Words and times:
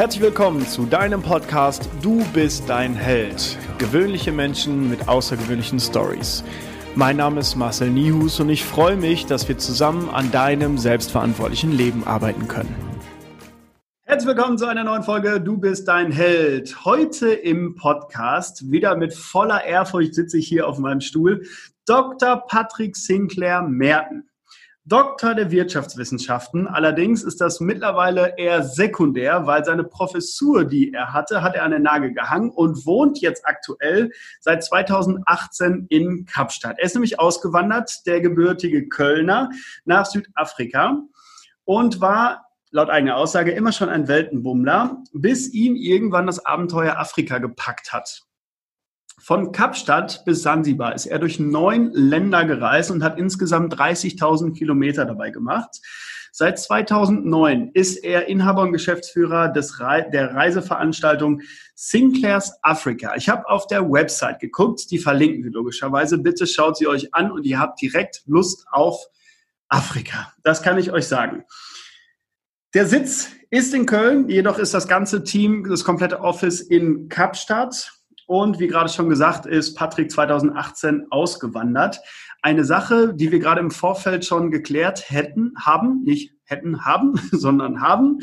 Herzlich 0.00 0.22
willkommen 0.22 0.66
zu 0.66 0.86
deinem 0.86 1.20
Podcast 1.20 1.86
Du 2.00 2.24
bist 2.32 2.70
dein 2.70 2.94
Held. 2.94 3.58
Gewöhnliche 3.76 4.32
Menschen 4.32 4.88
mit 4.88 5.08
außergewöhnlichen 5.08 5.78
Stories. 5.78 6.42
Mein 6.94 7.18
Name 7.18 7.40
ist 7.40 7.54
Marcel 7.54 7.90
Nihus 7.90 8.40
und 8.40 8.48
ich 8.48 8.64
freue 8.64 8.96
mich, 8.96 9.26
dass 9.26 9.46
wir 9.46 9.58
zusammen 9.58 10.08
an 10.08 10.30
deinem 10.30 10.78
selbstverantwortlichen 10.78 11.70
Leben 11.70 12.04
arbeiten 12.04 12.48
können. 12.48 12.74
Herzlich 14.04 14.34
willkommen 14.34 14.56
zu 14.56 14.64
einer 14.64 14.84
neuen 14.84 15.02
Folge 15.02 15.38
Du 15.38 15.58
bist 15.58 15.86
dein 15.86 16.10
Held. 16.10 16.82
Heute 16.86 17.32
im 17.32 17.74
Podcast, 17.74 18.70
wieder 18.70 18.96
mit 18.96 19.12
voller 19.12 19.66
Ehrfurcht 19.66 20.14
sitze 20.14 20.38
ich 20.38 20.48
hier 20.48 20.66
auf 20.66 20.78
meinem 20.78 21.02
Stuhl, 21.02 21.42
Dr. 21.84 22.46
Patrick 22.46 22.96
Sinclair 22.96 23.60
Merten. 23.60 24.29
Doktor 24.90 25.36
der 25.36 25.52
Wirtschaftswissenschaften. 25.52 26.66
Allerdings 26.66 27.22
ist 27.22 27.40
das 27.40 27.60
mittlerweile 27.60 28.34
eher 28.36 28.64
sekundär, 28.64 29.46
weil 29.46 29.64
seine 29.64 29.84
Professur, 29.84 30.64
die 30.64 30.92
er 30.92 31.12
hatte, 31.12 31.42
hat 31.42 31.54
er 31.54 31.62
an 31.62 31.70
den 31.70 31.82
Nagel 31.82 32.12
gehangen 32.12 32.50
und 32.50 32.84
wohnt 32.86 33.20
jetzt 33.20 33.46
aktuell 33.46 34.10
seit 34.40 34.64
2018 34.64 35.86
in 35.90 36.26
Kapstadt. 36.26 36.80
Er 36.80 36.86
ist 36.86 36.94
nämlich 36.94 37.20
ausgewandert, 37.20 38.04
der 38.04 38.20
gebürtige 38.20 38.88
Kölner, 38.88 39.50
nach 39.84 40.06
Südafrika 40.06 41.00
und 41.64 42.00
war 42.00 42.48
laut 42.72 42.90
eigener 42.90 43.16
Aussage 43.16 43.52
immer 43.52 43.70
schon 43.70 43.90
ein 43.90 44.08
Weltenbummler, 44.08 45.04
bis 45.12 45.52
ihn 45.52 45.76
irgendwann 45.76 46.26
das 46.26 46.44
Abenteuer 46.44 46.98
Afrika 46.98 47.38
gepackt 47.38 47.92
hat. 47.92 48.24
Von 49.22 49.52
Kapstadt 49.52 50.24
bis 50.24 50.42
Sansibar 50.42 50.94
ist 50.94 51.04
er 51.04 51.18
durch 51.18 51.38
neun 51.38 51.92
Länder 51.92 52.46
gereist 52.46 52.90
und 52.90 53.04
hat 53.04 53.18
insgesamt 53.18 53.74
30.000 53.74 54.54
Kilometer 54.56 55.04
dabei 55.04 55.28
gemacht. 55.28 55.78
Seit 56.32 56.58
2009 56.58 57.72
ist 57.74 57.98
er 57.98 58.28
Inhaber 58.28 58.62
und 58.62 58.72
Geschäftsführer 58.72 59.48
des 59.48 59.78
Re 59.78 60.08
der 60.10 60.34
Reiseveranstaltung 60.34 61.42
Sinclair's 61.74 62.52
Africa. 62.62 63.14
Ich 63.14 63.28
habe 63.28 63.46
auf 63.46 63.66
der 63.66 63.90
Website 63.90 64.40
geguckt, 64.40 64.90
die 64.90 64.98
verlinken 64.98 65.44
wir 65.44 65.50
logischerweise. 65.50 66.16
Bitte 66.16 66.46
schaut 66.46 66.78
sie 66.78 66.86
euch 66.86 67.12
an 67.12 67.30
und 67.30 67.44
ihr 67.44 67.58
habt 67.58 67.82
direkt 67.82 68.22
Lust 68.26 68.66
auf 68.70 69.04
Afrika. 69.68 70.32
Das 70.42 70.62
kann 70.62 70.78
ich 70.78 70.92
euch 70.92 71.06
sagen. 71.06 71.44
Der 72.72 72.86
Sitz 72.86 73.28
ist 73.50 73.74
in 73.74 73.84
Köln, 73.84 74.30
jedoch 74.30 74.58
ist 74.58 74.72
das 74.72 74.88
ganze 74.88 75.24
Team, 75.24 75.66
das 75.68 75.84
komplette 75.84 76.20
Office 76.20 76.60
in 76.62 77.08
Kapstadt. 77.10 77.99
Und 78.30 78.60
wie 78.60 78.68
gerade 78.68 78.88
schon 78.88 79.08
gesagt, 79.08 79.44
ist 79.44 79.74
Patrick 79.74 80.08
2018 80.08 81.08
ausgewandert. 81.10 81.98
Eine 82.42 82.62
Sache, 82.62 83.12
die 83.12 83.32
wir 83.32 83.40
gerade 83.40 83.58
im 83.58 83.72
Vorfeld 83.72 84.24
schon 84.24 84.52
geklärt 84.52 85.10
hätten, 85.10 85.52
haben, 85.58 86.04
nicht 86.04 86.32
hätten, 86.44 86.84
haben, 86.84 87.14
sondern 87.32 87.80
haben, 87.80 88.20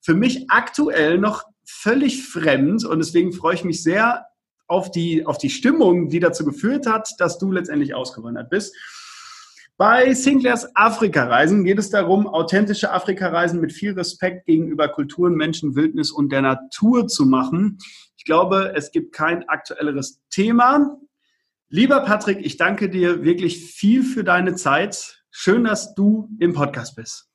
für 0.00 0.14
mich 0.14 0.50
aktuell 0.50 1.18
noch 1.18 1.44
völlig 1.64 2.26
fremd. 2.26 2.84
Und 2.84 2.98
deswegen 2.98 3.32
freue 3.32 3.54
ich 3.54 3.62
mich 3.62 3.84
sehr 3.84 4.26
auf 4.66 4.90
die, 4.90 5.24
auf 5.24 5.38
die 5.38 5.50
Stimmung, 5.50 6.08
die 6.08 6.18
dazu 6.18 6.44
geführt 6.44 6.88
hat, 6.88 7.14
dass 7.18 7.38
du 7.38 7.52
letztendlich 7.52 7.94
ausgewandert 7.94 8.50
bist. 8.50 8.74
Bei 9.78 10.14
Sinclairs 10.14 10.74
Afrika-Reisen 10.74 11.64
geht 11.64 11.78
es 11.78 11.90
darum, 11.90 12.26
authentische 12.26 12.92
Afrika-Reisen 12.92 13.60
mit 13.60 13.72
viel 13.72 13.92
Respekt 13.92 14.46
gegenüber 14.46 14.88
Kulturen, 14.88 15.34
Menschen, 15.34 15.76
Wildnis 15.76 16.10
und 16.10 16.32
der 16.32 16.40
Natur 16.40 17.08
zu 17.08 17.26
machen 17.26 17.78
glaube, 18.26 18.74
es 18.76 18.90
gibt 18.90 19.14
kein 19.14 19.48
aktuelleres 19.48 20.20
Thema. 20.28 20.98
Lieber 21.68 22.00
Patrick, 22.00 22.44
ich 22.44 22.58
danke 22.58 22.90
dir 22.90 23.24
wirklich 23.24 23.64
viel 23.72 24.02
für 24.02 24.22
deine 24.22 24.54
Zeit. 24.56 25.24
Schön, 25.30 25.64
dass 25.64 25.94
du 25.94 26.28
im 26.38 26.52
Podcast 26.52 26.96
bist. 26.96 27.25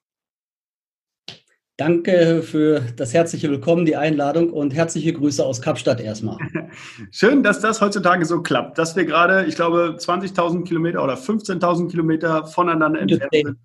Danke 1.81 2.43
für 2.43 2.81
das 2.95 3.11
herzliche 3.11 3.49
Willkommen, 3.49 3.87
die 3.87 3.95
Einladung 3.95 4.51
und 4.51 4.71
herzliche 4.71 5.13
Grüße 5.13 5.43
aus 5.43 5.63
Kapstadt 5.63 5.99
erstmal. 5.99 6.37
Schön, 7.11 7.41
dass 7.41 7.59
das 7.59 7.81
heutzutage 7.81 8.23
so 8.25 8.43
klappt, 8.43 8.77
dass 8.77 8.95
wir 8.95 9.03
gerade, 9.03 9.45
ich 9.47 9.55
glaube, 9.55 9.95
20.000 9.97 10.63
Kilometer 10.63 11.03
oder 11.03 11.15
15.000 11.15 11.89
Kilometer 11.89 12.45
voneinander 12.45 12.99
entfernt 12.99 13.31
sind. 13.33 13.57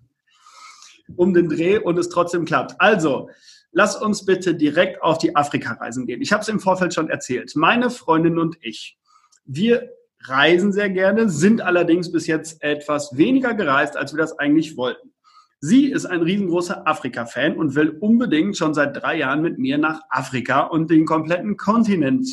Um 1.15 1.35
den 1.35 1.47
Dreh 1.47 1.77
und 1.77 1.99
es 1.99 2.09
trotzdem 2.09 2.45
klappt. 2.45 2.81
Also, 2.81 3.29
lass 3.71 3.95
uns 3.95 4.25
bitte 4.25 4.55
direkt 4.55 5.03
auf 5.03 5.19
die 5.19 5.35
Afrika-Reisen 5.35 6.07
gehen. 6.07 6.19
Ich 6.19 6.33
habe 6.33 6.41
es 6.41 6.47
im 6.47 6.59
Vorfeld 6.59 6.95
schon 6.95 7.11
erzählt. 7.11 7.55
Meine 7.55 7.91
Freundin 7.91 8.39
und 8.39 8.57
ich, 8.61 8.97
wir 9.45 9.91
reisen 10.23 10.73
sehr 10.73 10.89
gerne, 10.89 11.29
sind 11.29 11.61
allerdings 11.61 12.11
bis 12.11 12.25
jetzt 12.25 12.63
etwas 12.63 13.15
weniger 13.15 13.53
gereist, 13.53 13.95
als 13.95 14.11
wir 14.11 14.17
das 14.17 14.39
eigentlich 14.39 14.75
wollten. 14.75 15.13
Sie 15.59 15.91
ist 15.91 16.05
ein 16.05 16.21
riesengroßer 16.21 16.87
Afrika-Fan 16.87 17.57
und 17.57 17.73
will 17.73 17.97
unbedingt 17.99 18.57
schon 18.57 18.75
seit 18.75 18.95
drei 18.95 19.17
Jahren 19.17 19.41
mit 19.41 19.57
mir 19.57 19.79
nach 19.79 20.01
Afrika 20.09 20.61
und 20.61 20.91
den 20.91 21.05
kompletten 21.05 21.57
Kontinent 21.57 22.27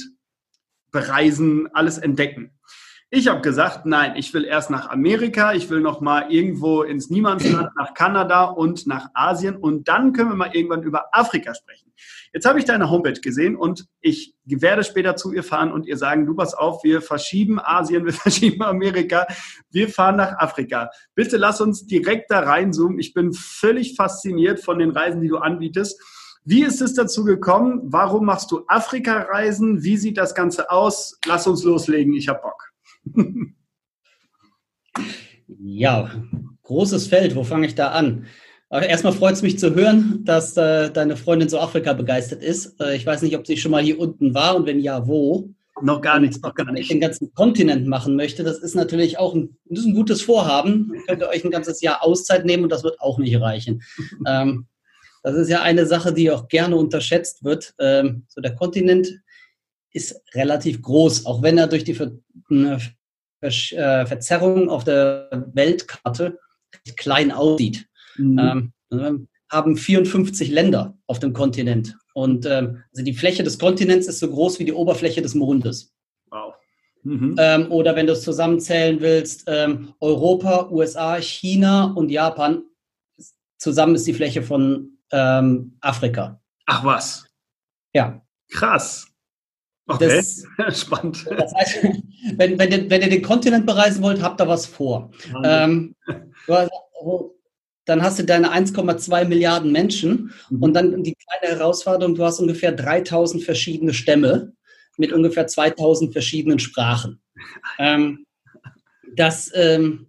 bereisen, 0.91 1.69
alles 1.73 1.97
entdecken. 1.99 2.53
Ich 3.11 3.29
habe 3.29 3.43
gesagt, 3.43 3.87
nein, 3.87 4.15
ich 4.17 4.35
will 4.35 4.45
erst 4.45 4.71
nach 4.71 4.91
Amerika, 4.91 5.53
ich 5.53 5.71
will 5.71 5.81
noch 5.81 6.01
mal 6.01 6.33
irgendwo 6.33 6.83
ins 6.83 7.11
Niemandsland, 7.11 7.71
nach 7.77 7.95
Kanada 7.95 8.45
und 8.45 8.87
nach 8.87 9.09
Asien 9.15 9.57
und 9.57 9.87
dann 9.87 10.13
können 10.13 10.31
wir 10.31 10.37
mal 10.37 10.51
irgendwann 10.53 10.83
über 10.83 11.07
Afrika 11.13 11.55
sprechen. 11.55 11.93
Jetzt 12.33 12.47
habe 12.47 12.59
ich 12.59 12.65
deine 12.65 12.91
Homepage 12.91 13.21
gesehen 13.21 13.55
und 13.55 13.87
ich 14.01 14.35
werde 14.45 14.83
später 14.83 15.15
zu 15.15 15.33
ihr 15.33 15.45
fahren 15.45 15.71
und 15.71 15.87
ihr 15.87 15.97
sagen, 15.97 16.27
du 16.27 16.35
pass 16.35 16.55
auf, 16.55 16.83
wir 16.83 17.03
verschieben 17.03 17.61
Asien, 17.61 18.05
wir 18.05 18.13
verschieben 18.13 18.63
Amerika, 18.63 19.27
wir 19.71 19.89
fahren 19.89 20.17
nach 20.17 20.39
Afrika. 20.39 20.91
Bitte 21.15 21.37
lass 21.37 21.61
uns 21.61 21.87
direkt 21.87 22.33
da 22.33 22.41
reinzoomen. 22.41 22.99
Ich 22.99 23.15
bin 23.15 23.33
völlig 23.33 23.95
fasziniert 23.95 24.61
von 24.61 24.81
den 24.81 24.91
Reisen, 24.91 25.21
die 25.21 25.29
du 25.29 25.39
anbietest. 25.39 26.03
Wie 26.45 26.65
ist 26.65 26.83
es 26.83 26.95
dazu 26.95 27.25
gekommen? 27.25 27.81
Warum 27.85 28.27
machst 28.27 28.51
du 28.51 28.65
Afrika-Reisen? 28.67 29.85
Wie 29.85 29.97
sieht 29.97 30.19
das 30.19 30.35
Ganze 30.35 30.71
aus? 30.71 31.19
Lass 31.27 31.47
uns 31.47 31.63
loslegen. 31.63 32.13
Ich 32.15 32.29
habe 32.29 32.41
Bock 32.43 32.74
ja, 35.59 36.11
großes 36.63 37.07
Feld. 37.07 37.37
Wo 37.37 37.45
fange 37.45 37.67
ich 37.67 37.75
da 37.75 37.89
an? 37.89 38.27
Erstmal 38.71 39.13
freut 39.13 39.35
es 39.35 39.43
mich 39.43 39.59
zu 39.59 39.75
hören, 39.75 40.25
dass 40.25 40.57
äh, 40.57 40.91
deine 40.91 41.17
Freundin 41.17 41.49
so 41.49 41.61
Afrika 41.61 41.93
begeistert 41.93 42.43
ist. 42.43 42.81
Äh, 42.81 42.97
ich 42.97 43.07
weiß 43.07 43.23
nicht, 43.23 43.37
ob 43.37 43.47
sie 43.47 43.57
schon 43.57 43.71
mal 43.71 43.83
hier 43.83 44.01
unten 44.01 44.35
war 44.35 44.57
und 44.57 44.67
wenn 44.67 44.81
ja, 44.81 45.07
wo. 45.07 45.51
Noch 45.83 46.01
gar 46.01 46.21
nichts, 46.21 46.41
noch 46.41 46.55
gar 46.55 46.71
nicht. 46.73 46.91
Den 46.91 47.01
ganzen 47.01 47.33
Kontinent 47.35 47.87
machen 47.87 48.17
möchte. 48.17 48.43
Das 48.45 48.59
ist 48.59 48.75
natürlich 48.75 49.19
auch 49.19 49.35
ein, 49.35 49.57
ein 49.71 49.95
gutes 49.95 50.23
Vorhaben. 50.23 50.93
Ihr 50.95 51.03
könnt 51.07 51.23
euch 51.25 51.45
ein 51.45 51.51
ganzes 51.51 51.81
Jahr 51.83 52.03
Auszeit 52.03 52.45
nehmen 52.45 52.65
und 52.65 52.73
das 52.73 52.85
wird 52.85 53.01
auch 53.01 53.19
nicht 53.19 53.41
reichen. 53.41 53.83
ähm, 54.27 54.67
das 55.23 55.37
ist 55.37 55.49
ja 55.49 55.63
eine 55.63 55.87
Sache, 55.87 56.13
die 56.13 56.31
auch 56.31 56.49
gerne 56.49 56.77
unterschätzt 56.77 57.45
wird. 57.45 57.75
Ähm, 57.79 58.25
so 58.29 58.41
der 58.41 58.55
Kontinent 58.55 59.21
ist 59.95 60.21
relativ 60.35 60.83
groß, 60.83 61.25
auch 61.25 61.43
wenn 61.43 61.57
er 61.57 61.69
durch 61.69 61.85
die 61.85 61.95
Ver 61.95 62.13
Ver 62.49 62.81
äh, 63.43 64.07
Verzerrung 64.07 64.69
auf 64.69 64.85
der 64.85 65.47
Weltkarte 65.53 66.39
klein 66.97 67.31
aussieht. 67.31 67.87
Mhm. 68.17 68.73
Ähm, 68.91 69.29
haben 69.51 69.77
54 69.77 70.51
Länder 70.51 70.97
auf 71.07 71.21
dem 71.21 71.33
Kontinent. 71.33 71.97
Und 72.15 72.47
ähm, 72.47 72.83
also 72.93 73.05
die 73.05 73.15
Fläche 73.15 73.43
des 73.43 73.59
Kontinents 73.59 74.07
ist 74.07 74.19
so 74.19 74.29
groß 74.29 74.59
wie 74.59 74.65
die 74.65 74.73
Oberfläche 74.73 75.23
des 75.23 75.35
Mondes. 75.35 75.93
Wow. 76.31 76.55
Mhm. 77.03 77.37
Ähm, 77.39 77.71
oder 77.71 77.95
wenn 77.95 78.07
du 78.07 78.15
es 78.15 78.23
zusammenzählen 78.23 79.01
willst, 79.01 79.45
ähm, 79.47 79.95
Europa, 80.01 80.71
USA, 80.71 81.21
China 81.21 81.93
und 81.93 82.11
Japan, 82.11 82.63
zusammen 83.59 83.95
ist 83.95 84.07
die 84.07 84.15
Fläche 84.15 84.43
von 84.43 84.99
ähm, 85.13 85.77
Afrika. 85.81 86.41
Ach 86.67 86.85
was. 86.85 87.27
Ja. 87.93 88.23
Krass. 88.51 89.14
Okay, 89.87 90.09
das, 90.17 90.45
spannend. 90.81 91.27
Das 91.31 91.55
heißt, 91.55 91.85
wenn, 92.37 92.59
wenn, 92.59 92.73
ihr, 92.73 92.91
wenn 92.91 93.03
ihr 93.03 93.11
den 93.11 93.23
Kontinent 93.23 93.67
bereisen 93.67 94.03
wollt, 94.03 94.23
habt 94.23 94.41
ihr 94.41 94.49
was 94.49 94.67
vor. 94.67 95.11
Ähm, 95.45 95.95
dann 97.85 98.03
hast 98.03 98.19
du 98.19 98.25
deine 98.25 98.51
1,2 98.53 99.25
Milliarden 99.27 99.71
Menschen 99.73 100.33
mhm. 100.49 100.63
und 100.63 100.75
dann 100.75 101.03
die 101.03 101.15
kleine 101.15 101.59
Herausforderung, 101.59 102.15
du 102.15 102.25
hast 102.25 102.41
ungefähr 102.41 102.73
3000 102.73 103.43
verschiedene 103.45 103.93
Stämme 103.93 104.53
mit 104.97 105.13
ungefähr 105.13 105.47
2000 105.47 106.13
verschiedenen 106.13 106.59
Sprachen. 106.59 107.21
Ähm, 107.79 108.27
das 109.17 109.51
ähm, 109.55 110.07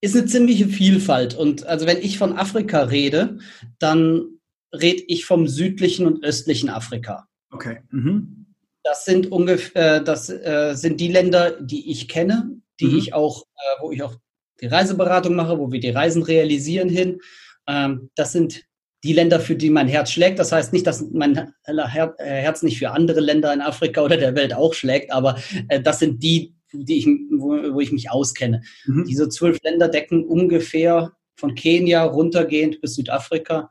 ist 0.00 0.16
eine 0.16 0.26
ziemliche 0.26 0.68
Vielfalt. 0.68 1.34
Und 1.34 1.66
also 1.66 1.86
wenn 1.86 1.98
ich 1.98 2.18
von 2.18 2.36
Afrika 2.36 2.82
rede, 2.82 3.38
dann 3.78 4.38
rede 4.72 5.02
ich 5.06 5.24
vom 5.24 5.46
südlichen 5.48 6.06
und 6.06 6.24
östlichen 6.24 6.68
Afrika. 6.68 7.28
Okay. 7.50 7.80
Mhm. 7.90 8.43
Das 8.84 9.04
sind 9.04 9.32
ungefähr, 9.32 10.00
das 10.00 10.28
äh, 10.28 10.74
sind 10.74 11.00
die 11.00 11.08
Länder, 11.08 11.52
die 11.60 11.90
ich 11.90 12.06
kenne, 12.06 12.60
die 12.80 12.86
mhm. 12.86 12.98
ich 12.98 13.14
auch, 13.14 13.44
äh, 13.56 13.82
wo 13.82 13.90
ich 13.90 14.02
auch 14.02 14.14
die 14.60 14.66
Reiseberatung 14.66 15.34
mache, 15.34 15.58
wo 15.58 15.72
wir 15.72 15.80
die 15.80 15.90
Reisen 15.90 16.22
realisieren 16.22 16.88
hin. 16.88 17.18
Ähm, 17.66 18.10
das 18.14 18.32
sind 18.32 18.62
die 19.02 19.12
Länder, 19.12 19.40
für 19.40 19.56
die 19.56 19.70
mein 19.70 19.88
Herz 19.88 20.10
schlägt. 20.10 20.38
Das 20.38 20.52
heißt 20.52 20.72
nicht, 20.72 20.86
dass 20.86 21.04
mein 21.12 21.52
äh, 21.64 21.82
Herz 21.86 22.62
nicht 22.62 22.78
für 22.78 22.90
andere 22.90 23.20
Länder 23.20 23.52
in 23.52 23.60
Afrika 23.60 24.02
oder 24.02 24.16
der 24.16 24.34
Welt 24.34 24.54
auch 24.54 24.74
schlägt, 24.74 25.10
aber 25.12 25.38
äh, 25.68 25.80
das 25.80 25.98
sind 25.98 26.22
die, 26.22 26.54
die 26.72 26.98
ich, 26.98 27.06
wo, 27.06 27.74
wo 27.74 27.80
ich 27.80 27.92
mich 27.92 28.10
auskenne. 28.10 28.62
Mhm. 28.86 29.04
Diese 29.06 29.28
zwölf 29.28 29.58
Länder 29.62 29.88
decken 29.88 30.24
ungefähr 30.24 31.12
von 31.36 31.54
Kenia 31.54 32.04
runtergehend 32.04 32.80
bis 32.80 32.94
Südafrika. 32.94 33.70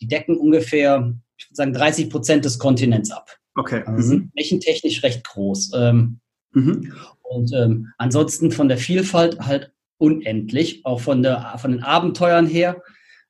Die 0.00 0.06
decken 0.06 0.36
ungefähr 0.36 1.14
ich 1.42 1.50
würde 1.50 1.56
sagen, 1.56 1.72
30 1.72 2.10
Prozent 2.10 2.44
des 2.44 2.58
Kontinents 2.58 3.10
ab. 3.10 3.38
Okay. 3.54 3.82
Also 3.84 4.08
sind 4.08 4.24
mhm. 4.24 4.30
flächentechnisch 4.32 5.02
recht 5.02 5.24
groß. 5.24 5.72
Ähm, 5.74 6.20
Mhm. 6.54 6.92
und 7.22 7.52
ähm, 7.54 7.88
ansonsten 7.96 8.50
von 8.50 8.68
der 8.68 8.76
Vielfalt 8.76 9.40
halt 9.40 9.72
unendlich, 9.98 10.84
auch 10.84 11.00
von, 11.00 11.22
der, 11.22 11.54
von 11.58 11.72
den 11.72 11.82
Abenteuern 11.82 12.46
her. 12.46 12.82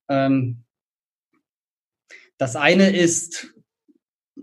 Ähm, 0.08 0.64
das 2.38 2.56
eine 2.56 2.96
ist, 2.96 3.54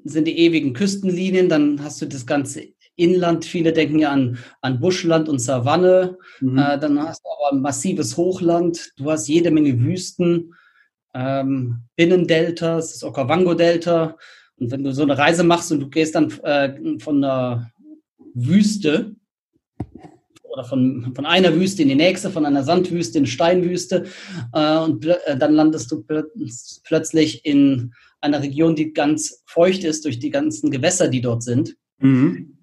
sind 0.04 0.28
die 0.28 0.38
ewigen 0.40 0.74
Küstenlinien, 0.74 1.50
dann 1.50 1.84
hast 1.84 2.02
du 2.02 2.06
das 2.06 2.26
ganze 2.26 2.68
Inland. 2.96 3.46
Viele 3.46 3.74
denken 3.74 4.00
ja 4.00 4.12
an, 4.12 4.38
an 4.62 4.80
Buschland 4.80 5.28
und 5.28 5.40
Savanne. 5.40 6.18
Mhm. 6.40 6.58
Äh, 6.58 6.80
dann 6.80 7.02
hast 7.02 7.22
du 7.24 7.30
aber 7.30 7.56
ein 7.56 7.62
massives 7.62 8.16
Hochland. 8.16 8.92
Du 8.98 9.12
hast 9.12 9.28
jede 9.28 9.52
Menge 9.52 9.78
Wüsten, 9.82 10.54
ähm, 11.14 11.82
Binnendeltas, 11.96 12.94
das 12.94 13.04
Okavango-Delta. 13.04 14.18
Und 14.60 14.72
wenn 14.72 14.84
du 14.84 14.94
so 14.94 15.04
eine 15.04 15.18
Reise 15.18 15.44
machst 15.44 15.72
und 15.72 15.80
du 15.80 15.90
gehst 15.90 16.16
dann 16.16 16.32
äh, 16.44 17.00
von 17.00 17.22
der 17.22 17.72
Wüste 18.34 19.16
oder 20.44 20.64
von, 20.64 21.14
von 21.16 21.26
einer 21.26 21.56
Wüste 21.56 21.82
in 21.82 21.90
die 21.90 21.96
nächste, 21.96 22.30
von 22.30 22.46
einer 22.46 22.64
Sandwüste 22.64 23.18
in 23.18 23.26
Steinwüste 23.26 24.06
äh, 24.54 24.78
und 24.78 25.06
äh, 25.06 25.38
dann 25.38 25.54
landest 25.54 25.92
du 25.92 26.04
plö 26.04 26.24
plötzlich 26.84 27.46
in 27.46 27.94
einer 28.22 28.42
Region, 28.42 28.76
die 28.76 28.94
ganz 28.94 29.44
feucht 29.46 29.84
ist 29.84 30.04
durch 30.06 30.20
die 30.20 30.30
ganzen 30.30 30.72
Gewässer, 30.72 31.08
die 31.08 31.22
dort 31.22 31.44
sind. 31.44 31.78
Mhm. 32.00 32.58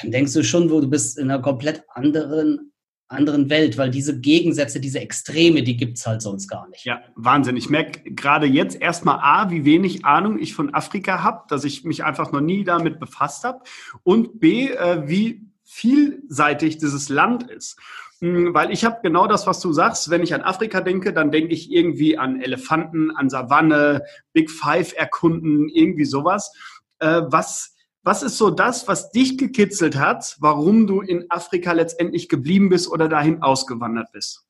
Dann 0.00 0.12
denkst 0.12 0.34
du 0.34 0.44
schon, 0.44 0.70
wo 0.70 0.80
du 0.80 0.88
bist 0.88 1.18
in 1.18 1.30
einer 1.30 1.42
komplett 1.42 1.82
anderen, 1.88 2.67
anderen 3.08 3.48
Welt, 3.48 3.78
weil 3.78 3.90
diese 3.90 4.20
Gegensätze, 4.20 4.80
diese 4.80 5.00
Extreme, 5.00 5.62
die 5.62 5.76
gibt 5.76 5.98
es 5.98 6.06
halt 6.06 6.20
sonst 6.20 6.46
gar 6.48 6.68
nicht. 6.68 6.84
Ja, 6.84 7.00
Wahnsinn. 7.16 7.56
Ich 7.56 7.70
merke 7.70 8.10
gerade 8.12 8.46
jetzt 8.46 8.80
erstmal 8.80 9.18
A, 9.20 9.50
wie 9.50 9.64
wenig 9.64 10.04
Ahnung 10.04 10.38
ich 10.38 10.54
von 10.54 10.74
Afrika 10.74 11.22
habe, 11.22 11.44
dass 11.48 11.64
ich 11.64 11.84
mich 11.84 12.04
einfach 12.04 12.32
noch 12.32 12.42
nie 12.42 12.64
damit 12.64 13.00
befasst 13.00 13.44
habe. 13.44 13.60
Und 14.02 14.40
B, 14.40 14.68
äh, 14.68 15.08
wie 15.08 15.48
vielseitig 15.64 16.78
dieses 16.78 17.08
Land 17.08 17.50
ist. 17.50 17.78
Hm, 18.20 18.52
Weil 18.52 18.72
ich 18.72 18.84
habe 18.84 18.98
genau 19.02 19.26
das, 19.26 19.46
was 19.46 19.60
du 19.60 19.72
sagst. 19.72 20.10
Wenn 20.10 20.22
ich 20.22 20.34
an 20.34 20.42
Afrika 20.42 20.80
denke, 20.80 21.12
dann 21.12 21.30
denke 21.30 21.54
ich 21.54 21.70
irgendwie 21.70 22.18
an 22.18 22.40
Elefanten, 22.40 23.10
an 23.10 23.30
Savanne, 23.30 24.02
Big 24.32 24.50
Five 24.50 24.94
erkunden, 24.96 25.68
irgendwie 25.68 26.04
sowas. 26.04 26.52
Äh, 26.98 27.22
was, 27.26 27.76
was 28.08 28.22
ist 28.22 28.38
so 28.38 28.48
das, 28.48 28.88
was 28.88 29.10
dich 29.10 29.36
gekitzelt 29.36 29.96
hat, 29.96 30.34
warum 30.40 30.86
du 30.86 31.02
in 31.02 31.30
Afrika 31.30 31.72
letztendlich 31.72 32.30
geblieben 32.30 32.70
bist 32.70 32.90
oder 32.90 33.06
dahin 33.06 33.42
ausgewandert 33.42 34.10
bist? 34.12 34.46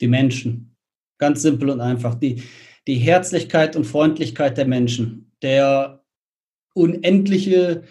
Die 0.00 0.06
Menschen. 0.06 0.76
Ganz 1.18 1.42
simpel 1.42 1.70
und 1.70 1.80
einfach. 1.80 2.14
Die, 2.14 2.44
die 2.86 2.94
Herzlichkeit 2.94 3.74
und 3.74 3.86
Freundlichkeit 3.86 4.56
der 4.56 4.68
Menschen. 4.68 5.32
Der 5.42 6.04
unendliche 6.74 7.82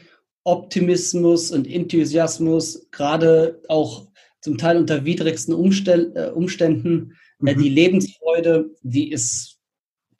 Optimismus 0.45 1.51
und 1.51 1.67
Enthusiasmus, 1.67 2.87
gerade 2.91 3.61
auch 3.67 4.07
zum 4.39 4.57
Teil 4.57 4.77
unter 4.77 5.03
widrigsten 5.03 5.53
äh, 5.53 6.31
Umständen. 6.33 7.11
Äh, 7.11 7.11
Mhm. 7.39 7.59
Die 7.59 7.69
Lebensfreude, 7.69 8.71
die 8.81 9.11
ist, 9.11 9.59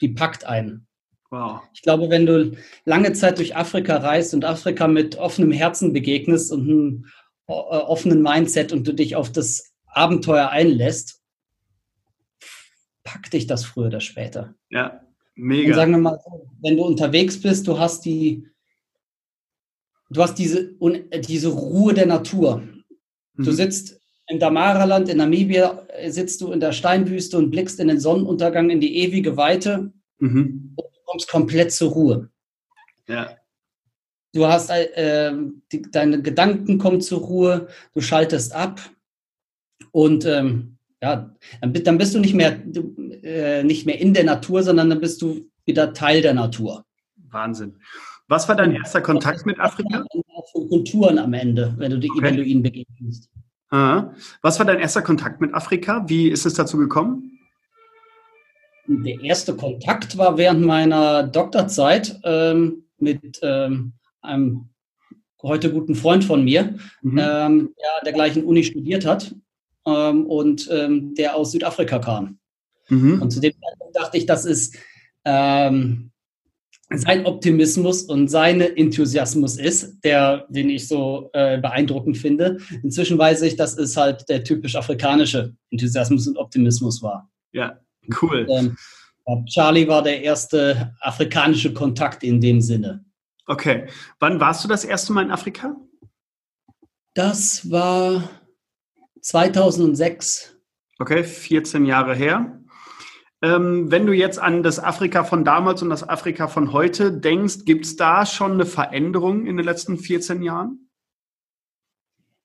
die 0.01 0.09
packt 0.09 0.45
einen. 0.45 0.86
Wow. 1.29 1.61
Ich 1.73 1.81
glaube, 1.81 2.09
wenn 2.09 2.25
du 2.25 2.55
lange 2.85 3.11
Zeit 3.13 3.37
durch 3.37 3.55
Afrika 3.55 3.97
reist 3.97 4.33
und 4.33 4.45
Afrika 4.45 4.87
mit 4.87 5.17
offenem 5.17 5.51
Herzen 5.51 5.91
begegnest 5.93 6.51
und 6.51 6.61
einem 6.61 7.05
äh, 7.47 7.51
offenen 7.53 8.21
Mindset 8.21 8.71
und 8.71 8.87
du 8.87 8.93
dich 8.93 9.15
auf 9.15 9.31
das 9.31 9.73
Abenteuer 9.87 10.49
einlässt, 10.49 11.21
packt 13.03 13.33
dich 13.33 13.47
das 13.47 13.65
früher 13.65 13.87
oder 13.87 13.99
später. 14.01 14.55
Ja, 14.69 14.99
Und 15.35 15.43
mega. 15.43 15.75
sagen 15.75 15.91
wir 15.91 15.97
mal, 15.99 16.19
wenn 16.61 16.77
du 16.77 16.83
unterwegs 16.83 17.41
bist, 17.41 17.67
du 17.67 17.77
hast 17.79 18.05
die, 18.05 18.47
du 20.09 20.21
hast 20.21 20.35
diese, 20.35 20.73
diese 21.27 21.49
Ruhe 21.49 21.93
der 21.93 22.05
Natur. 22.05 22.63
Du 23.35 23.51
Mhm. 23.51 23.55
sitzt 23.55 23.99
im 24.29 24.39
Damaraland 24.39 25.07
in 25.09 25.17
Namibia, 25.17 25.85
sitzt 26.07 26.41
du 26.41 26.51
in 26.51 26.59
der 26.59 26.73
Steinwüste 26.73 27.37
und 27.37 27.49
blickst 27.51 27.79
in 27.79 27.87
den 27.87 27.99
Sonnenuntergang 27.99 28.69
in 28.69 28.81
die 28.81 28.97
ewige 28.97 29.37
Weite 29.37 29.93
Mhm. 30.19 30.73
und 30.75 30.85
du 30.93 30.96
kommst 31.07 31.29
komplett 31.29 31.71
zur 31.71 31.91
Ruhe. 31.91 32.29
Ja. 33.07 33.31
Du 34.33 34.45
hast 34.45 34.69
äh, 34.69 35.33
die, 35.71 35.81
deine 35.81 36.21
Gedanken 36.21 36.77
kommen 36.77 37.01
zur 37.01 37.19
Ruhe, 37.21 37.67
du 37.93 38.01
schaltest 38.01 38.53
ab 38.53 38.81
und 39.91 40.25
ähm, 40.25 40.77
ja, 41.01 41.33
dann, 41.61 41.73
bi- 41.73 41.81
dann 41.81 41.97
bist 41.97 42.13
du 42.13 42.19
nicht 42.19 42.33
mehr 42.35 42.51
du, 42.51 42.93
äh, 43.23 43.63
nicht 43.63 43.85
mehr 43.85 43.99
in 43.99 44.13
der 44.13 44.25
Natur, 44.25 44.61
sondern 44.63 44.89
dann 44.89 44.99
bist 44.99 45.21
du 45.21 45.49
wieder 45.65 45.93
Teil 45.93 46.21
der 46.21 46.33
Natur. 46.33 46.85
Wahnsinn. 47.29 47.77
Was 48.27 48.47
war 48.49 48.55
dein 48.55 48.73
erster 48.73 49.01
Kontakt 49.01 49.45
mit 49.45 49.59
Afrika? 49.59 50.03
Kulturen 50.69 51.17
am 51.17 51.33
Ende, 51.33 51.73
wenn 51.77 51.91
du, 51.91 51.97
die, 51.99 52.09
Okay. 52.09 52.21
wenn 52.21 52.35
du 52.37 52.43
ihnen 52.43 52.63
begegnest. 52.63 53.29
Ah. 53.69 54.13
Was 54.41 54.59
war 54.59 54.65
dein 54.65 54.79
erster 54.79 55.01
Kontakt 55.01 55.39
mit 55.39 55.53
Afrika? 55.53 56.03
Wie 56.07 56.29
ist 56.29 56.45
es 56.45 56.53
dazu 56.55 56.77
gekommen? 56.77 57.36
Der 58.87 59.21
erste 59.21 59.55
Kontakt 59.55 60.17
war 60.17 60.37
während 60.37 60.65
meiner 60.65 61.23
Doktorzeit 61.23 62.19
ähm, 62.23 62.85
mit 62.99 63.39
ähm, 63.41 63.93
einem 64.21 64.69
heute 65.41 65.71
guten 65.71 65.95
Freund 65.95 66.23
von 66.23 66.43
mir, 66.43 66.75
Mhm. 67.01 67.17
ähm, 67.17 67.73
der 67.79 67.97
an 67.97 68.05
der 68.05 68.13
gleichen 68.13 68.43
Uni 68.43 68.63
studiert 68.63 69.05
hat 69.05 69.35
ähm, 69.85 70.25
und 70.25 70.69
ähm, 70.71 71.13
der 71.15 71.35
aus 71.35 71.51
Südafrika 71.51 71.99
kam. 71.99 72.39
Mhm. 72.89 73.21
Und 73.21 73.31
zu 73.31 73.39
dem 73.39 73.53
Zeitpunkt 73.53 73.95
dachte 73.95 74.17
ich, 74.17 74.25
das 74.25 74.45
ist 74.45 74.77
ähm, 75.25 76.11
sein 76.89 77.25
Optimismus 77.25 78.03
und 78.03 78.29
sein 78.29 78.61
Enthusiasmus 78.61 79.57
ist, 79.57 80.01
der, 80.05 80.45
den 80.49 80.69
ich 80.69 80.87
so 80.87 81.29
äh, 81.33 81.59
beeindruckend 81.59 82.17
finde. 82.17 82.59
Inzwischen 82.81 83.17
weiß 83.17 83.41
ich, 83.41 83.57
dass 83.57 83.77
es 83.77 83.97
halt 83.97 84.29
der 84.29 84.45
typisch 84.45 84.77
afrikanische 84.77 85.53
Enthusiasmus 85.69 86.27
und 86.27 86.37
Optimismus 86.37 87.03
war. 87.03 87.29
Ja, 87.51 87.79
cool. 88.21 88.47
Ähm, 88.49 88.77
Charlie 89.45 89.87
war 89.87 90.03
der 90.03 90.21
erste 90.21 90.95
afrikanische 91.01 91.73
Kontakt 91.73 92.23
in 92.23 92.39
dem 92.39 92.61
Sinne. 92.61 93.03
Okay. 93.45 93.87
Wann 94.19 94.39
warst 94.39 94.63
du 94.63 94.67
das 94.67 94.85
erste 94.85 95.13
Mal 95.13 95.25
in 95.25 95.31
Afrika? 95.31 95.75
Das 97.13 97.69
war 97.71 98.29
2006. 99.21 100.55
Okay, 100.99 101.23
14 101.23 101.85
Jahre 101.85 102.15
her. 102.15 102.61
Ähm, 103.41 103.91
wenn 103.91 104.05
du 104.07 104.13
jetzt 104.13 104.39
an 104.39 104.63
das 104.63 104.79
Afrika 104.79 105.23
von 105.23 105.45
damals 105.45 105.81
und 105.83 105.89
das 105.89 106.07
Afrika 106.07 106.47
von 106.47 106.73
heute 106.73 107.11
denkst, 107.11 107.65
gibt 107.65 107.85
es 107.85 107.95
da 107.95 108.25
schon 108.25 108.53
eine 108.53 108.65
Veränderung 108.65 109.45
in 109.45 109.57
den 109.57 109.65
letzten 109.65 109.97
14 109.97 110.41
Jahren? 110.41 110.89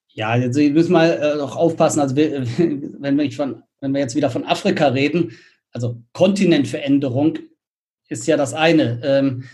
Ja, 0.09 0.29
also 0.29 0.61
wir 0.61 0.71
müssen 0.71 0.93
mal 0.93 1.19
äh, 1.23 1.41
auch 1.41 1.57
aufpassen, 1.57 2.01
also 2.01 2.15
wenn, 2.17 3.19
wir 3.19 3.33
von, 3.33 3.63
wenn 3.81 3.93
wir 3.95 4.01
jetzt 4.01 4.15
wieder 4.15 4.31
von 4.31 4.45
Afrika 4.45 4.89
reden, 4.89 5.33
also 5.73 6.03
Kontinentveränderung 6.13 7.39
ist 8.09 8.27
ja 8.27 8.37
das 8.37 8.55
eine. 8.55 9.01
Ähm, 9.03 9.45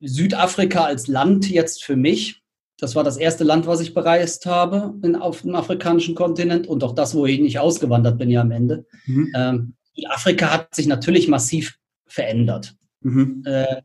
Südafrika 0.00 0.84
als 0.84 1.08
Land 1.08 1.50
jetzt 1.50 1.84
für 1.84 1.96
mich, 1.96 2.42
das 2.78 2.94
war 2.94 3.04
das 3.04 3.16
erste 3.18 3.44
Land, 3.44 3.66
was 3.66 3.80
ich 3.80 3.92
bereist 3.92 4.46
habe 4.46 4.94
in, 5.02 5.16
auf 5.16 5.42
dem 5.42 5.54
afrikanischen 5.54 6.14
Kontinent 6.14 6.66
und 6.66 6.82
auch 6.82 6.94
das, 6.94 7.14
wo 7.14 7.26
ich 7.26 7.40
nicht 7.40 7.58
ausgewandert 7.58 8.18
bin 8.18 8.30
ja 8.30 8.40
am 8.40 8.50
Ende. 8.50 8.86
Mhm. 9.06 9.32
Ähm, 9.34 9.74
Südafrika 9.94 10.52
hat 10.52 10.74
sich 10.74 10.86
natürlich 10.86 11.28
massiv 11.28 11.78
verändert 12.06 12.74
Mhm. 13.02 13.42
äh, 13.46 13.80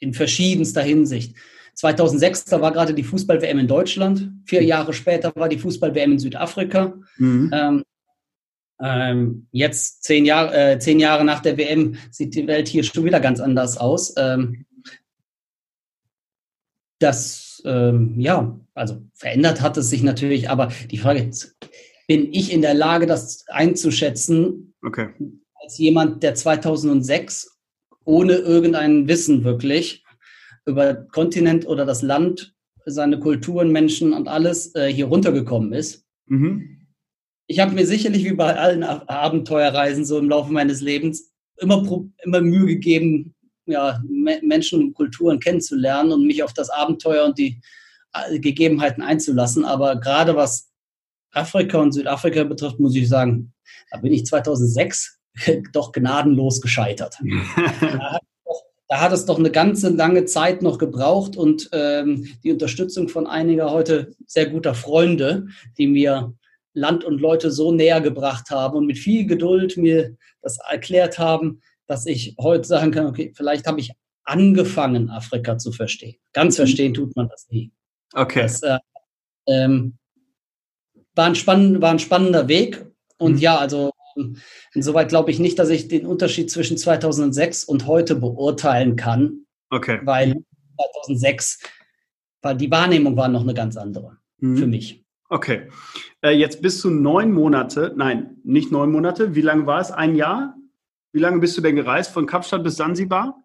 in 0.00 0.12
verschiedenster 0.12 0.82
Hinsicht. 0.82 1.34
2006, 1.74 2.46
da 2.46 2.60
war 2.60 2.72
gerade 2.72 2.92
die 2.92 3.04
Fußball-WM 3.04 3.58
in 3.58 3.68
Deutschland. 3.68 4.32
Vier 4.44 4.62
Jahre 4.64 4.92
später 4.92 5.32
war 5.34 5.48
die 5.48 5.58
Fußball-WM 5.58 6.12
in 6.12 6.18
Südafrika. 6.18 6.94
Mhm. 7.16 7.50
Ähm, 7.54 7.84
ähm, 8.80 9.46
jetzt, 9.50 10.04
zehn, 10.04 10.24
Jahr, 10.24 10.54
äh, 10.54 10.78
zehn 10.78 11.00
Jahre 11.00 11.24
nach 11.24 11.40
der 11.40 11.56
WM, 11.56 11.96
sieht 12.10 12.34
die 12.34 12.46
Welt 12.46 12.68
hier 12.68 12.84
schon 12.84 13.04
wieder 13.04 13.20
ganz 13.20 13.40
anders 13.40 13.76
aus. 13.76 14.14
Ähm, 14.16 14.66
das, 17.00 17.62
ähm, 17.64 18.18
ja, 18.18 18.58
also 18.74 19.02
verändert 19.14 19.60
hat 19.60 19.76
es 19.76 19.90
sich 19.90 20.02
natürlich, 20.02 20.50
aber 20.50 20.72
die 20.90 20.98
Frage 20.98 21.22
ist, 21.22 21.56
bin 22.06 22.32
ich 22.32 22.52
in 22.52 22.62
der 22.62 22.74
Lage, 22.74 23.06
das 23.06 23.44
einzuschätzen, 23.48 24.74
Okay. 24.84 25.08
als 25.54 25.78
jemand, 25.78 26.22
der 26.22 26.34
2006 26.34 27.58
ohne 28.04 28.34
irgendein 28.34 29.06
Wissen 29.08 29.44
wirklich 29.44 30.04
über 30.64 30.94
Kontinent 30.94 31.66
oder 31.66 31.84
das 31.84 32.02
Land, 32.02 32.54
seine 32.86 33.18
Kulturen, 33.20 33.70
Menschen 33.70 34.12
und 34.12 34.28
alles 34.28 34.74
äh, 34.74 34.86
hier 34.92 35.06
runtergekommen 35.06 35.72
ist. 35.72 36.06
Mhm. 36.26 36.77
Ich 37.48 37.60
habe 37.60 37.74
mir 37.74 37.86
sicherlich 37.86 38.24
wie 38.24 38.34
bei 38.34 38.56
allen 38.56 38.84
Abenteuerreisen 38.84 40.04
so 40.04 40.18
im 40.18 40.28
Laufe 40.28 40.52
meines 40.52 40.82
Lebens 40.82 41.32
immer, 41.56 41.82
immer 42.22 42.40
Mühe 42.42 42.66
gegeben, 42.66 43.34
ja, 43.64 44.02
Me 44.06 44.38
Menschen 44.42 44.82
und 44.82 44.94
Kulturen 44.94 45.40
kennenzulernen 45.40 46.12
und 46.12 46.26
mich 46.26 46.42
auf 46.42 46.52
das 46.52 46.68
Abenteuer 46.68 47.24
und 47.24 47.38
die 47.38 47.60
äh, 48.12 48.38
Gegebenheiten 48.38 49.02
einzulassen. 49.02 49.64
Aber 49.64 49.96
gerade 49.96 50.36
was 50.36 50.70
Afrika 51.32 51.78
und 51.78 51.92
Südafrika 51.92 52.44
betrifft, 52.44 52.80
muss 52.80 52.94
ich 52.94 53.08
sagen, 53.08 53.54
da 53.90 53.98
bin 53.98 54.12
ich 54.12 54.26
2006 54.26 55.18
doch 55.72 55.92
gnadenlos 55.92 56.60
gescheitert. 56.60 57.18
Da 57.90 58.12
hat 58.12 58.22
doch 58.44 58.62
da 58.90 59.00
hat 59.00 59.12
es 59.12 59.26
doch 59.26 59.38
eine 59.38 59.50
ganze 59.50 59.90
lange 59.90 60.24
Zeit 60.24 60.62
noch 60.62 60.78
gebraucht 60.78 61.36
und 61.36 61.68
ähm, 61.72 62.26
die 62.42 62.52
Unterstützung 62.52 63.08
von 63.08 63.26
einiger 63.26 63.70
heute 63.70 64.14
sehr 64.26 64.46
guter 64.48 64.74
Freunde, 64.74 65.46
die 65.76 65.86
mir 65.86 66.32
Land 66.78 67.04
und 67.04 67.20
Leute 67.20 67.50
so 67.50 67.72
näher 67.72 68.00
gebracht 68.00 68.50
haben 68.50 68.78
und 68.78 68.86
mit 68.86 68.98
viel 68.98 69.26
Geduld 69.26 69.76
mir 69.76 70.16
das 70.42 70.58
erklärt 70.70 71.18
haben, 71.18 71.60
dass 71.86 72.06
ich 72.06 72.36
heute 72.38 72.66
sagen 72.66 72.90
kann, 72.90 73.06
okay, 73.06 73.32
vielleicht 73.34 73.66
habe 73.66 73.80
ich 73.80 73.92
angefangen, 74.24 75.10
Afrika 75.10 75.58
zu 75.58 75.72
verstehen. 75.72 76.16
Ganz 76.32 76.56
mhm. 76.56 76.62
verstehen 76.62 76.94
tut 76.94 77.16
man 77.16 77.28
das 77.28 77.48
nie. 77.48 77.72
Okay. 78.12 78.42
Das 78.42 78.62
äh, 78.62 78.78
ähm, 79.46 79.98
war, 81.14 81.26
ein 81.26 81.34
spann 81.34 81.80
war 81.80 81.90
ein 81.90 81.98
spannender 81.98 82.48
Weg. 82.48 82.86
Und 83.18 83.34
mhm. 83.34 83.38
ja, 83.38 83.56
also 83.58 83.90
insoweit 84.74 85.08
glaube 85.08 85.30
ich 85.30 85.38
nicht, 85.38 85.58
dass 85.58 85.70
ich 85.70 85.88
den 85.88 86.06
Unterschied 86.06 86.50
zwischen 86.50 86.76
2006 86.76 87.64
und 87.64 87.86
heute 87.86 88.14
beurteilen 88.14 88.96
kann. 88.96 89.46
Okay. 89.70 90.00
Weil 90.04 90.34
2006, 91.06 91.60
weil 92.42 92.56
die 92.56 92.70
Wahrnehmung 92.70 93.16
war 93.16 93.28
noch 93.28 93.42
eine 93.42 93.54
ganz 93.54 93.76
andere 93.76 94.18
mhm. 94.38 94.56
für 94.56 94.66
mich. 94.66 95.04
Okay. 95.28 95.68
Äh, 96.22 96.30
jetzt 96.30 96.62
bist 96.62 96.82
du 96.84 96.90
neun 96.90 97.32
Monate, 97.32 97.92
nein, 97.96 98.36
nicht 98.44 98.72
neun 98.72 98.90
Monate. 98.90 99.34
Wie 99.34 99.42
lange 99.42 99.66
war 99.66 99.80
es? 99.80 99.90
Ein 99.90 100.16
Jahr? 100.16 100.54
Wie 101.12 101.20
lange 101.20 101.40
bist 101.40 101.56
du 101.56 101.60
denn 101.60 101.76
gereist 101.76 102.12
von 102.12 102.26
Kapstadt 102.26 102.62
bis 102.62 102.76
Sansibar? 102.76 103.36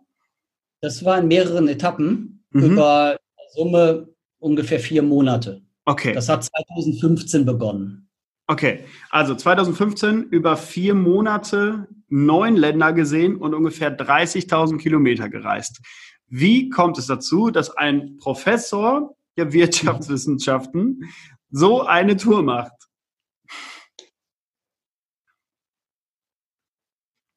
Das 0.82 1.04
war 1.06 1.20
in 1.20 1.28
mehreren 1.28 1.68
Etappen 1.68 2.46
mhm. 2.52 2.64
über 2.64 3.18
Summe 3.54 4.10
ungefähr 4.40 4.80
vier 4.80 5.04
Monate. 5.04 5.62
Okay. 5.86 6.14
Das 6.14 6.30
hat 6.30 6.44
2015 6.44 7.46
begonnen. 7.46 8.10
Okay, 8.48 8.82
also 9.10 9.36
2015 9.36 10.24
über 10.24 10.58
vier 10.58 10.96
Monate 10.96 11.88
neun 12.10 12.56
Länder 12.56 12.92
gesehen 12.92 13.38
und 13.38 13.54
ungefähr 13.54 13.98
30.000 13.98 14.78
Kilometer 14.78 15.30
gereist. 15.30 15.80
Wie 16.28 16.70
kommt 16.70 16.98
es 16.98 17.08
dazu, 17.08 17.52
dass 17.52 17.76
ein 17.76 18.18
Professor 18.18 19.16
der 19.38 19.54
Wirtschaftswissenschaften 19.54 21.10
so 21.54 21.84
eine 21.84 22.18
Tour 22.18 22.42
macht? 22.44 22.74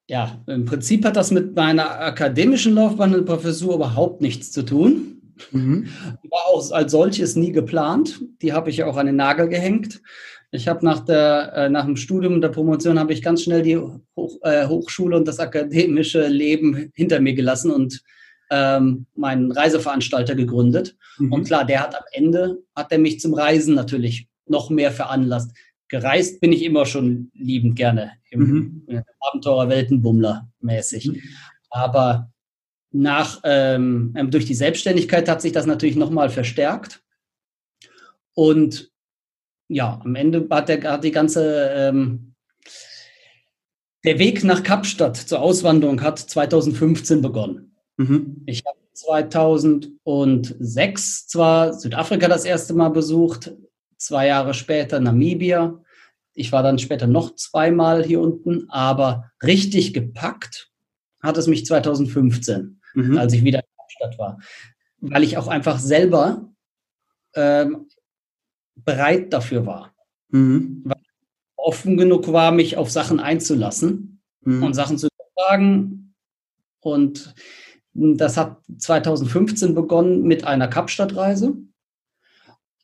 Ja, 0.09 0.41
im 0.47 0.65
Prinzip 0.65 1.05
hat 1.05 1.15
das 1.15 1.31
mit 1.31 1.55
meiner 1.55 1.99
akademischen 1.99 2.73
Laufbahn 2.73 3.13
und 3.13 3.25
Professur 3.25 3.75
überhaupt 3.75 4.21
nichts 4.21 4.51
zu 4.51 4.63
tun. 4.63 5.35
Mhm. 5.51 5.87
War 6.29 6.47
auch 6.47 6.71
als 6.71 6.91
solches 6.91 7.35
nie 7.35 7.51
geplant. 7.51 8.21
Die 8.41 8.53
habe 8.53 8.69
ich 8.69 8.77
ja 8.77 8.87
auch 8.87 8.97
an 8.97 9.05
den 9.05 9.17
Nagel 9.17 9.49
gehängt. 9.49 10.01
Ich 10.49 10.67
habe 10.67 10.83
nach, 10.83 11.01
der, 11.01 11.53
äh, 11.53 11.69
nach 11.69 11.85
dem 11.85 11.97
Studium 11.97 12.41
der 12.41 12.49
Promotion 12.49 12.97
habe 12.97 13.13
ich 13.13 13.21
ganz 13.21 13.43
schnell 13.43 13.61
die 13.61 13.77
Hoch, 13.77 14.39
äh, 14.41 14.65
Hochschule 14.65 15.15
und 15.15 15.27
das 15.27 15.39
akademische 15.39 16.27
Leben 16.27 16.89
hinter 16.95 17.19
mir 17.19 17.33
gelassen 17.33 17.69
und 17.69 18.01
ähm, 18.49 19.05
meinen 19.15 19.51
Reiseveranstalter 19.51 20.35
gegründet. 20.35 20.95
Mhm. 21.17 21.33
Und 21.33 21.43
klar, 21.45 21.65
der 21.65 21.81
hat 21.81 21.95
am 21.95 22.03
Ende, 22.11 22.59
hat 22.75 22.91
er 22.91 22.99
mich 22.99 23.19
zum 23.19 23.33
Reisen 23.33 23.75
natürlich 23.75 24.27
noch 24.45 24.69
mehr 24.69 24.91
veranlasst 24.91 25.51
gereist 25.87 26.41
bin 26.41 26.51
ich 26.51 26.63
immer 26.63 26.85
schon 26.85 27.31
liebend 27.33 27.75
gerne 27.75 28.13
im 28.29 28.83
mhm. 28.87 29.03
Abenteurer 29.19 29.69
Weltenbummler 29.69 30.49
mäßig. 30.59 31.07
Mhm. 31.07 31.21
Aber 31.69 32.31
nach, 32.91 33.41
ähm, 33.43 34.13
ähm, 34.15 34.31
durch 34.31 34.45
die 34.45 34.55
Selbstständigkeit 34.55 35.27
hat 35.29 35.41
sich 35.41 35.51
das 35.51 35.65
natürlich 35.65 35.95
nochmal 35.95 36.29
verstärkt. 36.29 37.03
Und 38.33 38.91
ja, 39.67 39.99
am 40.03 40.15
Ende 40.15 40.47
hat, 40.49 40.69
der, 40.69 40.81
hat 40.83 41.03
die 41.03 41.11
ganze, 41.11 41.69
ähm, 41.73 42.35
der 44.05 44.19
Weg 44.19 44.43
nach 44.43 44.63
Kapstadt 44.63 45.17
zur 45.17 45.41
Auswanderung 45.41 46.01
hat 46.01 46.19
2015 46.19 47.21
begonnen. 47.21 47.66
Mhm. 47.97 48.43
Ich 48.45 48.63
habe 48.65 48.77
2006 48.93 51.27
zwar 51.27 51.73
Südafrika 51.73 52.27
das 52.27 52.45
erste 52.45 52.73
Mal 52.73 52.89
besucht, 52.89 53.53
zwei 53.97 54.27
Jahre 54.27 54.53
später 54.53 54.99
Namibia. 54.99 55.81
Ich 56.33 56.51
war 56.51 56.63
dann 56.63 56.79
später 56.79 57.07
noch 57.07 57.35
zweimal 57.35 58.03
hier 58.03 58.19
unten, 58.21 58.69
aber 58.69 59.31
richtig 59.43 59.93
gepackt 59.93 60.71
hat 61.21 61.37
es 61.37 61.47
mich 61.47 61.65
2015, 61.65 62.81
mhm. 62.93 63.17
als 63.17 63.33
ich 63.33 63.43
wieder 63.43 63.59
in 63.59 63.65
der 63.77 63.85
Stadt 63.89 64.19
war, 64.19 64.39
weil 64.99 65.23
ich 65.23 65.37
auch 65.37 65.47
einfach 65.47 65.79
selber 65.79 66.53
ähm, 67.33 67.87
bereit 68.75 69.33
dafür 69.33 69.65
war. 69.65 69.95
Mhm. 70.29 70.83
Weil 70.85 70.97
ich 71.01 71.09
offen 71.55 71.97
genug 71.97 72.31
war, 72.31 72.51
mich 72.51 72.77
auf 72.77 72.91
Sachen 72.91 73.19
einzulassen 73.19 74.21
mhm. 74.41 74.63
und 74.63 74.73
Sachen 74.73 74.97
zu 74.97 75.09
fragen. 75.33 76.13
Und 76.79 77.33
das 77.97 78.37
hat 78.37 78.61
2015 78.77 79.73
begonnen 79.73 80.23
mit 80.23 80.43
einer 80.43 80.67
Kapstadtreise. 80.67 81.55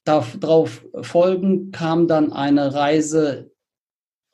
Darauf 0.06 0.86
folgend 1.02 1.74
kam 1.74 2.08
dann 2.08 2.34
eine 2.34 2.74
Reise 2.74 3.52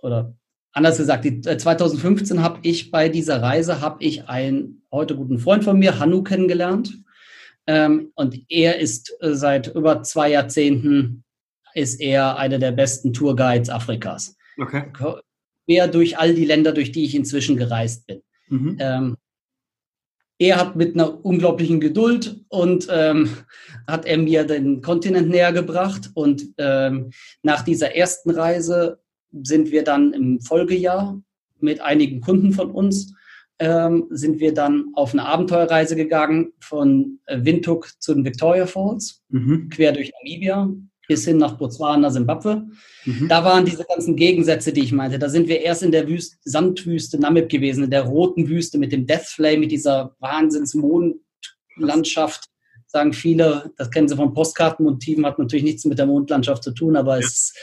oder 0.02 0.34
anders 0.72 0.98
gesagt, 0.98 1.26
die, 1.26 1.42
2015 1.42 2.38
äh, 2.38 2.42
habe 2.42 2.60
ich 2.64 2.92
bei 2.92 3.10
dieser 3.10 3.42
Reise 3.42 3.82
habe 3.82 4.04
ich 4.04 4.28
einen 4.30 4.84
heute 4.92 5.16
guten 5.16 5.38
Freund 5.38 5.64
von 5.64 5.78
mir, 5.78 6.00
Hannu, 6.00 6.24
kennengelernt. 6.24 6.98
Ähm, 7.68 8.12
und 8.16 8.40
er 8.50 8.80
ist 8.80 9.16
äh, 9.20 9.36
seit 9.36 9.68
über 9.76 10.02
zwei 10.04 10.32
Jahrzehnten 10.32 11.24
ist 11.76 12.00
er 12.02 12.38
einer 12.38 12.58
der 12.58 12.72
besten 12.72 13.14
Tourguides 13.14 13.70
Afrikas. 13.70 14.36
Okay. 14.60 14.92
Quer 14.92 15.88
durch 15.88 16.18
all 16.18 16.34
die 16.34 16.46
Länder, 16.46 16.72
durch 16.72 16.92
die 16.92 17.06
ich 17.06 17.14
inzwischen 17.14 17.58
gereist 17.58 18.08
bin. 18.08 18.22
Mhm. 18.48 18.78
Ähm, 18.80 19.18
er 20.40 20.58
hat 20.58 20.78
mit 20.78 20.96
einer 20.96 21.24
unglaublichen 21.24 21.82
Geduld 21.82 22.40
und 22.48 22.88
ähm, 22.90 23.30
hat 23.86 24.06
er 24.06 24.18
mir 24.18 24.46
den 24.46 24.82
Kontinent 24.82 25.30
näher 25.30 25.52
gebracht. 25.52 26.12
Und 26.14 26.54
ähm, 26.58 27.12
nach 27.44 27.62
dieser 27.62 27.94
ersten 27.94 28.32
Reise 28.32 29.00
sind 29.44 29.72
wir 29.72 29.84
dann 29.84 30.14
im 30.14 30.40
Folgejahr 30.40 31.22
mit 31.60 31.82
einigen 31.82 32.22
Kunden 32.22 32.54
von 32.54 32.72
uns, 32.72 33.14
ähm, 33.60 34.08
sind 34.10 34.40
wir 34.40 34.54
dann 34.54 34.92
auf 34.94 35.12
eine 35.12 35.26
Abenteuerreise 35.26 35.98
gegangen 35.98 36.54
von 36.62 37.20
äh, 37.26 37.40
Windhoek 37.44 37.90
zu 38.00 38.14
den 38.14 38.24
Victoria 38.24 38.66
Falls, 38.66 39.22
mhm. 39.28 39.68
quer 39.68 39.92
durch 39.92 40.12
Namibia 40.24 40.74
bis 41.10 41.26
hin 41.26 41.36
nach 41.38 41.58
Botswana, 41.58 42.10
Simbabwe. 42.12 42.68
Mhm. 43.04 43.28
Da 43.28 43.44
waren 43.44 43.66
diese 43.66 43.84
ganzen 43.84 44.16
Gegensätze, 44.16 44.72
die 44.72 44.82
ich 44.82 44.92
meinte. 44.92 45.18
Da 45.18 45.28
sind 45.28 45.48
wir 45.48 45.62
erst 45.62 45.82
in 45.82 45.92
der 45.92 46.08
Wüste, 46.08 46.38
Sandwüste 46.44 47.20
Namib 47.20 47.50
gewesen, 47.50 47.86
in 47.86 47.90
der 47.90 48.04
roten 48.04 48.48
Wüste 48.48 48.78
mit 48.78 48.92
dem 48.92 49.08
Death 49.08 49.26
Flame, 49.26 49.58
mit 49.58 49.72
dieser 49.72 50.16
Wahnsinns-Mondlandschaft. 50.20 52.46
Sagen 52.86 53.12
viele, 53.12 53.72
das 53.76 53.90
kennen 53.90 54.08
sie 54.08 54.16
von 54.16 54.36
Postkartenmotiven, 54.36 55.26
hat 55.26 55.40
natürlich 55.40 55.64
nichts 55.64 55.86
mit 55.86 55.98
der 55.98 56.06
Mondlandschaft 56.06 56.64
zu 56.64 56.70
tun, 56.72 56.96
aber 56.96 57.20
ja. 57.20 57.26
es 57.26 57.34
ist 57.34 57.58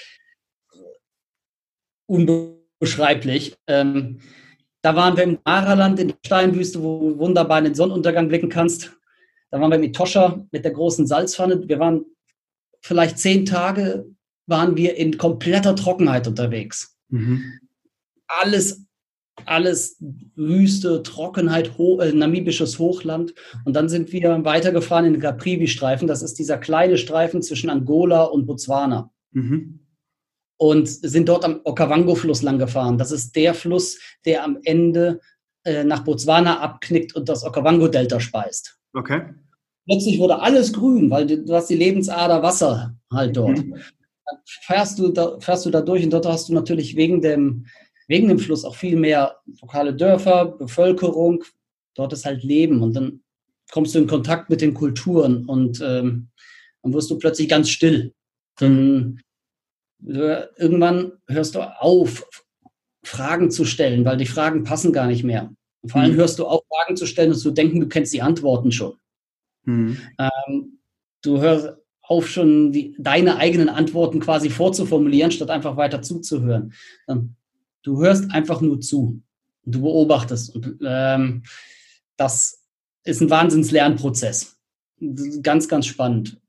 unbeschreiblich. 2.07 3.55
Ähm, 3.69 4.19
da 4.83 4.97
waren 4.97 5.17
wir 5.17 5.23
im 5.23 5.39
Maraland 5.45 6.01
in 6.01 6.09
der 6.09 6.17
Steinwüste, 6.27 6.83
wo 6.83 7.11
du 7.11 7.19
wunderbar 7.19 7.59
in 7.59 7.67
den 7.67 7.77
Sonnenuntergang 7.77 8.27
blicken 8.27 8.49
kannst. 8.49 8.91
Da 9.53 9.61
waren 9.61 9.71
wir 9.71 9.79
mit 9.79 9.95
Toscha, 9.95 10.45
mit 10.51 10.65
der 10.65 10.73
großen 10.73 11.07
Salzpfanne. 11.07 11.69
Wir 11.69 11.79
waren 11.79 12.05
vielleicht 12.87 13.19
zehn 13.19 13.45
Tage 13.45 14.07
waren 14.47 14.77
wir 14.77 14.97
in 14.97 15.19
kompletter 15.19 15.75
Trockenheit 15.75 16.29
unterwegs. 16.29 16.97
Mhm. 17.09 17.43
Alles, 18.29 18.87
alles 19.45 20.03
Wüste, 20.37 21.03
Trockenheit, 21.03 21.79
ho 21.79 22.01
äh, 22.01 22.13
namibisches 22.13 22.79
Hochland. 22.79 23.35
Und 23.65 23.75
dann 23.75 23.89
sind 23.89 24.13
wir 24.13 24.45
weitergefahren 24.45 25.05
in 25.05 25.15
den 25.15 25.23
Caprivi-Streifen. 25.23 26.07
Das 26.07 26.23
ist 26.23 26.39
dieser 26.39 26.59
kleine 26.59 26.97
Streifen 26.97 27.43
zwischen 27.43 27.71
Angola 27.71 28.25
und 28.25 28.47
Botswana. 28.47 29.11
Mhm. 29.33 29.81
Und 30.59 30.89
sind 30.89 31.29
dort 31.29 31.45
am 31.45 31.61
Okavango-Fluss 31.65 32.43
lang 32.43 32.59
gefahren. 32.59 32.99
Das 32.99 33.13
ist 33.13 33.37
der 33.37 33.53
Fluss, 33.53 33.99
der 34.25 34.43
am 34.45 34.59
Ende 34.63 35.21
äh, 35.65 35.85
nach 35.85 36.05
Botswana 36.05 36.61
abknickt 36.61 37.15
und 37.15 37.29
das 37.29 37.45
Okavango-Delta 37.45 38.21
speist. 38.21 38.79
Okay 38.95 39.23
plötzlich 39.87 40.19
wurde 40.19 40.41
alles 40.41 40.73
grün, 40.73 41.11
weil 41.11 41.27
du, 41.27 41.45
du 41.45 41.55
hast 41.55 41.69
die 41.69 41.77
Lebensader 41.77 42.43
Wasser 42.43 42.97
halt 43.13 43.37
dort. 43.37 43.59
Mhm. 43.59 43.73
Dann 43.73 44.39
fährst 44.45 44.99
du, 44.99 45.09
da, 45.09 45.39
fährst 45.41 45.67
du 45.67 45.71
da 45.71 45.81
durch 45.81 46.05
und 46.05 46.13
dort 46.13 46.27
hast 46.27 46.49
du 46.49 46.55
natürlich 46.55 46.97
wegen 46.97 47.21
dem, 47.21 47.67
wegen 48.09 48.29
dem 48.29 48.39
Fluss 48.39 48.65
auch 48.65 48.77
viel 48.77 48.97
mehr 48.97 49.37
lokale 49.61 49.95
Dörfer, 49.95 50.47
Bevölkerung. 50.47 51.45
Dort 51.95 52.13
ist 52.13 52.27
halt 52.27 52.43
Leben 52.43 52.83
und 52.83 52.95
dann 52.95 53.21
kommst 53.73 53.95
du 53.95 54.01
in 54.01 54.07
Kontakt 54.07 54.51
mit 54.51 54.61
den 54.61 54.75
Kulturen 54.75 55.45
und 55.47 55.81
ähm, 55.81 56.29
dann 56.83 56.93
wirst 56.93 57.11
du 57.11 57.19
plötzlich 57.19 57.49
ganz 57.49 57.69
still. 57.69 58.13
Dann 58.59 59.21
äh, 60.07 60.45
irgendwann 60.57 61.13
hörst 61.29 61.55
du 61.55 61.61
auf, 61.61 62.29
Fragen 63.07 63.53
zu 63.53 63.65
stellen, 63.65 64.05
weil 64.05 64.17
die 64.17 64.27
Fragen 64.27 64.65
passen 64.65 64.93
gar 64.93 65.07
nicht 65.07 65.23
mehr. 65.23 65.53
Und 65.81 65.91
vor 65.91 66.01
allem 66.01 66.13
mhm. 66.13 66.17
hörst 66.17 66.41
du 66.41 66.47
auf, 66.47 66.63
Fragen 66.69 66.97
zu 66.97 67.07
stellen 67.07 67.31
und 67.31 67.39
zu 67.39 67.53
denken, 67.53 67.81
du 67.81 67.89
kennst 67.89 68.13
die 68.13 68.23
Antworten 68.23 68.73
schon. 68.73 68.95
Mhm. 69.67 69.99
Ähm, 70.19 70.79
du 71.23 71.41
hörst 71.41 71.77
auf, 72.03 72.29
schon 72.29 72.73
die, 72.73 72.97
deine 72.99 73.37
eigenen 73.37 73.69
Antworten 73.69 74.21
quasi 74.21 74.49
vorzuformulieren, 74.49 75.33
statt 75.33 75.51
einfach 75.51 75.77
weiter 75.77 76.03
zuzuhören. 76.03 76.73
Ähm, 77.09 77.35
du 77.83 78.01
hörst 78.01 78.31
einfach 78.33 78.61
nur 78.61 78.81
zu. 78.81 79.23
Du 79.65 79.83
beobachtest. 79.83 80.55
Und 80.55 80.79
ähm, 80.85 81.43
das 82.17 82.63
ist 83.05 83.21
ein 83.21 83.31
Wahnsinnslernprozess. 83.31 84.57
Ganz, 85.43 85.69
ganz 85.69 85.87
spannend. 85.87 86.41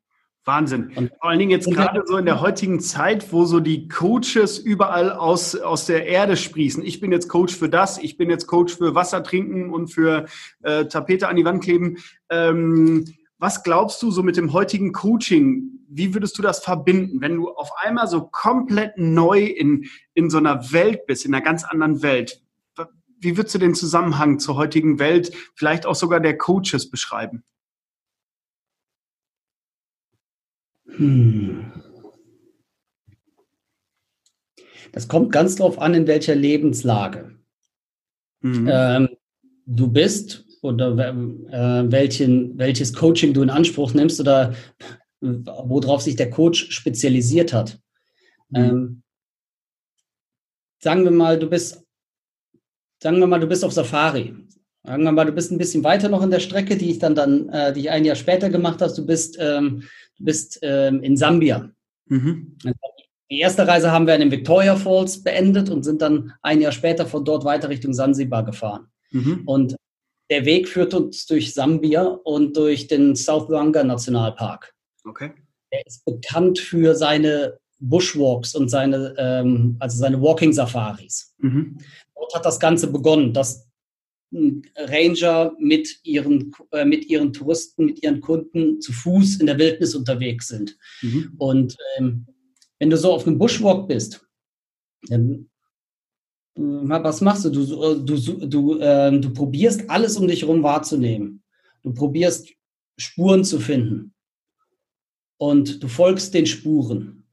Wahnsinn. 0.47 0.91
Und 0.95 1.11
vor 1.19 1.29
allen 1.29 1.39
Dingen 1.39 1.51
jetzt 1.51 1.69
gerade 1.69 2.01
so 2.05 2.17
in 2.17 2.25
der 2.25 2.41
heutigen 2.41 2.79
Zeit, 2.79 3.31
wo 3.31 3.45
so 3.45 3.59
die 3.59 3.87
Coaches 3.87 4.57
überall 4.57 5.11
aus, 5.11 5.55
aus 5.55 5.85
der 5.85 6.07
Erde 6.07 6.37
sprießen. 6.37 6.83
Ich 6.83 6.99
bin 6.99 7.11
jetzt 7.11 7.27
Coach 7.27 7.53
für 7.53 7.69
das, 7.69 7.97
ich 7.97 8.17
bin 8.17 8.29
jetzt 8.29 8.47
Coach 8.47 8.75
für 8.75 8.95
Wasser 8.95 9.23
trinken 9.23 9.69
und 9.71 9.89
für 9.89 10.25
äh, 10.63 10.85
Tapete 10.85 11.27
an 11.27 11.35
die 11.35 11.45
Wand 11.45 11.63
kleben. 11.63 11.97
Ähm, 12.29 13.05
was 13.37 13.63
glaubst 13.63 14.01
du 14.01 14.09
so 14.09 14.23
mit 14.23 14.37
dem 14.37 14.53
heutigen 14.53 14.93
Coaching? 14.93 15.79
Wie 15.89 16.13
würdest 16.13 16.37
du 16.37 16.41
das 16.41 16.59
verbinden, 16.59 17.21
wenn 17.21 17.35
du 17.35 17.49
auf 17.49 17.69
einmal 17.77 18.07
so 18.07 18.21
komplett 18.21 18.97
neu 18.97 19.43
in, 19.43 19.85
in 20.15 20.29
so 20.29 20.37
einer 20.37 20.71
Welt 20.71 21.05
bist, 21.05 21.25
in 21.25 21.35
einer 21.35 21.43
ganz 21.43 21.63
anderen 21.63 22.01
Welt? 22.01 22.41
Wie 23.19 23.35
würdest 23.35 23.55
du 23.55 23.59
den 23.59 23.75
Zusammenhang 23.75 24.39
zur 24.39 24.55
heutigen 24.55 24.99
Welt, 24.99 25.31
vielleicht 25.55 25.85
auch 25.85 25.95
sogar 25.95 26.19
der 26.19 26.37
Coaches 26.37 26.89
beschreiben? 26.89 27.43
Hm. 30.97 31.71
Das 34.91 35.07
kommt 35.07 35.31
ganz 35.31 35.55
drauf 35.55 35.79
an, 35.79 35.93
in 35.93 36.07
welcher 36.07 36.35
Lebenslage 36.35 37.35
mhm. 38.41 38.69
ähm, 38.71 39.09
du 39.65 39.91
bist 39.91 40.45
oder 40.61 40.91
äh, 40.91 41.91
welchen, 41.91 42.57
welches 42.57 42.93
Coaching 42.93 43.33
du 43.33 43.43
in 43.43 43.49
Anspruch 43.49 43.93
nimmst 43.93 44.19
oder 44.19 44.55
worauf 45.21 46.01
sich 46.01 46.15
der 46.15 46.29
Coach 46.29 46.71
spezialisiert 46.71 47.53
hat. 47.53 47.79
Mhm. 48.49 48.57
Ähm, 48.57 49.03
sagen 50.79 51.03
wir 51.03 51.11
mal, 51.11 51.37
du 51.37 51.49
bist, 51.49 51.83
sagen 53.01 53.19
wir 53.19 53.27
mal, 53.27 53.39
du 53.39 53.47
bist 53.47 53.63
auf 53.63 53.73
Safari. 53.73 54.35
Sagen 54.83 55.03
wir 55.03 55.11
mal, 55.11 55.25
du 55.25 55.33
bist 55.33 55.51
ein 55.51 55.57
bisschen 55.57 55.83
weiter 55.83 56.07
noch 56.07 56.23
in 56.23 56.31
der 56.31 56.39
Strecke, 56.39 56.77
die 56.77 56.91
ich 56.91 56.99
dann, 56.99 57.13
dann 57.13 57.49
äh, 57.49 57.73
die 57.73 57.81
ich 57.81 57.89
ein 57.89 58.05
Jahr 58.05 58.15
später 58.15 58.49
gemacht 58.49 58.81
habe. 58.81 58.93
Du 58.93 59.05
bist 59.05 59.37
ähm, 59.39 59.83
Du 60.17 60.25
bist 60.25 60.59
ähm, 60.61 61.01
in 61.03 61.17
Sambia. 61.17 61.69
Mhm. 62.07 62.57
Die 63.29 63.39
erste 63.39 63.67
Reise 63.67 63.91
haben 63.91 64.07
wir 64.07 64.15
in 64.15 64.21
den 64.21 64.31
Victoria 64.31 64.75
Falls 64.75 65.21
beendet 65.21 65.69
und 65.69 65.83
sind 65.83 66.01
dann 66.01 66.33
ein 66.41 66.61
Jahr 66.61 66.71
später 66.71 67.05
von 67.05 67.25
dort 67.25 67.43
weiter 67.43 67.69
Richtung 67.69 67.93
Sansibar 67.93 68.43
gefahren. 68.43 68.87
Mhm. 69.11 69.43
Und 69.45 69.75
der 70.29 70.45
Weg 70.45 70.67
führt 70.67 70.93
uns 70.93 71.25
durch 71.25 71.53
Sambia 71.53 72.03
und 72.03 72.55
durch 72.55 72.87
den 72.87 73.15
South 73.15 73.49
Luanga 73.49 73.83
Nationalpark. 73.83 74.73
Okay. 75.05 75.31
Er 75.69 75.85
ist 75.85 76.05
bekannt 76.05 76.59
für 76.59 76.95
seine 76.95 77.57
Bushwalks 77.79 78.55
und 78.55 78.69
seine, 78.69 79.13
ähm, 79.17 79.75
also 79.79 79.97
seine 79.97 80.21
Walking 80.21 80.53
Safaris. 80.53 81.33
Mhm. 81.39 81.77
Dort 82.15 82.35
hat 82.35 82.45
das 82.45 82.59
Ganze 82.59 82.91
begonnen, 82.91 83.33
dass 83.33 83.66
Ranger 84.31 85.55
mit 85.57 85.99
ihren, 86.03 86.51
äh, 86.71 86.85
mit 86.85 87.05
ihren 87.09 87.31
Touristen, 87.31 87.85
mit 87.85 88.03
ihren 88.03 88.19
Kunden 88.19 88.81
zu 88.81 88.91
Fuß 88.91 89.37
in 89.39 89.45
der 89.45 89.57
Wildnis 89.57 89.95
unterwegs 89.95 90.47
sind. 90.47 90.77
Mhm. 91.01 91.33
Und 91.37 91.77
ähm, 91.97 92.25
wenn 92.79 92.89
du 92.89 92.97
so 92.97 93.13
auf 93.13 93.25
einem 93.25 93.37
Bushwalk 93.37 93.87
bist, 93.87 94.25
dann 95.07 95.49
äh, 96.55 96.61
was 96.61 97.21
machst 97.21 97.45
du? 97.45 97.49
Du, 97.49 97.95
du, 98.03 98.47
du, 98.47 98.79
äh, 98.79 99.17
du 99.17 99.33
probierst 99.33 99.89
alles 99.89 100.17
um 100.17 100.27
dich 100.27 100.41
herum 100.41 100.61
wahrzunehmen. 100.61 101.43
Du 101.83 101.93
probierst 101.93 102.49
Spuren 102.97 103.45
zu 103.45 103.59
finden. 103.59 104.13
Und 105.39 105.83
du 105.83 105.87
folgst 105.87 106.33
den 106.33 106.47
Spuren. 106.47 107.23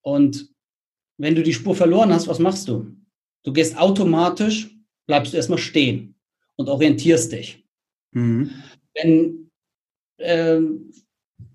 Und 0.00 0.48
wenn 1.18 1.34
du 1.34 1.42
die 1.42 1.52
Spur 1.52 1.76
verloren 1.76 2.12
hast, 2.12 2.26
was 2.26 2.38
machst 2.38 2.66
du? 2.68 2.96
Du 3.44 3.52
gehst 3.52 3.76
automatisch, 3.76 4.74
bleibst 5.06 5.32
du 5.32 5.36
erstmal 5.36 5.58
stehen 5.58 6.13
und 6.56 6.68
orientierst 6.68 7.32
dich. 7.32 7.64
Mhm. 8.12 8.50
Wenn 8.94 9.50
äh, 10.18 10.60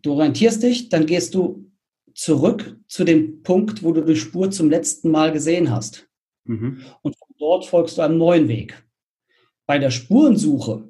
du 0.01 0.11
orientierst 0.11 0.63
dich, 0.63 0.89
dann 0.89 1.05
gehst 1.05 1.33
du 1.35 1.69
zurück 2.13 2.77
zu 2.87 3.03
dem 3.03 3.43
Punkt, 3.43 3.83
wo 3.83 3.93
du 3.93 4.01
die 4.01 4.15
Spur 4.15 4.51
zum 4.51 4.69
letzten 4.69 5.11
Mal 5.11 5.31
gesehen 5.31 5.71
hast. 5.71 6.09
Mhm. 6.45 6.81
Und 7.01 7.15
von 7.17 7.35
dort 7.37 7.65
folgst 7.65 7.97
du 7.97 8.01
einem 8.01 8.17
neuen 8.17 8.47
Weg. 8.47 8.83
Bei 9.65 9.77
der 9.77 9.91
Spurensuche, 9.91 10.89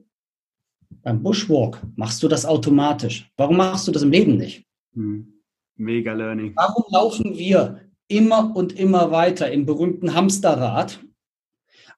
beim 1.02 1.22
Bushwalk, 1.22 1.82
machst 1.96 2.24
du 2.24 2.28
das 2.28 2.46
automatisch. 2.46 3.32
Warum 3.38 3.58
machst 3.58 3.88
du 3.88 3.92
das 3.92 4.04
im 4.04 4.12
Leben 4.12 4.38
nicht? 4.38 4.66
Mhm. 4.94 5.34
Mega 5.76 6.14
Learning. 6.14 6.54
Warum 6.56 6.84
laufen 6.92 7.38
wir 7.38 7.82
immer 8.08 8.56
und 8.56 8.78
immer 8.78 9.12
weiter 9.12 9.52
im 9.52 9.66
berühmten 9.66 10.14
Hamsterrad 10.14 11.00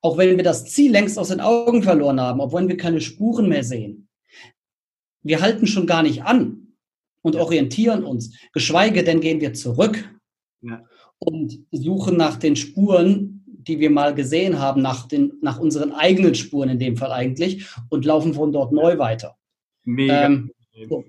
auch 0.01 0.17
wenn 0.17 0.37
wir 0.37 0.43
das 0.43 0.65
Ziel 0.65 0.91
längst 0.91 1.17
aus 1.19 1.29
den 1.29 1.41
Augen 1.41 1.83
verloren 1.83 2.19
haben, 2.19 2.39
obwohl 2.39 2.67
wir 2.67 2.77
keine 2.77 3.01
Spuren 3.01 3.47
mehr 3.47 3.63
sehen. 3.63 4.07
Wir 5.23 5.41
halten 5.41 5.67
schon 5.67 5.85
gar 5.85 6.01
nicht 6.01 6.23
an 6.23 6.75
und 7.21 7.35
orientieren 7.35 8.03
uns, 8.03 8.35
geschweige 8.53 9.03
denn 9.03 9.21
gehen 9.21 9.41
wir 9.41 9.53
zurück 9.53 10.09
ja. 10.61 10.83
und 11.19 11.59
suchen 11.71 12.17
nach 12.17 12.37
den 12.37 12.55
Spuren, 12.55 13.45
die 13.45 13.79
wir 13.79 13.91
mal 13.91 14.15
gesehen 14.15 14.57
haben, 14.57 14.81
nach, 14.81 15.07
den, 15.07 15.33
nach 15.41 15.59
unseren 15.59 15.91
eigenen 15.91 16.33
Spuren 16.33 16.69
in 16.69 16.79
dem 16.79 16.97
Fall 16.97 17.11
eigentlich 17.11 17.67
und 17.89 18.05
laufen 18.05 18.33
von 18.33 18.51
dort 18.51 18.71
neu 18.71 18.97
weiter. 18.97 19.37
Mega. 19.83 20.25
Ähm, 20.25 20.51
so. 20.89 21.03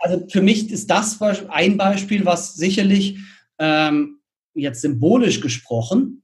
Also 0.00 0.26
für 0.28 0.40
mich 0.40 0.70
ist 0.70 0.88
das 0.88 1.20
ein 1.48 1.76
Beispiel, 1.76 2.24
was 2.24 2.54
sicherlich 2.54 3.18
ähm, 3.58 4.20
jetzt 4.54 4.80
symbolisch 4.80 5.40
gesprochen 5.40 6.22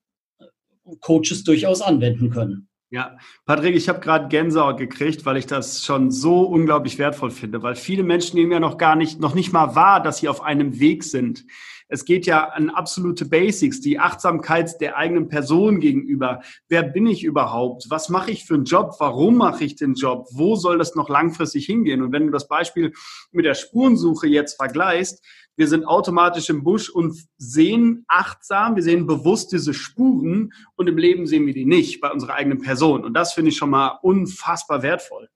Coaches 1.01 1.45
durchaus 1.45 1.81
anwenden 1.81 2.31
können. 2.31 2.69
Ja, 2.91 3.17
Patrick, 3.45 3.75
ich 3.75 3.89
habe 3.89 3.99
gerade 3.99 4.29
Gänsehaut 4.29 4.77
gekriegt, 4.77 5.27
weil 5.27 5.37
ich 5.37 5.47
das 5.47 5.83
schon 5.83 6.13
so 6.13 6.43
unglaublich 6.43 6.97
wertvoll 6.99 7.33
finde, 7.33 7.61
weil 7.63 7.75
viele 7.75 8.05
Menschen 8.05 8.37
nehmen 8.37 8.53
ja 8.53 8.61
noch 8.61 8.79
gar 8.79 8.95
nicht, 8.95 9.19
noch 9.19 9.35
nicht 9.35 9.53
mal 9.53 9.75
wahr, 9.75 10.01
dass 10.01 10.19
sie 10.19 10.29
auf 10.29 10.43
einem 10.43 10.79
Weg 10.79 11.03
sind. 11.03 11.45
Es 11.89 12.05
geht 12.05 12.25
ja 12.25 12.49
an 12.51 12.71
absolute 12.71 13.25
Basics, 13.25 13.81
die 13.81 13.99
Achtsamkeit 13.99 14.81
der 14.81 14.97
eigenen 14.97 15.29
Person 15.29 15.81
gegenüber. 15.81 16.41
Wer 16.69 16.83
bin 16.83 17.07
ich 17.07 17.25
überhaupt? 17.25 17.87
Was 17.89 18.09
mache 18.09 18.31
ich 18.31 18.45
für 18.45 18.55
einen 18.55 18.65
Job? 18.65 18.95
Warum 18.99 19.37
mache 19.37 19.65
ich 19.65 19.77
den 19.77 19.95
Job? 19.95 20.29
Wo 20.33 20.55
soll 20.55 20.79
das 20.79 20.95
noch 20.95 21.09
langfristig 21.09 21.67
hingehen? 21.67 22.01
Und 22.01 22.13
wenn 22.13 22.27
du 22.27 22.33
das 22.33 22.49
Beispiel 22.49 22.93
mit 23.33 23.45
der 23.45 23.55
Spurensuche 23.55 24.29
jetzt 24.29 24.55
vergleichst, 24.55 25.25
wir 25.57 25.69
sind 25.69 25.85
automatisch 25.85 26.51
im 26.51 26.65
Busch 26.65 26.91
und 26.91 27.17
sehen 27.37 28.05
achtsam, 28.09 28.77
wir 28.77 28.83
sehen 28.83 29.07
bewusst 29.07 29.53
diese 29.53 29.73
Spuren 29.73 30.53
und 30.75 30.89
im 30.89 30.99
Leben 30.99 31.27
sehen 31.27 31.47
wir 31.47 31.55
die 31.55 31.65
nicht 31.65 32.01
bei 32.01 32.11
unserer 32.11 32.35
eigenen 32.35 32.61
Person. 32.61 33.05
Und 33.05 33.15
das 33.15 33.35
finde 33.35 33.51
ich 33.51 33.57
schon 33.57 33.71
mal 33.71 33.99
unfassbar 34.03 34.83
wertvoll. 34.83 35.29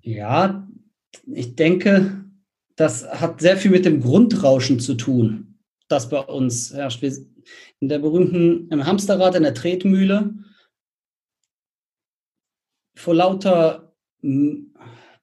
Ja, 0.00 0.68
ich 1.26 1.54
denke, 1.54 2.24
das 2.74 3.06
hat 3.08 3.40
sehr 3.40 3.56
viel 3.56 3.70
mit 3.70 3.84
dem 3.84 4.00
Grundrauschen 4.00 4.80
zu 4.80 4.94
tun, 4.94 5.60
das 5.88 6.08
bei 6.08 6.18
uns 6.18 6.72
herrscht. 6.72 7.02
In 7.78 7.88
der 7.88 8.00
berühmten, 8.00 8.68
im 8.70 8.86
Hamsterrad, 8.86 9.36
in 9.36 9.44
der 9.44 9.54
Tretmühle, 9.54 10.34
vor 12.96 13.14
lauter 13.14 13.94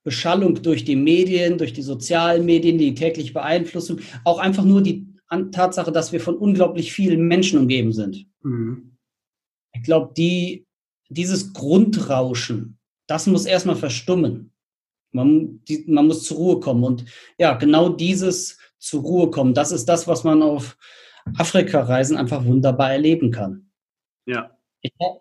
Beschallung 0.09 0.59
durch 0.63 0.83
die 0.85 0.95
Medien, 0.95 1.59
durch 1.59 1.71
die 1.71 1.83
sozialen 1.83 2.43
Medien, 2.43 2.79
die 2.79 2.95
tägliche 2.95 3.31
Beeinflussung, 3.31 3.99
auch 4.25 4.39
einfach 4.39 4.65
nur 4.65 4.81
die 4.81 5.05
Tatsache, 5.51 5.91
dass 5.91 6.11
wir 6.11 6.19
von 6.19 6.35
unglaublich 6.35 6.91
vielen 6.91 7.27
Menschen 7.27 7.59
umgeben 7.59 7.93
sind. 7.93 8.25
Mhm. 8.41 8.97
Ich 9.71 9.83
glaube, 9.83 10.11
die, 10.17 10.65
dieses 11.09 11.53
Grundrauschen, 11.53 12.79
das 13.05 13.27
muss 13.27 13.45
erstmal 13.45 13.75
verstummen. 13.75 14.51
Man, 15.11 15.63
die, 15.67 15.83
man 15.85 16.07
muss 16.07 16.23
zur 16.23 16.37
Ruhe 16.37 16.59
kommen. 16.59 16.83
Und 16.83 17.05
ja, 17.37 17.53
genau 17.53 17.89
dieses 17.89 18.57
zur 18.79 19.03
Ruhe 19.03 19.29
kommen, 19.29 19.53
das 19.53 19.71
ist 19.71 19.85
das, 19.85 20.07
was 20.07 20.23
man 20.23 20.41
auf 20.41 20.75
Afrika-Reisen 21.37 22.17
einfach 22.17 22.43
wunderbar 22.45 22.93
erleben 22.93 23.29
kann. 23.29 23.69
Ja. 24.25 24.57
Ich 24.81 24.91
habe 24.99 25.19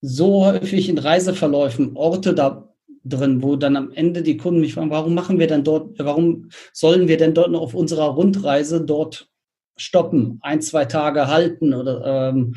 so 0.00 0.44
häufig 0.44 0.88
in 0.88 0.98
Reiseverläufen 0.98 1.96
Orte 1.96 2.34
da 2.34 2.69
drin, 3.04 3.42
wo 3.42 3.56
dann 3.56 3.76
am 3.76 3.92
Ende 3.92 4.22
die 4.22 4.36
Kunden 4.36 4.60
mich 4.60 4.74
fragen, 4.74 4.90
warum 4.90 5.14
machen 5.14 5.38
wir 5.38 5.46
denn 5.46 5.64
dort, 5.64 5.98
warum 5.98 6.50
sollen 6.72 7.08
wir 7.08 7.16
denn 7.16 7.34
dort 7.34 7.50
noch 7.50 7.62
auf 7.62 7.74
unserer 7.74 8.08
Rundreise 8.08 8.84
dort 8.84 9.30
stoppen, 9.76 10.38
ein, 10.42 10.60
zwei 10.60 10.84
Tage 10.84 11.28
halten 11.28 11.72
oder 11.72 12.30
ähm, 12.30 12.56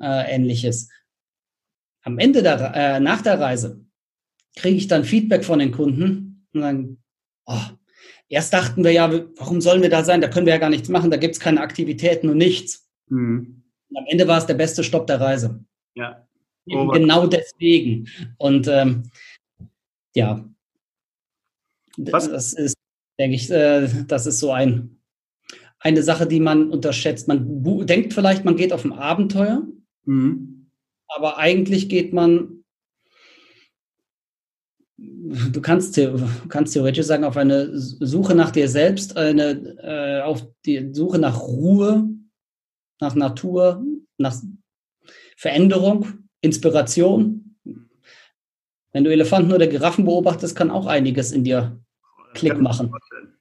äh, 0.00 0.34
ähnliches. 0.34 0.90
Am 2.02 2.18
Ende 2.18 2.42
der, 2.42 2.72
äh, 2.74 3.00
nach 3.00 3.22
der 3.22 3.40
Reise 3.40 3.80
kriege 4.56 4.76
ich 4.76 4.86
dann 4.86 5.04
Feedback 5.04 5.44
von 5.44 5.58
den 5.58 5.72
Kunden 5.72 6.46
und 6.52 6.60
dann, 6.60 6.98
oh, 7.46 7.62
erst 8.28 8.52
dachten 8.52 8.84
wir 8.84 8.92
ja, 8.92 9.10
warum 9.36 9.60
sollen 9.60 9.82
wir 9.82 9.90
da 9.90 10.04
sein? 10.04 10.20
Da 10.20 10.28
können 10.28 10.46
wir 10.46 10.52
ja 10.52 10.58
gar 10.58 10.70
nichts 10.70 10.88
machen, 10.88 11.10
da 11.10 11.16
gibt 11.16 11.34
es 11.34 11.40
keine 11.40 11.60
Aktivitäten 11.60 12.28
und 12.28 12.36
nichts. 12.36 12.86
Mhm. 13.08 13.62
Und 13.88 13.96
am 13.96 14.04
Ende 14.06 14.28
war 14.28 14.38
es 14.38 14.46
der 14.46 14.54
beste 14.54 14.84
Stopp 14.84 15.06
der 15.06 15.20
Reise. 15.20 15.64
Ja. 15.94 16.26
Oh, 16.70 16.88
genau 16.88 17.26
deswegen. 17.26 18.08
Und 18.38 18.68
ähm, 18.68 19.10
ja, 20.14 20.48
Was? 21.96 22.30
das 22.30 22.52
ist, 22.52 22.76
denke 23.18 23.36
ich, 23.36 23.50
äh, 23.50 23.88
das 24.06 24.26
ist 24.26 24.40
so 24.40 24.52
ein, 24.52 25.00
eine 25.78 26.02
Sache, 26.02 26.26
die 26.26 26.40
man 26.40 26.70
unterschätzt. 26.70 27.28
Man 27.28 27.62
denkt 27.86 28.14
vielleicht, 28.14 28.44
man 28.44 28.56
geht 28.56 28.72
auf 28.72 28.84
ein 28.84 28.92
Abenteuer. 28.92 29.66
Mhm. 30.06 30.70
aber 31.08 31.38
eigentlich 31.38 31.88
geht 31.88 32.12
man, 32.12 32.64
du 34.96 35.60
kannst, 35.62 35.98
kannst 36.50 36.74
theoretisch 36.74 37.06
sagen, 37.06 37.24
auf 37.24 37.38
eine 37.38 37.70
Suche 37.78 38.34
nach 38.34 38.50
dir 38.50 38.68
selbst, 38.68 39.16
eine, 39.16 39.50
äh, 39.82 40.20
auf 40.20 40.46
die 40.66 40.90
Suche 40.92 41.18
nach 41.18 41.40
Ruhe, 41.40 42.06
nach 43.00 43.14
Natur, 43.14 43.82
nach 44.18 44.36
Veränderung, 45.36 46.28
Inspiration. 46.42 47.53
Wenn 48.94 49.02
du 49.02 49.10
Elefanten 49.10 49.52
oder 49.52 49.66
Giraffen 49.66 50.04
beobachtest, 50.04 50.56
kann 50.56 50.70
auch 50.70 50.86
einiges 50.86 51.32
in 51.32 51.42
dir 51.42 51.80
Klick 52.32 52.60
machen. 52.60 52.94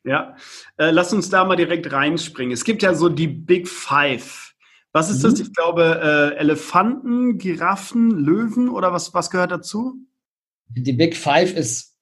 Ja, 0.03 0.35
äh, 0.77 0.89
lass 0.89 1.13
uns 1.13 1.29
da 1.29 1.45
mal 1.45 1.55
direkt 1.55 1.91
reinspringen. 1.91 2.51
Es 2.51 2.65
gibt 2.65 2.81
ja 2.81 2.95
so 2.95 3.07
die 3.07 3.27
Big 3.27 3.67
Five. 3.67 4.53
Was 4.93 5.11
ist 5.11 5.19
mhm. 5.23 5.29
das? 5.29 5.39
Ich 5.39 5.53
glaube, 5.53 6.33
äh, 6.35 6.37
Elefanten, 6.39 7.37
Giraffen, 7.37 8.11
Löwen 8.11 8.67
oder 8.67 8.91
was, 8.91 9.13
was 9.13 9.29
gehört 9.29 9.51
dazu? 9.51 9.95
Die 10.69 10.93
Big 10.93 11.15
Five 11.15 11.55
ist, 11.55 11.97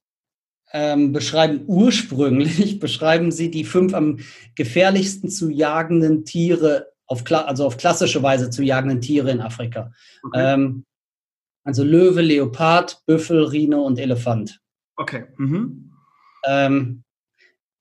ähm, 0.71 1.11
beschreiben 1.11 1.63
ursprünglich, 1.67 2.79
beschreiben 2.79 3.33
sie 3.33 3.51
die 3.51 3.65
fünf 3.65 3.93
am 3.93 4.19
gefährlichsten 4.55 5.29
zu 5.29 5.49
jagenden 5.49 6.23
Tiere, 6.23 6.87
auf, 7.05 7.29
also 7.29 7.65
auf 7.65 7.75
klassische 7.75 8.23
Weise 8.23 8.49
zu 8.49 8.63
jagenden 8.63 9.01
Tiere 9.01 9.29
in 9.29 9.41
Afrika. 9.41 9.91
Okay. 10.23 10.53
Ähm, 10.53 10.85
also 11.63 11.83
Löwe, 11.83 12.21
Leopard, 12.21 13.01
Büffel, 13.05 13.45
Rhino 13.45 13.83
und 13.83 13.99
Elefant. 13.99 14.59
Okay. 14.95 15.25
Mhm. 15.37 15.91
Ähm, 16.45 17.03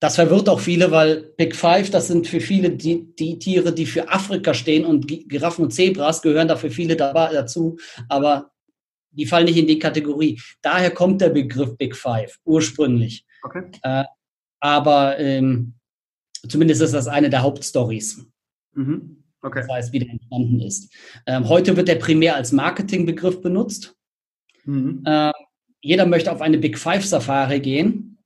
das 0.00 0.14
verwirrt 0.14 0.48
auch 0.48 0.60
viele, 0.60 0.90
weil 0.90 1.32
Big 1.36 1.54
Five, 1.54 1.90
das 1.90 2.08
sind 2.08 2.26
für 2.26 2.40
viele 2.40 2.70
die, 2.70 3.14
die 3.16 3.38
Tiere, 3.38 3.72
die 3.72 3.84
für 3.84 4.08
Afrika 4.08 4.54
stehen 4.54 4.86
und 4.86 5.06
Giraffen 5.28 5.64
und 5.64 5.72
Zebras 5.72 6.22
gehören 6.22 6.48
dafür 6.48 6.70
viele 6.70 6.96
dazu, 6.96 7.78
aber 8.08 8.50
die 9.10 9.26
fallen 9.26 9.44
nicht 9.44 9.58
in 9.58 9.66
die 9.66 9.78
Kategorie. 9.78 10.40
Daher 10.62 10.90
kommt 10.92 11.20
der 11.20 11.30
Begriff 11.30 11.76
Big 11.76 11.94
Five 11.94 12.38
ursprünglich. 12.44 13.26
Okay. 13.42 13.70
Äh, 13.82 14.04
aber 14.60 15.18
ähm, 15.18 15.74
zumindest 16.48 16.80
ist 16.80 16.94
das 16.94 17.08
eine 17.08 17.28
der 17.28 17.42
Hauptstories. 17.42 18.26
Mhm. 18.72 19.19
Okay. 19.42 19.60
Das 19.60 19.68
heißt, 19.68 19.92
wie 19.92 20.00
der 20.00 20.10
entstanden 20.10 20.60
ist. 20.60 20.92
Ähm, 21.26 21.48
heute 21.48 21.76
wird 21.76 21.88
der 21.88 21.94
primär 21.96 22.36
als 22.36 22.52
Marketingbegriff 22.52 23.40
benutzt. 23.40 23.94
Mhm. 24.64 25.02
Ähm, 25.06 25.32
jeder 25.80 26.06
möchte 26.06 26.30
auf 26.30 26.42
eine 26.42 26.58
Big 26.58 26.78
Five 26.78 27.04
Safari 27.04 27.60
gehen 27.60 28.18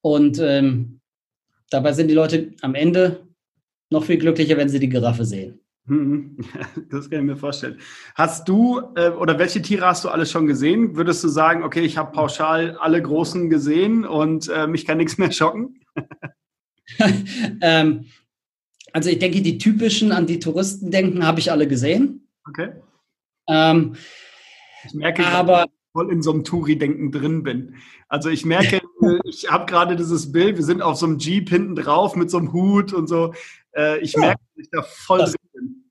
und 0.00 0.38
ähm, 0.38 1.00
dabei 1.70 1.92
sind 1.92 2.08
die 2.08 2.14
Leute 2.14 2.52
am 2.62 2.74
Ende 2.74 3.26
noch 3.90 4.04
viel 4.04 4.18
glücklicher, 4.18 4.56
wenn 4.56 4.68
sie 4.68 4.78
die 4.78 4.88
Giraffe 4.88 5.24
sehen. 5.24 5.60
Mhm. 5.86 6.36
Das 6.90 7.10
kann 7.10 7.20
ich 7.20 7.24
mir 7.26 7.36
vorstellen. 7.36 7.78
Hast 8.14 8.48
du 8.48 8.80
äh, 8.94 9.10
oder 9.10 9.38
welche 9.38 9.60
Tiere 9.60 9.86
hast 9.86 10.04
du 10.04 10.08
alles 10.08 10.30
schon 10.30 10.46
gesehen? 10.46 10.96
Würdest 10.96 11.24
du 11.24 11.28
sagen, 11.28 11.62
okay, 11.64 11.80
ich 11.80 11.96
habe 11.96 12.12
pauschal 12.12 12.76
alle 12.78 13.02
großen 13.02 13.50
gesehen 13.50 14.06
und 14.06 14.48
äh, 14.48 14.66
mich 14.66 14.86
kann 14.86 14.98
nichts 14.98 15.18
mehr 15.18 15.32
schocken? 15.32 15.80
ähm, 17.60 18.06
also 18.98 19.10
ich 19.10 19.20
denke, 19.20 19.42
die 19.42 19.58
typischen 19.58 20.10
an 20.10 20.26
die 20.26 20.40
Touristen 20.40 20.90
denken, 20.90 21.24
habe 21.24 21.38
ich 21.38 21.52
alle 21.52 21.68
gesehen. 21.68 22.28
Okay. 22.48 22.70
Ähm, 23.48 23.94
ich 24.84 24.92
merke, 24.92 25.24
aber 25.24 25.66
voll 25.92 26.10
in 26.10 26.20
so 26.20 26.32
einem 26.32 26.42
Touri-Denken 26.42 27.12
drin 27.12 27.44
bin. 27.44 27.76
Also 28.08 28.28
ich 28.28 28.44
merke, 28.44 28.80
ich 29.24 29.48
habe 29.48 29.66
gerade 29.66 29.94
dieses 29.94 30.32
Bild, 30.32 30.56
wir 30.56 30.64
sind 30.64 30.82
auf 30.82 30.96
so 30.96 31.06
einem 31.06 31.18
Jeep 31.18 31.48
hinten 31.48 31.76
drauf 31.76 32.16
mit 32.16 32.28
so 32.28 32.38
einem 32.38 32.52
Hut 32.52 32.92
und 32.92 33.06
so. 33.06 33.34
Äh, 33.76 34.00
ich 34.00 34.14
ja, 34.14 34.20
merke, 34.20 34.40
dass 34.56 34.64
ich 34.64 34.70
da 34.72 34.82
voll 34.82 35.20
das, 35.20 35.30
drin 35.30 35.50
bin. 35.52 35.90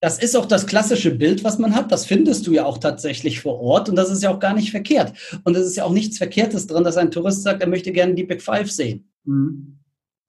Das 0.00 0.20
ist 0.20 0.36
auch 0.36 0.46
das 0.46 0.68
klassische 0.68 1.10
Bild, 1.10 1.42
was 1.42 1.58
man 1.58 1.74
hat. 1.74 1.90
Das 1.90 2.06
findest 2.06 2.46
du 2.46 2.52
ja 2.52 2.66
auch 2.66 2.78
tatsächlich 2.78 3.40
vor 3.40 3.58
Ort 3.58 3.88
und 3.88 3.96
das 3.96 4.12
ist 4.12 4.22
ja 4.22 4.30
auch 4.30 4.38
gar 4.38 4.54
nicht 4.54 4.70
verkehrt. 4.70 5.12
Und 5.42 5.56
es 5.56 5.66
ist 5.66 5.74
ja 5.74 5.82
auch 5.82 5.92
nichts 5.92 6.18
Verkehrtes 6.18 6.68
dran, 6.68 6.84
dass 6.84 6.98
ein 6.98 7.10
Tourist 7.10 7.42
sagt, 7.42 7.62
er 7.62 7.68
möchte 7.68 7.90
gerne 7.90 8.14
die 8.14 8.22
Big 8.22 8.42
Five 8.42 8.70
sehen. 8.70 9.10
Mhm. 9.24 9.80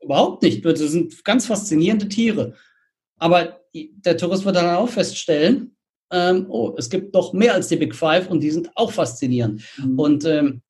Überhaupt 0.06 0.44
nicht. 0.44 0.64
Das 0.64 0.80
sind 0.80 1.26
ganz 1.26 1.48
faszinierende 1.48 2.08
Tiere. 2.08 2.54
Aber 3.18 3.60
der 3.74 4.18
Tourist 4.18 4.46
wird 4.46 4.56
dann 4.56 4.76
auch 4.76 4.90
feststellen, 4.90 5.76
ähm, 6.12 6.46
oh, 6.50 6.76
es 6.78 6.90
gibt 6.90 7.16
doch 7.16 7.34
mehr 7.34 7.54
als 7.54 7.68
die 7.68 7.76
Big 7.76 7.96
Five 7.96 8.30
und 8.30 8.42
die 8.42 8.52
sind 8.52 8.70
auch 8.76 8.92
faszinierend. 8.92 9.64
Mhm. 9.78 10.00
Und 10.00 10.26
ähm, 10.26 10.62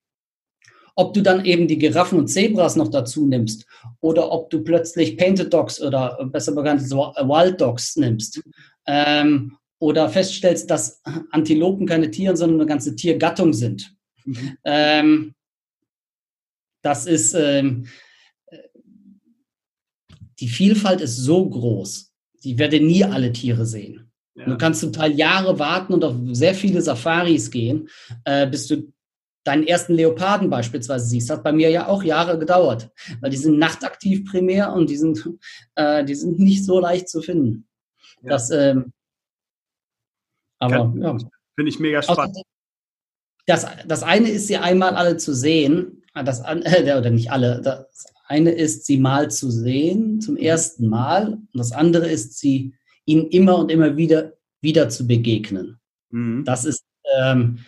ob 0.95 1.13
du 1.13 1.21
dann 1.21 1.43
eben 1.43 1.67
die 1.67 1.77
Giraffen 1.77 2.17
und 2.17 2.29
Zebras 2.29 2.77
noch 2.77 2.87
dazu 2.87 3.27
nimmst 3.27 3.65
oder 3.99 4.31
ob 4.31 4.49
du 4.49 4.63
plötzlich 4.63 5.17
Painted 5.17 5.53
Dogs 5.53 5.81
oder 5.81 6.17
besser 6.31 6.53
bekannt 6.53 6.81
Wild 6.89 7.59
Dogs 7.59 7.97
nimmst 7.97 8.41
ähm, 8.87 9.57
oder 9.79 10.07
feststellst, 10.07 10.71
dass 10.71 11.01
Antilopen 11.31 11.85
keine 11.85 12.09
Tiere, 12.09 12.37
sondern 12.37 12.61
eine 12.61 12.69
ganze 12.69 12.95
Tiergattung 12.95 13.51
sind. 13.51 13.93
Mhm. 14.23 14.57
Ähm, 14.63 15.35
das 16.81 17.07
ist, 17.07 17.33
ähm, 17.33 17.87
die 20.39 20.47
Vielfalt 20.47 21.01
ist 21.01 21.17
so 21.17 21.47
groß, 21.49 22.11
die 22.43 22.57
werde 22.57 22.79
nie 22.79 23.03
alle 23.03 23.31
Tiere 23.31 23.65
sehen. 23.65 24.11
Ja. 24.35 24.45
Du 24.45 24.57
kannst 24.57 24.81
zum 24.81 24.91
Teil 24.91 25.13
Jahre 25.13 25.59
warten 25.59 25.93
und 25.93 26.03
auf 26.03 26.15
sehr 26.31 26.53
viele 26.53 26.81
Safaris 26.81 27.49
gehen, 27.51 27.87
äh, 28.25 28.45
bis 28.47 28.67
du 28.67 28.91
deinen 29.45 29.65
ersten 29.65 29.93
Leoparden 29.93 30.49
beispielsweise 30.49 31.05
siehst. 31.05 31.29
Hat 31.29 31.43
bei 31.43 31.53
mir 31.53 31.69
ja 31.69 31.87
auch 31.87 32.03
Jahre 32.03 32.37
gedauert, 32.37 32.89
weil 33.21 33.29
die 33.29 33.37
sind 33.37 33.57
nachtaktiv 33.57 34.29
primär 34.29 34.73
und 34.73 34.89
die 34.89 34.97
sind, 34.97 35.29
äh, 35.75 36.03
die 36.03 36.15
sind 36.15 36.39
nicht 36.39 36.65
so 36.65 36.79
leicht 36.79 37.07
zu 37.07 37.21
finden. 37.21 37.67
Ja. 38.21 38.31
Das, 38.31 38.49
ähm, 38.49 38.91
aber 40.59 40.93
ja. 40.99 41.17
Finde 41.55 41.69
ich 41.69 41.79
mega 41.79 42.01
spannend. 42.01 42.41
Das, 43.45 43.65
das 43.87 44.03
eine 44.03 44.29
ist, 44.29 44.47
sie 44.47 44.57
einmal 44.57 44.95
alle 44.95 45.17
zu 45.17 45.33
sehen, 45.33 46.03
das, 46.13 46.39
äh, 46.45 46.95
oder 46.97 47.09
nicht 47.09 47.31
alle, 47.31 47.61
das 47.61 48.05
eine 48.27 48.51
ist, 48.51 48.85
sie 48.85 48.97
mal 48.97 49.29
zu 49.29 49.49
sehen, 49.51 50.21
zum 50.21 50.35
mhm. 50.35 50.41
ersten 50.41 50.87
Mal, 50.87 51.33
und 51.33 51.57
das 51.57 51.71
andere 51.71 52.09
ist, 52.09 52.39
sie 52.39 52.73
ihnen 53.05 53.27
immer 53.27 53.57
und 53.57 53.71
immer 53.71 53.97
wieder, 53.97 54.33
wieder 54.61 54.89
zu 54.89 55.07
begegnen. 55.07 55.79
Mhm. 56.09 56.43
Das, 56.45 56.65
ist, 56.65 56.85
ähm, 57.19 57.59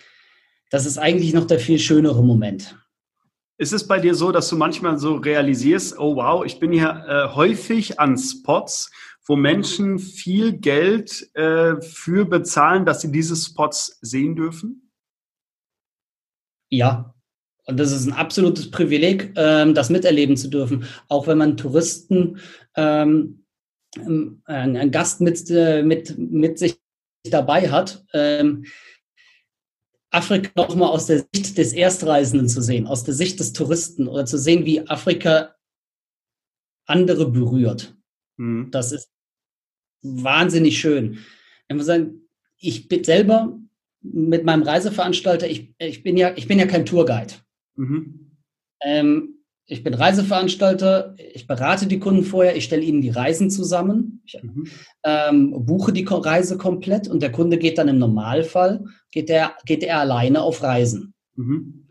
das 0.72 0.86
ist 0.86 0.98
eigentlich 0.98 1.34
noch 1.34 1.46
der 1.46 1.60
viel 1.60 1.80
schönere 1.80 2.24
Moment. 2.24 2.76
Ist 3.60 3.74
es 3.74 3.88
bei 3.88 4.00
dir 4.00 4.14
so, 4.14 4.32
dass 4.32 4.50
du 4.50 4.58
manchmal 4.58 5.00
so 5.00 5.16
realisierst, 5.16 5.98
oh 5.98 6.16
wow, 6.16 6.46
ich 6.46 6.60
bin 6.60 6.72
hier 6.72 7.06
äh, 7.08 7.36
häufig 7.36 8.00
an 8.00 8.18
Spots, 8.18 8.92
wo 9.26 9.36
Menschen 9.36 10.00
viel 10.00 10.54
Geld 10.54 11.30
äh, 11.36 11.82
für 11.82 12.26
bezahlen, 12.26 12.86
dass 12.86 13.02
sie 13.02 13.12
diese 13.12 13.36
Spots 13.36 13.98
sehen 14.02 14.36
dürfen? 14.36 14.92
Ja, 16.70 17.16
und 17.68 17.78
das 17.78 17.92
ist 17.92 18.08
ein 18.08 18.14
absolutes 18.14 18.72
Privileg, 18.72 19.34
ähm, 19.36 19.74
das 19.74 19.90
miterleben 19.90 20.38
zu 20.38 20.50
dürfen. 20.50 20.86
Auch 21.10 21.28
wenn 21.28 21.38
man 21.38 21.58
Touristen 21.58 22.40
ähm, 22.76 23.44
ähm, 23.96 24.42
ein 24.46 24.92
Gast 24.92 25.22
mit, 25.22 25.50
äh, 25.50 25.84
mit, 25.84 26.18
mit 26.18 26.60
sich 26.60 26.80
dabei 27.30 27.70
hat, 27.70 28.06
ähm, 28.14 28.66
Afrika 30.10 30.50
nochmal 30.56 30.90
aus 30.90 31.08
der 31.08 31.26
Sicht 31.34 31.58
des 31.58 31.74
Erstreisenden 31.74 32.48
zu 32.48 32.62
sehen, 32.62 32.88
aus 32.88 33.04
der 33.04 33.14
Sicht 33.14 33.40
des 33.42 33.52
Touristen 33.52 34.08
oder 34.08 34.26
zu 34.26 34.38
sehen, 34.38 34.66
wie 34.66 34.88
Afrika 34.88 35.56
andere 36.86 37.30
berührt. 37.30 37.98
Mhm. 38.38 38.72
Das 38.72 38.94
ist 38.94 39.12
wahnsinnig 40.02 40.80
schön. 40.80 41.20
Ich 41.68 41.76
muss 41.76 41.86
sagen, 41.86 42.30
ich 42.58 42.88
bin 42.88 43.04
selber 43.04 43.60
mit 44.02 44.46
meinem 44.46 44.64
Reiseveranstalter, 44.64 45.50
ich, 45.50 45.74
ich, 45.80 46.02
bin, 46.02 46.16
ja, 46.16 46.32
ich 46.38 46.48
bin 46.48 46.60
ja 46.60 46.66
kein 46.66 46.86
Tourguide. 46.86 47.34
Mhm. 47.78 48.32
Ähm, 48.82 49.38
ich 49.70 49.84
bin 49.84 49.94
Reiseveranstalter, 49.94 51.16
ich 51.18 51.46
berate 51.46 51.88
die 51.88 52.00
Kunden 52.00 52.24
vorher, 52.24 52.56
ich 52.56 52.64
stelle 52.64 52.84
ihnen 52.84 53.02
die 53.02 53.10
Reisen 53.10 53.50
zusammen, 53.50 54.22
ich 54.26 54.42
mhm. 54.42 54.68
ähm, 55.04 55.66
buche 55.66 55.92
die 55.92 56.06
Reise 56.06 56.58
komplett 56.58 57.10
und 57.10 57.22
der 57.22 57.34
Kunde 57.34 57.58
geht 57.58 57.78
dann 57.78 57.90
im 57.90 57.98
Normalfall, 57.98 58.86
geht 59.12 59.30
er, 59.30 59.56
geht 59.66 59.84
er 59.84 60.00
alleine 60.00 60.42
auf 60.42 60.64
Reisen. 60.64 61.14
Mhm. 61.36 61.84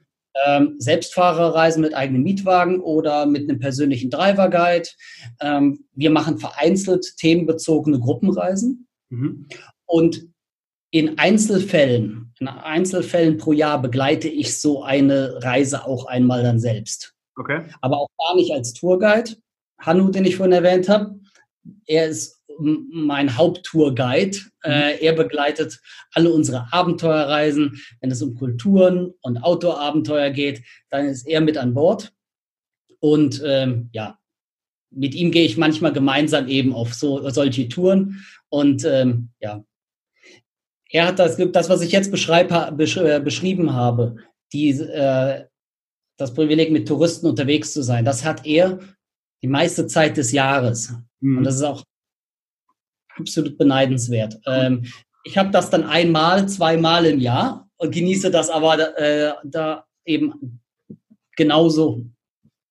Ähm, 0.46 0.76
Selbstfahrerreisen 0.78 1.82
mit 1.82 1.94
eigenem 1.94 2.22
Mietwagen 2.22 2.80
oder 2.80 3.26
mit 3.26 3.48
einem 3.48 3.58
persönlichen 3.58 4.10
Driver-Guide. 4.10 4.88
Ähm, 5.40 5.84
wir 5.94 6.10
machen 6.10 6.38
vereinzelt 6.38 7.16
themenbezogene 7.18 7.98
Gruppenreisen. 7.98 8.86
Mhm. 9.10 9.48
Und 9.86 10.28
in 10.90 11.18
Einzelfällen, 11.18 12.32
in 12.38 12.48
Einzelfällen 12.48 13.38
pro 13.38 13.52
Jahr 13.52 13.80
begleite 13.80 14.28
ich 14.28 14.58
so 14.60 14.82
eine 14.82 15.42
Reise 15.42 15.84
auch 15.84 16.06
einmal 16.06 16.42
dann 16.42 16.60
selbst. 16.60 17.14
Okay. 17.36 17.64
Aber 17.80 17.98
auch 17.98 18.08
gar 18.18 18.36
nicht 18.36 18.52
als 18.52 18.72
Tourguide. 18.72 19.36
Hannu, 19.78 20.10
den 20.10 20.24
ich 20.24 20.36
vorhin 20.36 20.52
erwähnt 20.52 20.88
habe, 20.88 21.18
er 21.86 22.06
ist 22.06 22.42
mein 22.58 23.36
Haupttourguide. 23.36 24.38
Mhm. 24.64 24.70
Äh, 24.70 25.04
er 25.04 25.12
begleitet 25.12 25.80
alle 26.12 26.32
unsere 26.32 26.72
Abenteuerreisen. 26.72 27.80
Wenn 28.00 28.10
es 28.10 28.22
um 28.22 28.34
Kulturen 28.34 29.12
und 29.20 29.38
Outdoor-Abenteuer 29.38 30.30
geht, 30.30 30.62
dann 30.90 31.06
ist 31.06 31.26
er 31.26 31.40
mit 31.40 31.58
an 31.58 31.74
Bord. 31.74 32.12
Und 33.00 33.42
ähm, 33.44 33.90
ja, 33.92 34.18
mit 34.90 35.14
ihm 35.14 35.30
gehe 35.30 35.44
ich 35.44 35.56
manchmal 35.56 35.92
gemeinsam 35.92 36.48
eben 36.48 36.72
auf 36.72 36.94
so 36.94 37.28
solche 37.28 37.68
Touren. 37.68 38.24
Und 38.48 38.84
ähm, 38.84 39.30
ja, 39.40 39.64
er 40.90 41.06
hat 41.06 41.18
das, 41.18 41.36
das 41.36 41.68
was 41.68 41.82
ich 41.82 41.92
jetzt 41.92 42.10
besch, 42.10 42.28
äh, 42.96 43.20
beschrieben 43.20 43.72
habe, 43.72 44.16
die, 44.52 44.70
äh, 44.70 45.46
das 46.16 46.32
Privileg, 46.34 46.70
mit 46.70 46.88
Touristen 46.88 47.26
unterwegs 47.26 47.72
zu 47.72 47.82
sein, 47.82 48.04
das 48.04 48.24
hat 48.24 48.46
er 48.46 48.78
die 49.42 49.48
meiste 49.48 49.86
Zeit 49.86 50.16
des 50.16 50.32
Jahres. 50.32 50.94
Mhm. 51.20 51.38
Und 51.38 51.44
das 51.44 51.56
ist 51.56 51.62
auch 51.62 51.82
absolut 53.16 53.58
beneidenswert. 53.58 54.38
Ähm, 54.46 54.86
ich 55.24 55.36
habe 55.36 55.50
das 55.50 55.70
dann 55.70 55.84
einmal, 55.84 56.48
zweimal 56.48 57.06
im 57.06 57.20
Jahr 57.20 57.68
und 57.76 57.92
genieße 57.92 58.30
das 58.30 58.48
aber 58.48 58.98
äh, 58.98 59.34
da 59.44 59.84
eben 60.04 60.60
genauso. 61.36 62.06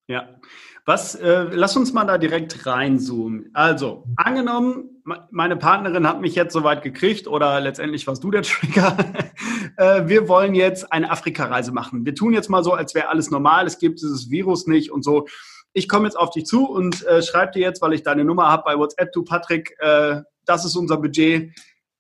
Ja. 0.07 0.39
Was, 0.85 1.15
äh, 1.15 1.47
lass 1.51 1.75
uns 1.75 1.93
mal 1.93 2.05
da 2.05 2.17
direkt 2.17 2.65
reinzoomen. 2.65 3.49
Also, 3.53 4.05
angenommen, 4.15 4.94
meine 5.29 5.55
Partnerin 5.55 6.07
hat 6.07 6.19
mich 6.19 6.33
jetzt 6.33 6.53
soweit 6.53 6.81
gekriegt 6.81 7.27
oder 7.27 7.59
letztendlich 7.61 8.07
warst 8.07 8.23
du 8.23 8.31
der 8.31 8.41
Trigger. 8.41 8.97
äh, 9.77 10.07
wir 10.07 10.27
wollen 10.27 10.55
jetzt 10.55 10.91
eine 10.91 11.11
Afrika-Reise 11.11 11.71
machen. 11.71 12.05
Wir 12.05 12.15
tun 12.15 12.33
jetzt 12.33 12.49
mal 12.49 12.63
so, 12.63 12.73
als 12.73 12.95
wäre 12.95 13.09
alles 13.09 13.29
normal, 13.29 13.67
es 13.67 13.77
gibt 13.77 14.01
dieses 14.01 14.31
Virus 14.31 14.65
nicht 14.65 14.91
und 14.91 15.03
so. 15.03 15.27
Ich 15.73 15.87
komme 15.87 16.05
jetzt 16.05 16.15
auf 16.15 16.31
dich 16.31 16.45
zu 16.45 16.67
und 16.67 17.05
äh, 17.05 17.21
schreibe 17.21 17.51
dir 17.51 17.61
jetzt, 17.61 17.81
weil 17.81 17.93
ich 17.93 18.01
deine 18.01 18.25
Nummer 18.25 18.47
habe 18.49 18.63
bei 18.65 18.77
WhatsApp, 18.77 19.11
du 19.13 19.23
Patrick, 19.23 19.75
äh, 19.79 20.21
das 20.45 20.65
ist 20.65 20.75
unser 20.75 20.97
Budget. 20.97 21.51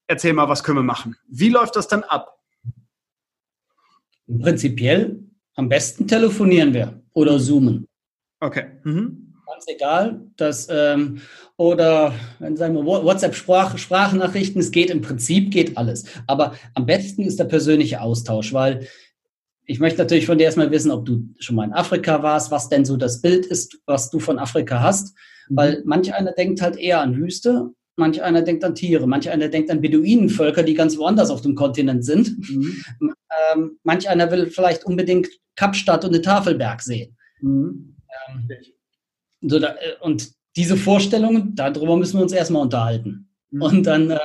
Erzähl 0.07 0.33
mal, 0.33 0.49
was 0.49 0.63
können 0.63 0.79
wir 0.79 0.83
machen? 0.83 1.15
Wie 1.27 1.49
läuft 1.49 1.75
das 1.75 1.87
dann 1.87 2.03
ab? 2.03 2.39
Prinzipiell 4.27 5.23
am 5.55 5.69
besten 5.69 6.07
telefonieren 6.07 6.73
wir 6.73 7.01
oder 7.13 7.39
zoomen. 7.39 7.87
Okay. 8.39 8.65
Mhm. 8.83 9.24
Ganz 9.55 9.67
egal. 9.69 10.19
Das, 10.35 10.67
ähm, 10.69 11.21
oder 11.55 12.13
wenn 12.39 12.57
sagen 12.57 12.75
wir 12.75 12.85
WhatsApp-Sprachnachrichten, 12.85 14.59
es 14.59 14.71
geht 14.71 14.89
im 14.89 14.99
Prinzip, 14.99 15.49
geht 15.49 15.77
alles. 15.77 16.03
Aber 16.27 16.55
am 16.73 16.85
besten 16.85 17.21
ist 17.21 17.39
der 17.39 17.45
persönliche 17.45 18.01
Austausch, 18.01 18.51
weil 18.51 18.89
ich 19.65 19.79
möchte 19.79 19.99
natürlich 19.99 20.25
von 20.25 20.37
dir 20.37 20.43
erstmal 20.43 20.71
wissen, 20.71 20.91
ob 20.91 21.05
du 21.05 21.29
schon 21.39 21.55
mal 21.55 21.63
in 21.63 21.71
Afrika 21.71 22.21
warst, 22.21 22.51
was 22.51 22.67
denn 22.67 22.83
so 22.83 22.97
das 22.97 23.21
Bild 23.21 23.45
ist, 23.45 23.79
was 23.85 24.09
du 24.09 24.19
von 24.19 24.39
Afrika 24.39 24.81
hast. 24.81 25.15
Mhm. 25.47 25.55
Weil 25.55 25.83
manch 25.85 26.13
einer 26.13 26.33
denkt 26.33 26.61
halt 26.61 26.75
eher 26.75 26.99
an 26.99 27.15
Wüste, 27.15 27.69
manch 27.95 28.21
einer 28.21 28.41
denkt 28.41 28.65
an 28.65 28.75
Tiere, 28.75 29.07
manch 29.07 29.29
einer 29.29 29.47
denkt 29.47 29.71
an 29.71 29.79
Beduinenvölker, 29.79 30.63
die 30.63 30.73
ganz 30.73 30.97
woanders 30.97 31.29
auf 31.29 31.39
dem 31.39 31.55
Kontinent 31.55 32.03
sind. 32.03 32.37
Mhm. 32.49 32.83
Ähm, 33.53 33.79
manch 33.83 34.07
einer 34.07 34.31
will 34.31 34.47
vielleicht 34.47 34.85
unbedingt 34.85 35.27
Kapstadt 35.57 36.05
und 36.05 36.13
den 36.13 36.23
Tafelberg 36.23 36.81
sehen. 36.81 37.17
Mhm. 37.41 37.97
Ähm, 38.29 38.47
so 39.49 39.59
da, 39.59 39.75
äh, 39.75 39.95
und 40.01 40.31
diese 40.55 40.77
Vorstellungen, 40.77 41.55
darüber 41.55 41.97
müssen 41.97 42.17
wir 42.17 42.23
uns 42.23 42.33
erstmal 42.33 42.61
unterhalten. 42.61 43.29
Mhm. 43.51 43.61
Und 43.61 43.83
dann, 43.83 44.11
ähm, 44.11 44.19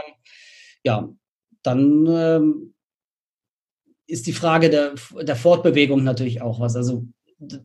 ja, 0.84 1.08
dann 1.62 2.06
ähm, 2.06 2.74
ist 4.06 4.26
die 4.26 4.32
Frage 4.32 4.70
der, 4.70 4.94
der 5.22 5.36
Fortbewegung 5.36 6.04
natürlich 6.04 6.42
auch 6.42 6.60
was. 6.60 6.76
Also 6.76 7.06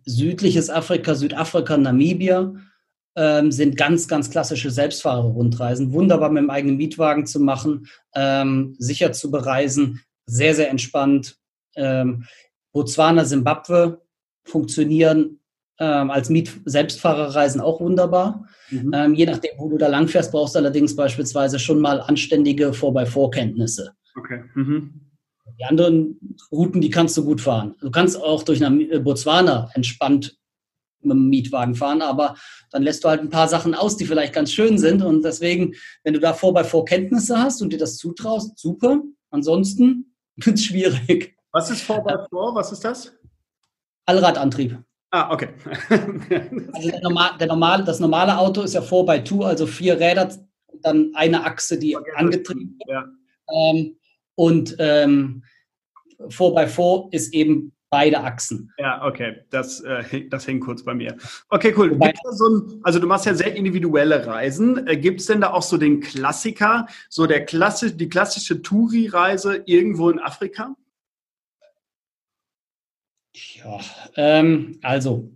südliches 0.05 0.69
Afrika, 0.69 1.15
Südafrika, 1.15 1.77
Namibia 1.77 2.53
ähm, 3.15 3.51
sind 3.51 3.77
ganz, 3.77 4.07
ganz 4.07 4.29
klassische 4.29 4.71
Selbstfahrer-Rundreisen. 4.71 5.93
Wunderbar 5.93 6.29
mit 6.29 6.43
dem 6.43 6.49
eigenen 6.49 6.77
Mietwagen 6.77 7.25
zu 7.25 7.39
machen, 7.39 7.87
ähm, 8.13 8.75
sicher 8.77 9.11
zu 9.11 9.31
bereisen, 9.31 10.01
sehr, 10.25 10.55
sehr 10.55 10.69
entspannt. 10.69 11.37
Ähm, 11.75 12.25
Botswana, 12.73 13.25
Simbabwe 13.25 14.01
funktionieren 14.43 15.39
ähm, 15.79 16.09
als 16.09 16.29
Miet-Selbstfahrerreisen 16.29 17.61
auch 17.61 17.81
wunderbar. 17.81 18.47
Mhm. 18.69 18.91
Ähm, 18.93 19.13
je 19.13 19.25
nachdem, 19.25 19.51
wo 19.57 19.69
du 19.69 19.77
da 19.77 19.87
langfährst, 19.87 20.31
brauchst 20.31 20.55
du 20.55 20.59
allerdings 20.59 20.95
beispielsweise 20.95 21.59
schon 21.59 21.79
mal 21.79 22.01
anständige 22.01 22.73
Vor-bei-Vorkenntnisse. 22.73 23.93
Okay. 24.17 24.43
Mhm. 24.55 25.01
Die 25.59 25.65
anderen 25.65 26.37
Routen, 26.51 26.81
die 26.81 26.89
kannst 26.89 27.15
du 27.17 27.23
gut 27.23 27.41
fahren. 27.41 27.75
Du 27.79 27.91
kannst 27.91 28.21
auch 28.21 28.43
durch 28.43 28.61
äh, 28.61 28.99
Botswana 28.99 29.69
entspannt 29.73 30.37
mit 31.01 31.13
dem 31.13 31.29
Mietwagen 31.29 31.75
fahren, 31.75 32.01
aber 32.01 32.35
dann 32.71 32.81
lässt 32.81 33.03
du 33.03 33.09
halt 33.09 33.21
ein 33.21 33.29
paar 33.29 33.47
Sachen 33.47 33.75
aus, 33.75 33.95
die 33.95 34.05
vielleicht 34.05 34.33
ganz 34.33 34.51
schön 34.51 34.77
sind. 34.77 35.03
Und 35.03 35.23
deswegen, 35.23 35.75
wenn 36.03 36.13
du 36.13 36.19
da 36.19 36.33
Vor-bei-Vorkenntnisse 36.33 37.37
hast 37.37 37.61
und 37.61 37.71
dir 37.71 37.79
das 37.79 37.97
zutraust, 37.97 38.57
super. 38.57 39.01
Ansonsten 39.29 40.15
wird 40.37 40.57
es 40.57 40.65
schwierig. 40.65 41.37
Was 41.51 41.69
ist 41.69 41.81
Vor-bei-Vor? 41.81 42.55
Was 42.55 42.71
ist 42.71 42.83
das? 42.83 43.13
Allradantrieb. 44.05 44.77
Ah, 45.15 45.31
okay. 45.31 45.47
also 46.73 46.89
der 46.89 47.01
normal, 47.01 47.37
der 47.39 47.47
normale, 47.47 47.85
das 47.85 48.01
normale 48.01 48.37
Auto 48.37 48.63
ist 48.63 48.73
ja 48.73 48.81
4x2, 48.81 49.45
also 49.45 49.65
vier 49.65 49.97
Räder, 49.97 50.27
dann 50.81 51.11
eine 51.15 51.45
Achse, 51.45 51.79
die 51.79 51.95
okay, 51.95 52.11
angetrieben 52.15 52.77
wird. 52.79 52.89
Ja. 52.89 53.05
Ähm, 53.49 53.95
und 54.35 54.75
ähm, 54.77 55.43
4x4 56.19 57.13
ist 57.13 57.33
eben 57.33 57.71
beide 57.89 58.19
Achsen. 58.19 58.73
Ja, 58.77 59.05
okay, 59.05 59.37
das, 59.51 59.79
äh, 59.79 60.27
das 60.29 60.47
hängt 60.47 60.65
kurz 60.65 60.83
bei 60.83 60.93
mir. 60.93 61.15
Okay, 61.47 61.73
cool. 61.77 61.97
So 62.31 62.49
ein, 62.49 62.81
also 62.83 62.99
du 62.99 63.07
machst 63.07 63.25
ja 63.25 63.33
sehr 63.33 63.55
individuelle 63.55 64.27
Reisen. 64.27 64.85
Äh, 64.85 64.97
Gibt 64.97 65.21
es 65.21 65.27
denn 65.27 65.39
da 65.39 65.53
auch 65.53 65.63
so 65.63 65.77
den 65.77 66.01
Klassiker, 66.01 66.87
so 67.07 67.25
der 67.25 67.45
Klassi 67.45 67.95
die 67.95 68.09
klassische 68.09 68.61
Touri-Reise 68.61 69.63
irgendwo 69.65 70.09
in 70.09 70.19
Afrika? 70.19 70.75
Ja, 73.35 73.79
ähm, 74.15 74.79
also 74.81 75.31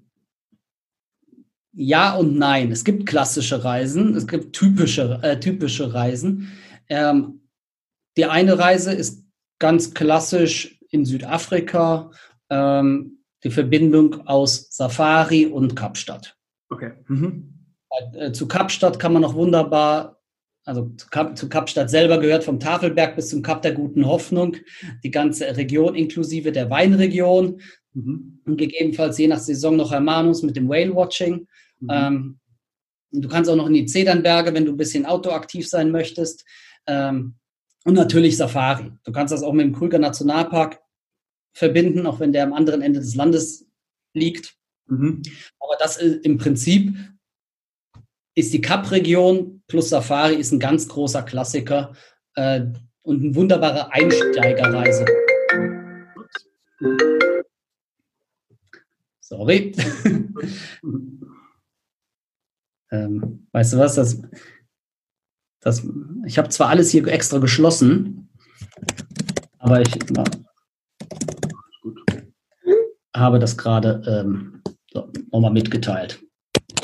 ja 1.74 2.16
und 2.16 2.38
nein. 2.38 2.72
Es 2.72 2.84
gibt 2.84 3.06
klassische 3.06 3.64
Reisen, 3.64 4.16
es 4.16 4.28
gibt 4.28 4.56
typische, 4.56 5.20
äh, 5.22 5.40
typische 5.40 5.94
Reisen. 5.94 6.52
Ähm, 6.88 7.42
die 8.18 8.26
eine 8.26 8.58
Reise 8.58 8.94
ist 8.94 9.26
ganz 9.60 9.94
klassisch 9.94 10.80
in 10.90 11.06
Südafrika, 11.06 12.12
ähm, 12.50 13.24
die 13.44 13.52
Verbindung 13.52 14.28
aus 14.28 14.68
Safari 14.72 15.46
und 15.46 15.76
Kapstadt. 15.76 16.38
Okay. 16.70 16.94
Mhm. 17.08 17.54
Äh, 18.14 18.32
zu 18.32 18.48
Kapstadt 18.48 19.00
kann 19.00 19.14
man 19.14 19.22
noch 19.22 19.36
wunderbar 19.36 20.20
also 20.70 20.90
zu, 20.98 21.08
Kap, 21.08 21.36
zu 21.36 21.50
Kapstadt 21.50 21.90
selber 21.90 22.20
gehört 22.20 22.44
vom 22.44 22.60
Tafelberg 22.60 23.16
bis 23.16 23.30
zum 23.30 23.42
Kap 23.42 23.64
der 23.64 23.74
Guten 23.74 24.06
Hoffnung, 24.06 24.56
die 25.04 25.10
ganze 25.10 25.58
Region 25.58 25.96
inklusive 25.96 26.52
der 26.52 26.70
Weinregion. 26.70 27.62
Mhm. 27.93 28.39
Und 28.45 28.58
gegebenenfalls 28.58 29.17
je 29.17 29.28
nach 29.28 29.39
Saison 29.39 29.75
noch 29.75 29.91
Hermanus 29.91 30.43
mit 30.43 30.56
dem 30.56 30.69
Whale-Watching. 30.69 31.47
Mhm. 31.80 31.89
Ähm, 31.89 32.39
du 33.12 33.28
kannst 33.28 33.49
auch 33.49 33.56
noch 33.56 33.67
in 33.67 33.73
die 33.73 33.86
Zedernberge, 33.86 34.54
wenn 34.54 34.65
du 34.65 34.71
ein 34.71 34.78
bisschen 34.78 35.06
outdoor-aktiv 35.06 35.67
sein 35.67 35.91
möchtest. 35.91 36.45
Ähm, 36.88 37.36
und 37.86 37.93
natürlich 37.93 38.38
Safari. 38.38 38.91
Du 39.04 39.12
kannst 39.12 39.34
das 39.34 39.43
auch 39.43 39.54
mit 39.54 39.65
dem 39.65 39.73
Krüger 39.73 39.99
Nationalpark 39.99 40.80
verbinden, 41.54 42.06
auch 42.06 42.19
wenn 42.19 42.34
der 42.34 42.43
am 42.43 42.54
anderen 42.54 42.82
Ende 42.82 42.99
des 42.99 43.15
Landes 43.15 43.67
liegt. 44.13 44.56
Mhm. 44.88 45.21
Aber 45.60 45.75
das 45.80 45.97
ist 45.97 46.25
im 46.25 46.38
Prinzip 46.38 46.95
ist 48.36 48.54
die 48.54 48.62
Kap-Region 48.62 49.63
plus 49.67 49.89
Safari 49.89 50.36
ist 50.36 50.52
ein 50.52 50.60
ganz 50.60 50.88
großer 50.88 51.23
Klassiker 51.23 51.93
äh, 52.36 52.62
und 53.02 53.21
eine 53.21 53.36
wunderbare 53.36 53.91
Einsteigerreise. 53.91 55.06
Sorry. 59.30 59.72
ähm, 62.92 63.48
weißt 63.52 63.74
du 63.74 63.78
was? 63.78 63.94
Das, 63.94 64.20
das, 65.62 65.88
ich 66.26 66.39
habe 66.39 66.50
zwar 66.50 66.70
alles 66.70 66.89
hier 66.89 67.06
extra 67.06 67.38
geschlossen, 67.38 68.28
aber 69.60 69.82
ich 69.82 69.92
na, 70.10 70.24
habe 73.15 73.38
das 73.38 73.56
gerade 73.56 74.02
ähm, 74.08 74.63
so, 74.92 75.12
nochmal 75.32 75.52
mitgeteilt. 75.52 76.24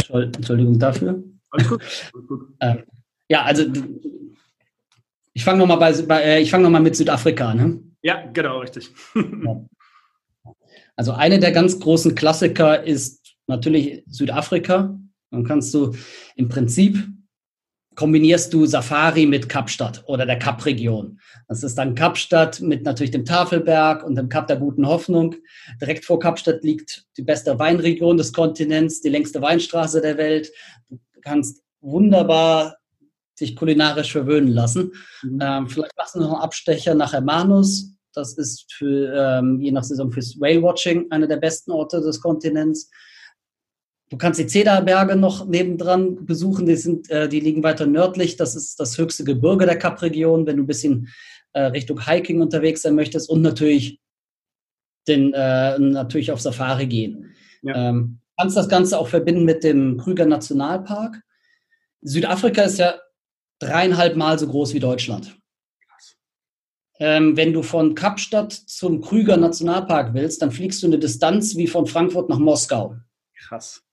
Entschuldigung 0.08 0.78
dafür. 0.78 1.24
Alles 1.50 1.68
gut. 1.68 1.82
Alles 2.14 2.28
gut. 2.28 2.56
ähm, 2.60 2.84
ja, 3.28 3.42
also 3.42 3.64
ich 5.34 5.44
fange 5.44 5.58
nochmal 5.58 5.80
bei, 5.80 6.00
bei, 6.04 6.22
äh, 6.22 6.42
ich 6.42 6.52
fange 6.52 6.66
noch 6.66 6.70
mal 6.70 6.80
mit 6.80 6.96
Südafrika 6.96 7.50
an. 7.50 7.58
Ne? 7.58 7.84
Ja, 8.04 8.24
genau, 8.32 8.60
richtig. 8.60 8.92
Also 10.96 11.12
eine 11.12 11.40
der 11.40 11.52
ganz 11.52 11.80
großen 11.80 12.16
Klassiker 12.16 12.84
ist 12.84 13.36
natürlich 13.48 14.04
Südafrika. 14.08 14.98
Dann 15.32 15.44
kannst 15.44 15.74
du 15.74 15.94
im 16.36 16.48
Prinzip 16.48 17.08
kombinierst 17.96 18.54
du 18.54 18.66
Safari 18.66 19.26
mit 19.26 19.50
Kapstadt 19.50 20.04
oder 20.06 20.26
der 20.26 20.38
Kapregion. 20.38 21.20
Das 21.48 21.64
ist 21.64 21.78
dann 21.78 21.96
Kapstadt 21.96 22.60
mit 22.62 22.84
natürlich 22.84 23.12
dem 23.12 23.26
Tafelberg 23.26 24.04
und 24.04 24.16
dem 24.16 24.30
Kap 24.30 24.48
der 24.48 24.58
Guten 24.58 24.86
Hoffnung. 24.86 25.36
Direkt 25.82 26.06
vor 26.06 26.20
Kapstadt 26.20 26.64
liegt 26.64 27.06
die 27.18 27.24
beste 27.24 27.58
Weinregion 27.58 28.18
des 28.18 28.34
Kontinents, 28.34 29.02
die 29.02 29.10
längste 29.10 29.42
Weinstraße 29.42 30.02
der 30.02 30.18
Welt. 30.18 30.52
Du 30.90 31.00
kannst 31.22 31.64
wunderbar 31.80 32.76
sich 33.36 33.56
kulinarisch 33.56 34.12
verwöhnen 34.12 34.54
lassen. 34.54 34.92
Mhm. 35.24 35.40
Ähm, 35.42 35.70
vielleicht 35.70 35.98
machst 35.98 36.16
du 36.16 36.20
noch 36.20 36.34
einen 36.34 36.42
Abstecher 36.42 36.96
nach 36.96 37.14
Hermanus 37.14 37.95
das 38.16 38.34
ist 38.34 38.72
für, 38.74 39.14
ähm, 39.14 39.60
je 39.60 39.72
nach 39.72 39.84
Saison 39.84 40.12
fürs 40.12 40.40
Whale-Watching 40.40 41.12
einer 41.12 41.28
der 41.28 41.38
besten 41.38 41.72
Orte 41.72 42.02
des 42.02 42.22
Kontinents. 42.22 42.90
Du 44.10 44.18
kannst 44.18 44.40
die 44.40 44.48
Zederberge 44.48 45.16
noch 45.16 45.48
nebendran 45.48 46.26
besuchen. 46.26 46.66
Die, 46.66 46.76
sind, 46.76 47.10
äh, 47.10 47.28
die 47.28 47.40
liegen 47.40 47.64
weiter 47.64 47.86
nördlich. 47.86 48.38
Das 48.38 48.56
ist 48.56 48.80
das 48.80 48.98
höchste 48.98 49.24
Gebirge 49.24 49.66
der 49.66 49.78
Kapregion. 49.78 50.46
Wenn 50.46 50.58
du 50.58 50.64
ein 50.64 50.68
bisschen 50.68 51.10
äh, 51.54 51.62
Richtung 51.62 52.06
Hiking 52.06 52.42
unterwegs 52.42 52.82
sein 52.82 52.96
möchtest 52.96 53.30
und 53.30 53.42
natürlich 53.42 54.00
den, 55.08 55.34
äh, 55.34 55.80
natürlich 55.80 56.32
auf 56.32 56.42
Safari 56.42 56.88
gehen. 56.88 57.34
Ja. 57.62 57.90
Ähm, 57.90 58.20
kannst 58.38 58.58
das 58.58 58.70
Ganze 58.70 59.00
auch 59.00 59.08
verbinden 59.08 59.46
mit 59.46 59.64
dem 59.64 59.98
Krüger 59.98 60.26
Nationalpark. 60.26 61.22
Südafrika 62.02 62.64
ist 62.64 62.80
ja 62.80 62.96
dreieinhalb 63.60 64.16
Mal 64.16 64.38
so 64.38 64.48
groß 64.48 64.74
wie 64.74 64.80
Deutschland. 64.80 65.38
Ähm, 67.00 67.36
wenn 67.36 67.52
du 67.52 67.62
von 67.62 67.94
Kapstadt 67.94 68.54
zum 68.54 69.02
Krüger 69.02 69.38
Nationalpark 69.38 70.14
willst, 70.14 70.42
dann 70.42 70.52
fliegst 70.52 70.82
du 70.82 70.88
eine 70.88 71.00
Distanz 71.00 71.56
wie 71.58 71.68
von 71.68 71.88
Frankfurt 71.88 72.30
nach 72.30 72.40
Moskau. 72.40 72.96
Krass. 73.38 73.84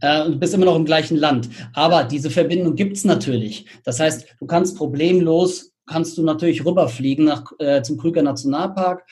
Äh, 0.00 0.24
und 0.24 0.40
bist 0.40 0.54
immer 0.54 0.64
noch 0.64 0.76
im 0.76 0.86
gleichen 0.86 1.16
Land. 1.16 1.48
Aber 1.74 2.04
diese 2.04 2.30
Verbindung 2.30 2.74
gibt 2.74 2.96
es 2.96 3.04
natürlich. 3.04 3.66
Das 3.84 4.00
heißt, 4.00 4.36
du 4.40 4.46
kannst 4.46 4.76
problemlos, 4.76 5.72
kannst 5.86 6.16
du 6.16 6.22
natürlich 6.22 6.64
rüberfliegen 6.64 7.26
nach, 7.26 7.44
äh, 7.58 7.82
zum 7.82 7.98
Krüger 7.98 8.22
Nationalpark 8.22 9.04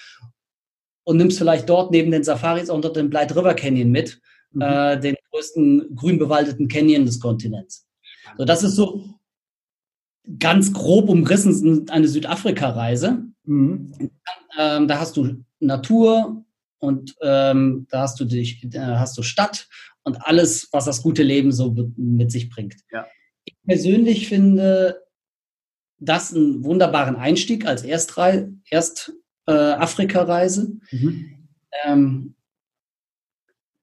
und 1.05 1.17
nimmst 1.19 1.39
vielleicht 1.39 1.69
dort 1.69 1.91
neben 1.91 2.11
den 2.11 2.25
Safaris 2.25 2.71
auch 2.71 2.81
noch 2.81 2.93
den 2.93 3.11
Blight 3.11 3.37
River 3.37 3.55
Canyon 3.55 3.91
mit, 3.91 4.21
mhm. 4.53 4.63
äh, 4.63 4.99
den 4.99 5.17
größten 5.31 5.95
grün 5.95 6.19
bewaldeten 6.19 6.69
Canyon 6.69 7.05
des 7.05 7.21
Kontinents. 7.21 7.87
So, 8.39 8.45
das 8.45 8.63
ist 8.63 8.77
so 8.77 9.05
ganz 10.39 10.73
grob 10.73 11.09
umrissen 11.09 11.89
eine 11.91 12.09
Südafrika-Reise. 12.09 13.25
Mhm. 13.45 14.11
Ähm, 14.59 14.89
da 14.89 14.99
hast 14.99 15.17
du 15.17 15.45
Natur 15.61 16.45
und 16.79 17.15
ähm, 17.23 17.87
da 17.91 18.03
hast 18.03 18.21
du 18.21 18.25
dich, 18.25 18.65
da 18.69 18.99
hast 18.99 19.17
du 19.17 19.23
Stadt 19.23 19.69
und 20.03 20.27
alles, 20.27 20.69
was 20.73 20.85
das 20.85 21.03
gute 21.03 21.23
Leben 21.23 21.53
so 21.53 21.75
mit 21.97 22.31
sich 22.31 22.51
bringt. 22.51 22.77
Ja. 22.91 23.07
Ich 23.45 23.57
persönlich 23.65 24.29
finde 24.29 25.03
das 25.99 26.35
einen 26.35 26.65
wunderbaren 26.65 27.17
Einstieg 27.17 27.67
als 27.67 27.83
Erstrei 27.83 28.49
Erst 28.69 29.13
äh, 29.47 29.53
Afrika-Reise. 29.53 30.73
Mhm. 30.91 31.49
Ähm, 31.85 32.35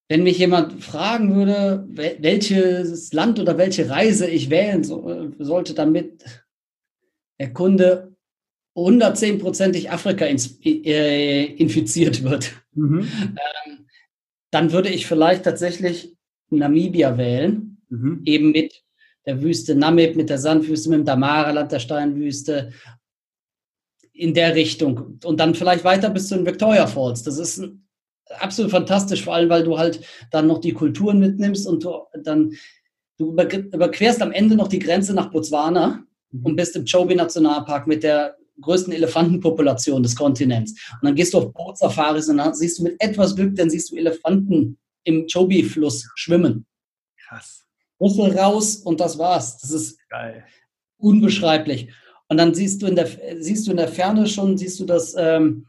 wenn 0.09 0.23
mich 0.23 0.39
jemand 0.39 0.83
fragen 0.83 1.35
würde, 1.35 1.87
welches 1.87 3.13
Land 3.13 3.39
oder 3.39 3.57
welche 3.57 3.89
Reise 3.89 4.27
ich 4.27 4.49
wählen 4.49 4.83
so, 4.83 5.31
sollte, 5.37 5.75
damit 5.75 6.25
der 7.39 7.53
Kunde 7.53 8.15
110%ig 8.75 9.91
Afrika 9.91 10.25
äh, 10.25 11.45
infiziert 11.45 12.23
wird, 12.23 12.53
mhm. 12.73 13.07
ähm, 13.21 13.85
dann 14.51 14.71
würde 14.71 14.89
ich 14.89 15.05
vielleicht 15.05 15.43
tatsächlich 15.43 16.17
Namibia 16.49 17.17
wählen, 17.17 17.77
mhm. 17.89 18.21
eben 18.25 18.51
mit 18.51 18.83
der 19.27 19.43
Wüste 19.43 19.75
Namib, 19.75 20.15
mit 20.15 20.31
der 20.31 20.39
Sandwüste, 20.39 20.89
mit 20.89 20.99
dem 20.99 21.05
Damara-Land 21.05 21.71
der 21.71 21.79
Steinwüste, 21.79 22.73
in 24.11 24.33
der 24.33 24.55
Richtung. 24.55 25.19
Und 25.23 25.39
dann 25.39 25.53
vielleicht 25.53 25.83
weiter 25.83 26.09
bis 26.09 26.29
zu 26.29 26.35
den 26.35 26.47
Victoria 26.47 26.87
Falls. 26.87 27.21
Das 27.23 27.37
ist 27.37 27.63
absolut 28.39 28.71
fantastisch, 28.71 29.23
vor 29.23 29.35
allem, 29.35 29.49
weil 29.49 29.63
du 29.63 29.77
halt 29.77 30.01
dann 30.31 30.47
noch 30.47 30.59
die 30.59 30.73
Kulturen 30.73 31.19
mitnimmst 31.19 31.67
und 31.67 31.83
du 31.83 32.03
dann 32.23 32.53
du 33.17 33.31
überquerst 33.31 34.21
am 34.21 34.31
Ende 34.31 34.55
noch 34.55 34.69
die 34.69 34.79
Grenze 34.79 35.13
nach 35.13 35.29
Botswana 35.29 36.03
mhm. 36.31 36.45
und 36.45 36.55
bist 36.55 36.75
im 36.75 36.85
Chobe 36.85 37.15
Nationalpark 37.15 37.85
mit 37.85 38.03
der 38.03 38.35
größten 38.61 38.93
Elefantenpopulation 38.93 40.03
des 40.03 40.15
Kontinents. 40.15 40.71
Und 41.01 41.05
dann 41.07 41.15
gehst 41.15 41.33
du 41.33 41.39
auf 41.39 41.53
Bootsafaris 41.53 42.27
und 42.29 42.37
dann 42.37 42.53
siehst 42.53 42.79
du 42.79 42.83
mit 42.83 42.95
etwas 42.99 43.35
Glück, 43.35 43.55
dann 43.55 43.69
siehst 43.69 43.91
du 43.91 43.95
Elefanten 43.95 44.77
im 45.03 45.27
Chobe-Fluss 45.31 46.09
schwimmen. 46.15 46.65
Krass. 47.27 47.65
Rüssel 48.01 48.37
raus 48.37 48.77
und 48.77 48.99
das 48.99 49.17
war's. 49.17 49.57
Das 49.59 49.71
ist 49.71 49.97
Geil. 50.09 50.43
unbeschreiblich. 50.97 51.89
Und 52.27 52.37
dann 52.37 52.53
siehst 52.53 52.81
du 52.81 52.87
in 52.87 52.95
der, 52.95 53.07
siehst 53.39 53.67
du 53.67 53.71
in 53.71 53.77
der 53.77 53.87
Ferne 53.87 54.27
schon, 54.27 54.57
siehst 54.57 54.79
du 54.79 54.85
das, 54.85 55.15
ähm, 55.17 55.65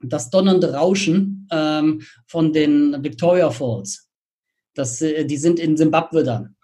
das 0.00 0.30
donnernde 0.30 0.74
Rauschen 0.74 1.48
ähm, 1.50 2.02
von 2.26 2.52
den 2.52 3.02
Victoria 3.02 3.50
Falls. 3.50 4.08
Das, 4.74 5.00
äh, 5.00 5.24
die 5.24 5.36
sind 5.36 5.58
in 5.58 5.76
Simbabwe 5.76 6.24
dann. 6.24 6.56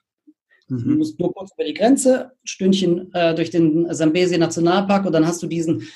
Mhm. 0.69 0.85
Du 0.85 0.91
musst 0.97 1.19
nur 1.19 1.33
kurz 1.33 1.53
über 1.55 1.65
die 1.65 1.75
Grenze, 1.75 2.33
Stündchen 2.45 3.13
äh, 3.15 3.35
durch 3.35 3.51
den 3.51 3.93
Sambesi 3.93 4.39
Nationalpark 4.39 5.07
und 5.07 5.13
dann 5.13 5.27
hast 5.27 5.43
du 5.43 5.47
diesen 5.47 5.89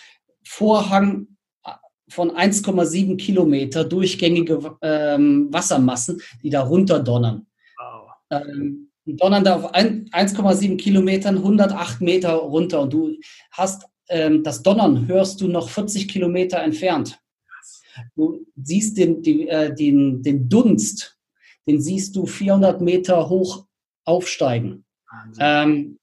Vorhang 0.44 1.28
äh, 1.64 1.70
von 2.08 2.30
1,7 2.30 3.16
Kilometer 3.16 3.84
durchgängige 3.84 4.76
ähm, 4.82 5.48
Wassermassen, 5.52 6.20
die 6.42 6.50
da 6.50 6.62
runterdonnern. 6.62 7.46
Wow. 7.78 8.10
Ähm, 8.30 8.90
die 9.06 9.16
donnern 9.16 9.44
da 9.44 9.56
auf 9.56 9.74
1,7 9.74 10.78
Kilometern 10.78 11.36
108 11.36 12.00
Meter 12.00 12.32
runter 12.32 12.80
und 12.80 12.92
du 12.92 13.16
hast 13.50 13.84
ähm, 14.08 14.42
das 14.42 14.62
Donnern 14.62 15.08
hörst 15.08 15.40
du 15.40 15.48
noch 15.48 15.68
40 15.68 16.08
Kilometer 16.08 16.62
entfernt. 16.62 17.18
Du 18.14 18.44
siehst 18.56 18.98
den, 18.98 19.22
die, 19.22 19.48
äh, 19.48 19.74
den, 19.74 20.22
den 20.22 20.48
Dunst, 20.48 21.18
den 21.66 21.80
siehst 21.80 22.16
du 22.16 22.26
400 22.26 22.80
Meter 22.80 23.28
hoch 23.28 23.66
aufsteigen. 24.04 24.84
Ähm, 25.38 25.98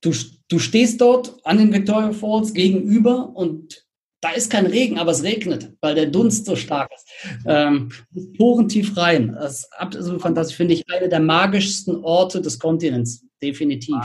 du, 0.00 0.12
du 0.48 0.58
stehst 0.58 1.00
dort 1.00 1.38
an 1.44 1.58
den 1.58 1.72
Victoria 1.72 2.12
Falls 2.12 2.52
gegenüber 2.52 3.30
und 3.34 3.86
da 4.20 4.30
ist 4.30 4.50
kein 4.50 4.66
Regen, 4.66 4.98
aber 4.98 5.12
es 5.12 5.22
regnet, 5.22 5.72
weil 5.80 5.94
der 5.94 6.06
Dunst 6.06 6.46
so 6.46 6.56
stark 6.56 6.90
ist. 6.92 7.08
Ähm, 7.46 7.90
Poren 8.36 8.68
tief 8.68 8.96
rein. 8.96 9.36
Das 9.38 9.60
ist 9.60 9.72
absolut 9.74 10.20
fantastisch, 10.20 10.56
finde 10.56 10.74
ich, 10.74 10.88
eine 10.90 11.08
der 11.08 11.20
magischsten 11.20 12.02
Orte 12.02 12.40
des 12.40 12.58
Kontinents, 12.58 13.24
definitiv. 13.42 13.96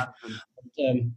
Und, 0.55 0.71
ähm, 0.77 1.15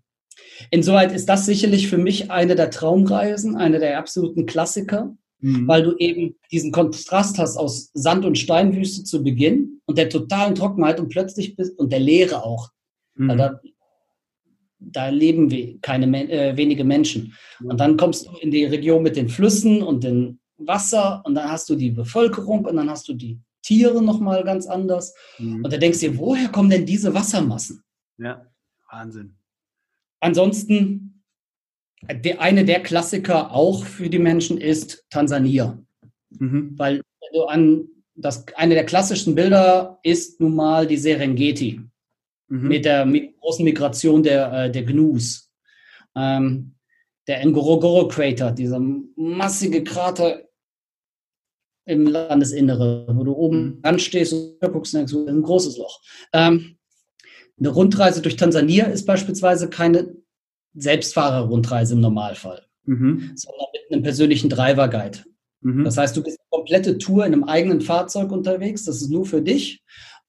insoweit 0.71 1.13
ist 1.13 1.29
das 1.29 1.45
sicherlich 1.45 1.89
für 1.89 1.99
mich 1.99 2.31
eine 2.31 2.55
der 2.55 2.71
Traumreisen, 2.71 3.57
eine 3.57 3.79
der 3.79 3.99
absoluten 3.99 4.47
Klassiker 4.47 5.15
mhm. 5.45 5.69
weil 5.69 5.83
du 5.83 5.97
eben 5.99 6.37
diesen 6.51 6.73
Kontrast 6.73 7.39
hast 7.39 7.57
aus 7.59 7.91
Sand- 7.93 8.25
und 8.25 8.39
Steinwüste 8.39 9.05
zu 9.05 9.23
Beginn 9.23 9.81
und 9.85 9.99
der 9.99 10.09
totalen 10.09 10.55
Trockenheit 10.55 10.99
und 10.99 11.11
plötzlich 11.11 11.55
bist, 11.55 11.79
und 11.79 11.93
der 11.93 12.01
Leere 12.01 12.43
auch. 12.43 12.71
Mhm. 13.15 13.37
Da, 13.37 13.61
da 14.79 15.09
leben 15.09 15.51
wir 15.51 15.79
keine 15.81 16.31
äh, 16.31 16.57
wenige 16.57 16.85
Menschen. 16.85 17.35
Und 17.63 17.79
dann 17.79 17.97
kommst 17.97 18.27
du 18.27 18.33
in 18.41 18.51
die 18.51 18.65
Region 18.65 19.03
mit 19.03 19.17
den 19.17 19.29
Flüssen 19.29 19.83
und 19.83 20.03
dem 20.03 20.39
Wasser 20.57 21.23
und 21.27 21.35
dann 21.35 21.51
hast 21.51 21.69
du 21.69 21.75
die 21.75 21.91
Bevölkerung 21.91 22.65
und 22.65 22.77
dann 22.77 22.89
hast 22.89 23.07
du 23.09 23.13
die 23.13 23.39
Tiere 23.63 24.03
nochmal 24.03 24.45
ganz 24.45 24.67
anders. 24.67 25.15
Mhm. 25.39 25.63
Und 25.63 25.73
da 25.73 25.77
denkst 25.77 26.01
du 26.01 26.11
dir, 26.11 26.19
woher 26.19 26.49
kommen 26.49 26.71
denn 26.71 26.87
diese 26.87 27.13
Wassermassen? 27.13 27.83
Ja, 28.17 28.47
Wahnsinn. 28.91 29.37
Ansonsten 30.21 31.14
der, 32.13 32.41
eine 32.41 32.65
der 32.65 32.83
Klassiker 32.83 33.53
auch 33.53 33.85
für 33.85 34.09
die 34.09 34.19
Menschen 34.19 34.59
ist 34.59 35.05
Tansania. 35.11 35.79
Mhm. 36.31 36.75
Weil 36.77 37.01
du 37.33 37.45
an 37.45 37.89
das, 38.15 38.47
eine 38.57 38.75
der 38.75 38.87
klassischsten 38.87 39.35
Bilder 39.35 39.99
ist 40.03 40.41
nun 40.41 40.55
mal 40.55 40.87
die 40.87 40.97
Serengeti 40.97 41.81
mhm. 42.49 42.69
mit 42.69 42.85
der 42.85 43.05
mit 43.07 43.37
großen 43.41 43.65
Migration 43.65 44.23
der, 44.23 44.53
äh, 44.53 44.71
der 44.71 44.85
Gnus. 44.85 45.51
Ähm, 46.17 46.75
der 47.27 47.45
Ngorongoro 47.47 48.07
Crater, 48.09 48.53
dieser 48.53 48.79
massige 48.79 49.83
Krater 49.83 50.43
im 51.87 52.07
Landesinnere, 52.07 53.07
wo 53.11 53.25
du 53.25 53.33
oben 53.33 53.79
anstehst 53.83 54.33
und 54.33 54.61
guckst, 54.61 54.95
denkst 54.95 55.13
du, 55.13 55.27
ein 55.27 55.43
großes 55.43 55.79
Loch. 55.79 56.01
Ähm, 56.33 56.77
eine 57.59 57.69
Rundreise 57.69 58.21
durch 58.21 58.37
Tansania 58.37 58.87
ist 58.87 59.07
beispielsweise 59.07 59.71
keine 59.71 60.15
Selbstfahrer-Rundreise 60.75 61.95
im 61.95 62.01
Normalfall, 62.01 62.63
mhm. 62.85 63.33
sondern 63.35 63.67
mit 63.73 63.93
einem 63.93 64.03
persönlichen 64.03 64.51
Driver-Guide. 64.51 65.19
Mhm. 65.61 65.85
Das 65.85 65.97
heißt, 65.97 66.17
du 66.17 66.23
bist 66.23 66.39
eine 66.39 66.59
komplette 66.59 66.99
Tour 66.99 67.27
in 67.27 67.33
einem 67.33 67.45
eigenen 67.45 67.81
Fahrzeug 67.81 68.33
unterwegs, 68.33 68.85
das 68.85 68.97
ist 69.03 69.11
nur 69.11 69.27
für 69.27 69.43
dich. 69.43 69.83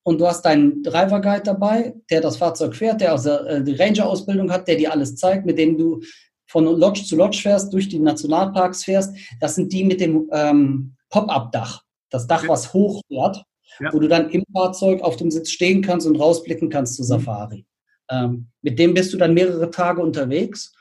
Und 0.03 0.21
du 0.21 0.27
hast 0.27 0.43
deinen 0.43 0.83
Driver-Guide 0.83 1.43
dabei, 1.43 1.95
der 2.11 2.21
das 2.21 2.37
Fahrzeug 2.37 2.75
fährt, 2.75 3.01
der 3.01 3.11
also 3.11 3.31
die 3.63 3.73
Ranger-Ausbildung 3.73 4.51
hat, 4.51 4.67
der 4.67 4.75
dir 4.75 4.91
alles 4.91 5.15
zeigt, 5.15 5.47
mit 5.47 5.57
dem 5.57 5.77
du 5.79 5.99
von 6.47 6.65
Lodge 6.65 7.03
zu 7.03 7.15
Lodge 7.15 7.39
fährst, 7.41 7.73
durch 7.73 7.89
die 7.89 7.97
Nationalparks 7.97 8.83
fährst. 8.83 9.15
Das 9.39 9.55
sind 9.55 9.73
die 9.73 9.83
mit 9.83 9.99
dem 9.99 10.29
ähm, 10.31 10.95
Pop-up-Dach. 11.09 11.81
Das 12.11 12.27
Dach, 12.27 12.47
was 12.47 12.71
hochfährt, 12.71 13.43
ja. 13.79 13.91
wo 13.91 13.99
du 13.99 14.07
dann 14.07 14.29
im 14.29 14.43
Fahrzeug 14.53 15.01
auf 15.01 15.17
dem 15.17 15.31
Sitz 15.31 15.49
stehen 15.49 15.81
kannst 15.81 16.05
und 16.05 16.17
rausblicken 16.17 16.69
kannst 16.69 16.95
zur 16.95 17.05
mhm. 17.05 17.09
Safari. 17.09 17.65
Ähm, 18.09 18.47
mit 18.61 18.77
dem 18.79 18.93
bist 18.93 19.13
du 19.13 19.17
dann 19.17 19.33
mehrere 19.33 19.69
Tage 19.71 20.01
unterwegs 20.01 20.73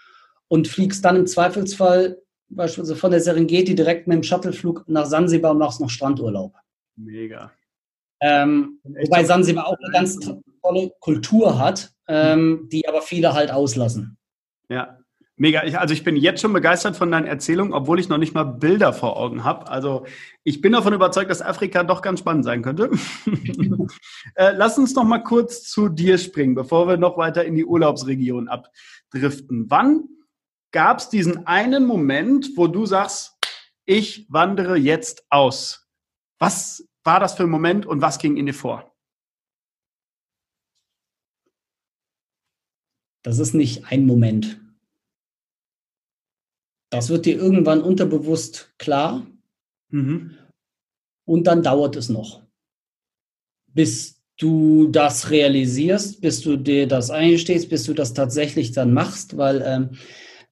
und 0.48 0.68
fliegst 0.68 1.04
dann 1.04 1.16
im 1.16 1.26
Zweifelsfall 1.26 2.18
beispielsweise 2.48 2.96
von 2.96 3.10
der 3.10 3.20
Serengeti 3.20 3.74
direkt 3.74 4.06
mit 4.06 4.16
dem 4.16 4.22
Shuttleflug 4.22 4.84
nach 4.86 5.06
Sansibar 5.06 5.52
und 5.52 5.58
machst 5.58 5.80
noch 5.80 5.90
Strandurlaub. 5.90 6.54
Mega. 6.96 7.50
Ähm, 8.20 8.78
wobei 8.84 9.24
Sansibar 9.24 9.66
auch 9.66 9.76
eine 9.82 9.92
ganz 9.92 10.18
tolle 10.62 10.92
Kultur 11.00 11.58
hat, 11.58 11.92
ähm, 12.08 12.68
die 12.70 12.86
aber 12.88 13.02
viele 13.02 13.34
halt 13.34 13.50
auslassen. 13.50 14.16
Ja, 14.68 14.98
Mega. 15.36 15.64
Ich, 15.64 15.78
also 15.78 15.92
ich 15.92 16.04
bin 16.04 16.14
jetzt 16.14 16.40
schon 16.40 16.52
begeistert 16.52 16.96
von 16.96 17.10
deinen 17.10 17.26
Erzählungen, 17.26 17.72
obwohl 17.72 17.98
ich 17.98 18.08
noch 18.08 18.18
nicht 18.18 18.34
mal 18.34 18.44
Bilder 18.44 18.92
vor 18.92 19.16
Augen 19.16 19.42
habe. 19.42 19.68
Also 19.68 20.06
ich 20.44 20.60
bin 20.60 20.72
davon 20.72 20.92
überzeugt, 20.92 21.28
dass 21.28 21.42
Afrika 21.42 21.82
doch 21.82 22.02
ganz 22.02 22.20
spannend 22.20 22.44
sein 22.44 22.62
könnte. 22.62 22.90
äh, 24.36 24.52
lass 24.52 24.78
uns 24.78 24.94
noch 24.94 25.02
mal 25.02 25.24
kurz 25.24 25.64
zu 25.64 25.88
dir 25.88 26.18
springen, 26.18 26.54
bevor 26.54 26.86
wir 26.86 26.98
noch 26.98 27.18
weiter 27.18 27.44
in 27.44 27.56
die 27.56 27.64
Urlaubsregion 27.64 28.48
abdriften. 28.48 29.68
Wann 29.70 30.04
gab 30.70 30.98
es 30.98 31.08
diesen 31.08 31.48
einen 31.48 31.84
Moment, 31.84 32.50
wo 32.56 32.68
du 32.68 32.86
sagst, 32.86 33.36
ich 33.86 34.26
wandere 34.30 34.76
jetzt 34.76 35.26
aus. 35.30 35.88
Was 36.38 36.88
war 37.02 37.18
das 37.18 37.34
für 37.34 37.42
ein 37.42 37.50
Moment 37.50 37.86
und 37.86 38.00
was 38.00 38.18
ging 38.18 38.36
in 38.36 38.46
dir 38.46 38.54
vor? 38.54 38.94
Das 43.22 43.38
ist 43.38 43.54
nicht 43.54 43.90
ein 43.90 44.06
Moment. 44.06 44.63
Das 46.94 47.10
wird 47.10 47.26
dir 47.26 47.36
irgendwann 47.36 47.82
unterbewusst 47.82 48.72
klar. 48.78 49.26
Mhm. 49.90 50.36
Und 51.26 51.48
dann 51.48 51.64
dauert 51.64 51.96
es 51.96 52.08
noch, 52.08 52.42
bis 53.66 54.22
du 54.38 54.86
das 54.88 55.30
realisierst, 55.30 56.20
bis 56.20 56.40
du 56.40 56.56
dir 56.56 56.86
das 56.86 57.10
eingestehst, 57.10 57.68
bis 57.68 57.82
du 57.82 57.94
das 57.94 58.14
tatsächlich 58.14 58.70
dann 58.70 58.92
machst, 58.92 59.36
weil, 59.36 59.60
ähm, 59.66 59.90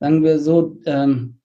sagen 0.00 0.24
wir 0.24 0.40
so, 0.40 0.80
ähm, 0.84 1.38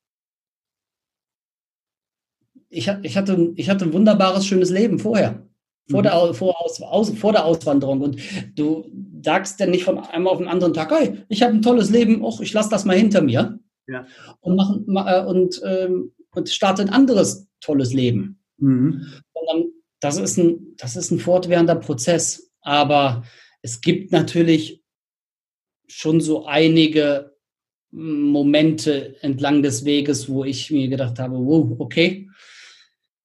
ich, 2.70 2.92
ich, 3.04 3.18
hatte, 3.18 3.54
ich 3.56 3.70
hatte 3.70 3.86
ein 3.86 3.94
wunderbares, 3.94 4.48
schönes 4.48 4.72
Leben 4.72 4.98
vorher. 4.98 5.48
Vor, 5.92 6.00
mhm. 6.00 6.04
der, 6.06 6.34
vor, 6.34 6.60
aus, 6.60 6.82
aus, 6.82 7.12
vor 7.12 7.34
der 7.34 7.46
Auswanderung. 7.46 8.02
Und 8.02 8.18
du 8.56 8.92
sagst 9.24 9.60
dann 9.60 9.70
nicht 9.70 9.84
von 9.84 10.00
einem 10.00 10.28
auf 10.28 10.40
den 10.40 10.48
anderen 10.48 10.74
Tag, 10.74 10.90
hey, 10.92 11.20
ich 11.30 11.44
habe 11.44 11.54
ein 11.54 11.62
tolles 11.62 11.92
Leben, 11.92 12.24
och, 12.24 12.42
ich 12.42 12.54
lasse 12.54 12.72
das 12.72 12.84
mal 12.84 12.98
hinter 12.98 13.22
mir. 13.22 13.60
Ja. 13.88 14.06
Und, 14.42 14.56
mach, 14.88 15.08
äh, 15.08 15.26
und, 15.26 15.62
ähm, 15.66 16.14
und 16.32 16.50
starte 16.50 16.82
ein 16.82 16.90
anderes 16.90 17.48
tolles 17.62 17.94
Leben. 17.94 18.40
Mhm. 18.58 19.06
Sondern 19.34 19.72
das 20.00 20.18
ist, 20.18 20.38
ein, 20.38 20.76
das 20.78 20.96
ist 20.96 21.12
ein 21.12 21.20
fortwährender 21.20 21.76
Prozess. 21.76 22.52
Aber 22.62 23.24
es 23.62 23.82
gibt 23.82 24.12
natürlich 24.12 24.84
schon 25.88 26.22
so 26.22 26.46
einige 26.46 27.36
Momente 27.92 29.16
entlang 29.22 29.64
des 29.64 29.86
Weges, 29.86 30.30
wo 30.30 30.44
ich 30.44 30.70
mir 30.72 30.90
gedacht 30.90 31.20
habe, 31.20 31.38
wow, 31.38 31.76
okay, 31.80 32.30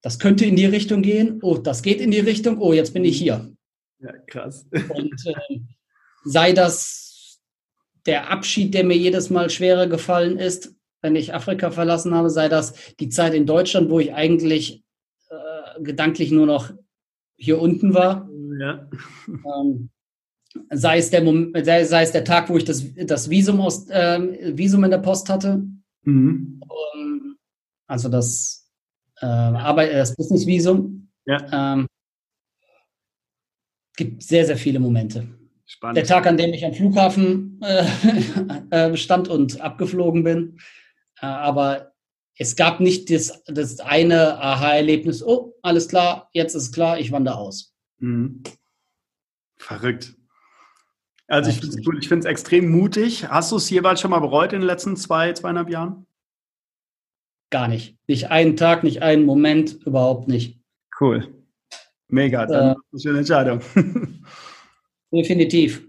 das 0.01 0.19
könnte 0.19 0.45
in 0.45 0.55
die 0.55 0.65
Richtung 0.65 1.01
gehen, 1.01 1.39
oh, 1.41 1.57
das 1.57 1.81
geht 1.81 2.01
in 2.01 2.11
die 2.11 2.19
Richtung, 2.19 2.59
oh, 2.59 2.73
jetzt 2.73 2.93
bin 2.93 3.05
ich 3.05 3.17
hier. 3.17 3.53
Ja, 3.99 4.13
krass. 4.27 4.67
Und 4.71 5.13
äh, 5.27 5.59
sei 6.25 6.53
das 6.53 7.02
der 8.05 8.29
Abschied, 8.29 8.73
der 8.73 8.83
mir 8.83 8.97
jedes 8.97 9.29
Mal 9.29 9.49
schwerer 9.49 9.87
gefallen 9.87 10.37
ist, 10.37 10.75
wenn 11.01 11.15
ich 11.15 11.33
Afrika 11.33 11.71
verlassen 11.71 12.13
habe, 12.13 12.29
sei 12.29 12.49
das 12.49 12.73
die 12.99 13.09
Zeit 13.09 13.33
in 13.33 13.45
Deutschland, 13.45 13.89
wo 13.89 13.99
ich 13.99 14.13
eigentlich 14.13 14.83
äh, 15.29 15.81
gedanklich 15.81 16.31
nur 16.31 16.45
noch 16.45 16.71
hier 17.37 17.61
unten 17.61 17.93
war. 17.93 18.29
Ja. 18.59 18.87
Ähm, 19.27 19.89
sei, 20.69 20.97
es 20.97 21.09
der 21.09 21.23
sei, 21.63 21.83
sei, 21.83 22.03
es 22.03 22.11
der 22.11 22.23
Tag, 22.23 22.49
wo 22.49 22.57
ich 22.57 22.65
das, 22.65 22.85
das 22.95 23.29
Visum, 23.29 23.59
aus, 23.59 23.89
äh, 23.89 24.57
Visum 24.57 24.83
in 24.83 24.91
der 24.91 24.99
Post 24.99 25.29
hatte. 25.29 25.63
Mhm. 26.03 26.61
Um, 26.61 27.01
ähm, 27.01 27.35
also 27.87 28.09
das, 28.09 28.69
äh, 29.19 29.25
Arbeit, 29.25 29.93
das 29.93 30.15
Business-Visum. 30.15 31.09
Ja. 31.25 31.73
Ähm, 31.73 31.87
gibt 33.95 34.23
sehr, 34.23 34.45
sehr 34.45 34.57
viele 34.57 34.79
Momente. 34.79 35.27
Spannend. 35.73 35.97
Der 35.97 36.05
Tag, 36.05 36.27
an 36.27 36.37
dem 36.37 36.53
ich 36.53 36.63
am 36.63 36.73
Flughafen 36.73 37.59
äh, 37.63 37.85
äh 38.91 38.95
stand 38.95 39.27
und 39.27 39.59
abgeflogen 39.59 40.23
bin. 40.23 40.59
Äh, 41.19 41.25
aber 41.25 41.93
es 42.37 42.55
gab 42.55 42.79
nicht 42.79 43.09
das, 43.09 43.43
das 43.47 43.79
eine 43.79 44.39
Aha-Erlebnis, 44.39 45.23
oh, 45.23 45.55
alles 45.63 45.87
klar, 45.87 46.29
jetzt 46.33 46.53
ist 46.53 46.73
klar, 46.73 46.99
ich 46.99 47.11
wandere 47.11 47.37
aus. 47.37 47.73
Mhm. 47.97 48.43
Verrückt. 49.57 50.15
Also 51.27 51.49
ich 51.49 51.59
finde 51.59 51.75
es 51.75 51.87
cool, 51.87 51.97
ich 51.99 52.07
finde 52.07 52.27
es 52.27 52.31
extrem 52.31 52.69
mutig. 52.69 53.27
Hast 53.29 53.51
du 53.51 53.55
es 53.55 53.67
jeweils 53.71 53.99
schon 53.99 54.11
mal 54.11 54.19
bereut 54.19 54.53
in 54.53 54.59
den 54.59 54.67
letzten 54.67 54.95
zwei, 54.95 55.33
zweieinhalb 55.33 55.71
Jahren? 55.71 56.05
Gar 57.49 57.67
nicht. 57.67 57.97
Nicht 58.07 58.29
einen 58.29 58.57
Tag, 58.57 58.83
nicht 58.83 59.01
einen 59.01 59.25
Moment, 59.25 59.73
überhaupt 59.85 60.27
nicht. 60.27 60.59
Cool. 60.99 61.33
Mega, 62.09 62.45
dann 62.45 62.75
äh, 62.75 62.75
ist 62.91 63.07
eine 63.07 63.19
Entscheidung. 63.19 63.61
definitiv. 65.13 65.87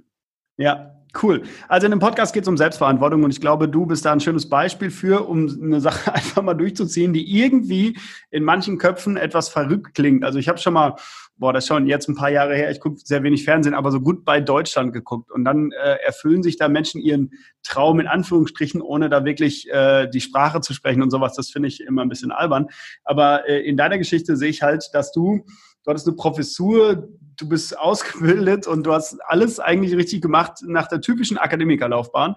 Ja, 0.56 0.94
Cool. 1.22 1.42
Also 1.68 1.86
in 1.86 1.92
dem 1.92 2.00
Podcast 2.00 2.34
geht 2.34 2.42
es 2.42 2.48
um 2.48 2.56
Selbstverantwortung 2.56 3.22
und 3.22 3.30
ich 3.30 3.40
glaube, 3.40 3.68
du 3.68 3.86
bist 3.86 4.04
da 4.04 4.12
ein 4.12 4.20
schönes 4.20 4.48
Beispiel 4.48 4.90
für, 4.90 5.28
um 5.28 5.48
eine 5.62 5.80
Sache 5.80 6.12
einfach 6.14 6.42
mal 6.42 6.54
durchzuziehen, 6.54 7.12
die 7.12 7.38
irgendwie 7.38 7.96
in 8.30 8.42
manchen 8.42 8.78
Köpfen 8.78 9.16
etwas 9.16 9.48
verrückt 9.48 9.94
klingt. 9.94 10.24
Also 10.24 10.40
ich 10.40 10.48
habe 10.48 10.58
schon 10.58 10.74
mal, 10.74 10.96
boah, 11.36 11.52
das 11.52 11.64
ist 11.64 11.68
schon 11.68 11.86
jetzt 11.86 12.08
ein 12.08 12.16
paar 12.16 12.30
Jahre 12.30 12.56
her, 12.56 12.70
ich 12.70 12.80
gucke 12.80 12.98
sehr 13.04 13.22
wenig 13.22 13.44
Fernsehen, 13.44 13.74
aber 13.74 13.92
so 13.92 14.00
gut 14.00 14.24
bei 14.24 14.40
Deutschland 14.40 14.92
geguckt 14.92 15.30
und 15.30 15.44
dann 15.44 15.70
äh, 15.70 15.98
erfüllen 16.04 16.42
sich 16.42 16.56
da 16.56 16.68
Menschen 16.68 17.00
ihren 17.00 17.30
Traum 17.62 18.00
in 18.00 18.08
Anführungsstrichen, 18.08 18.82
ohne 18.82 19.08
da 19.08 19.24
wirklich 19.24 19.70
äh, 19.70 20.08
die 20.08 20.20
Sprache 20.20 20.62
zu 20.62 20.74
sprechen 20.74 21.02
und 21.02 21.10
sowas. 21.10 21.34
Das 21.34 21.48
finde 21.48 21.68
ich 21.68 21.80
immer 21.80 22.02
ein 22.02 22.08
bisschen 22.08 22.32
albern. 22.32 22.66
Aber 23.04 23.48
äh, 23.48 23.60
in 23.60 23.76
deiner 23.76 23.98
Geschichte 23.98 24.36
sehe 24.36 24.50
ich 24.50 24.62
halt, 24.62 24.90
dass 24.92 25.12
du 25.12 25.44
du 25.84 25.90
hattest 25.90 26.08
eine 26.08 26.16
Professur, 26.16 27.08
du 27.36 27.48
bist 27.48 27.78
ausgebildet 27.78 28.66
und 28.66 28.84
du 28.84 28.92
hast 28.92 29.18
alles 29.26 29.60
eigentlich 29.60 29.96
richtig 29.96 30.22
gemacht 30.22 30.58
nach 30.62 30.88
der 30.88 31.00
typischen 31.00 31.38
Akademikerlaufbahn 31.38 32.34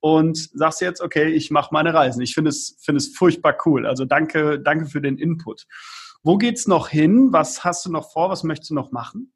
und 0.00 0.50
sagst 0.54 0.80
jetzt, 0.80 1.00
okay, 1.00 1.28
ich 1.28 1.50
mache 1.50 1.72
meine 1.72 1.94
Reisen. 1.94 2.22
Ich 2.22 2.34
finde 2.34 2.50
es, 2.50 2.76
finde 2.80 2.98
es 2.98 3.16
furchtbar 3.16 3.56
cool. 3.64 3.86
Also 3.86 4.04
danke, 4.04 4.58
danke 4.58 4.86
für 4.86 5.00
den 5.00 5.18
Input. 5.18 5.66
Wo 6.22 6.36
geht's 6.36 6.66
noch 6.66 6.88
hin? 6.88 7.32
Was 7.32 7.64
hast 7.64 7.86
du 7.86 7.92
noch 7.92 8.10
vor? 8.12 8.30
Was 8.30 8.42
möchtest 8.44 8.70
du 8.70 8.74
noch 8.74 8.92
machen? 8.92 9.32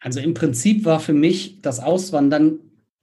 Also 0.00 0.20
im 0.20 0.34
Prinzip 0.34 0.84
war 0.84 1.00
für 1.00 1.12
mich 1.12 1.60
das 1.60 1.80
Auswandern 1.80 2.60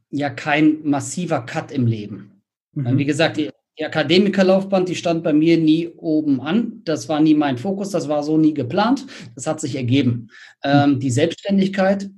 ja 0.09 0.29
kein 0.29 0.87
massiver 0.87 1.41
Cut 1.41 1.71
im 1.71 1.87
Leben. 1.87 2.41
Mhm. 2.71 2.97
Wie 2.97 3.05
gesagt, 3.05 3.37
die 3.77 3.85
Akademikerlaufbahn, 3.85 4.85
die 4.85 4.95
stand 4.95 5.23
bei 5.23 5.33
mir 5.33 5.57
nie 5.57 5.89
oben 5.89 6.39
an. 6.39 6.81
Das 6.85 7.09
war 7.09 7.19
nie 7.19 7.33
mein 7.33 7.57
Fokus, 7.57 7.89
das 7.89 8.07
war 8.07 8.23
so 8.23 8.37
nie 8.37 8.53
geplant. 8.53 9.05
Das 9.35 9.47
hat 9.47 9.59
sich 9.59 9.75
ergeben. 9.75 10.29
Ähm, 10.63 10.99
die 10.99 11.11
Selbstständigkeit, 11.11 12.09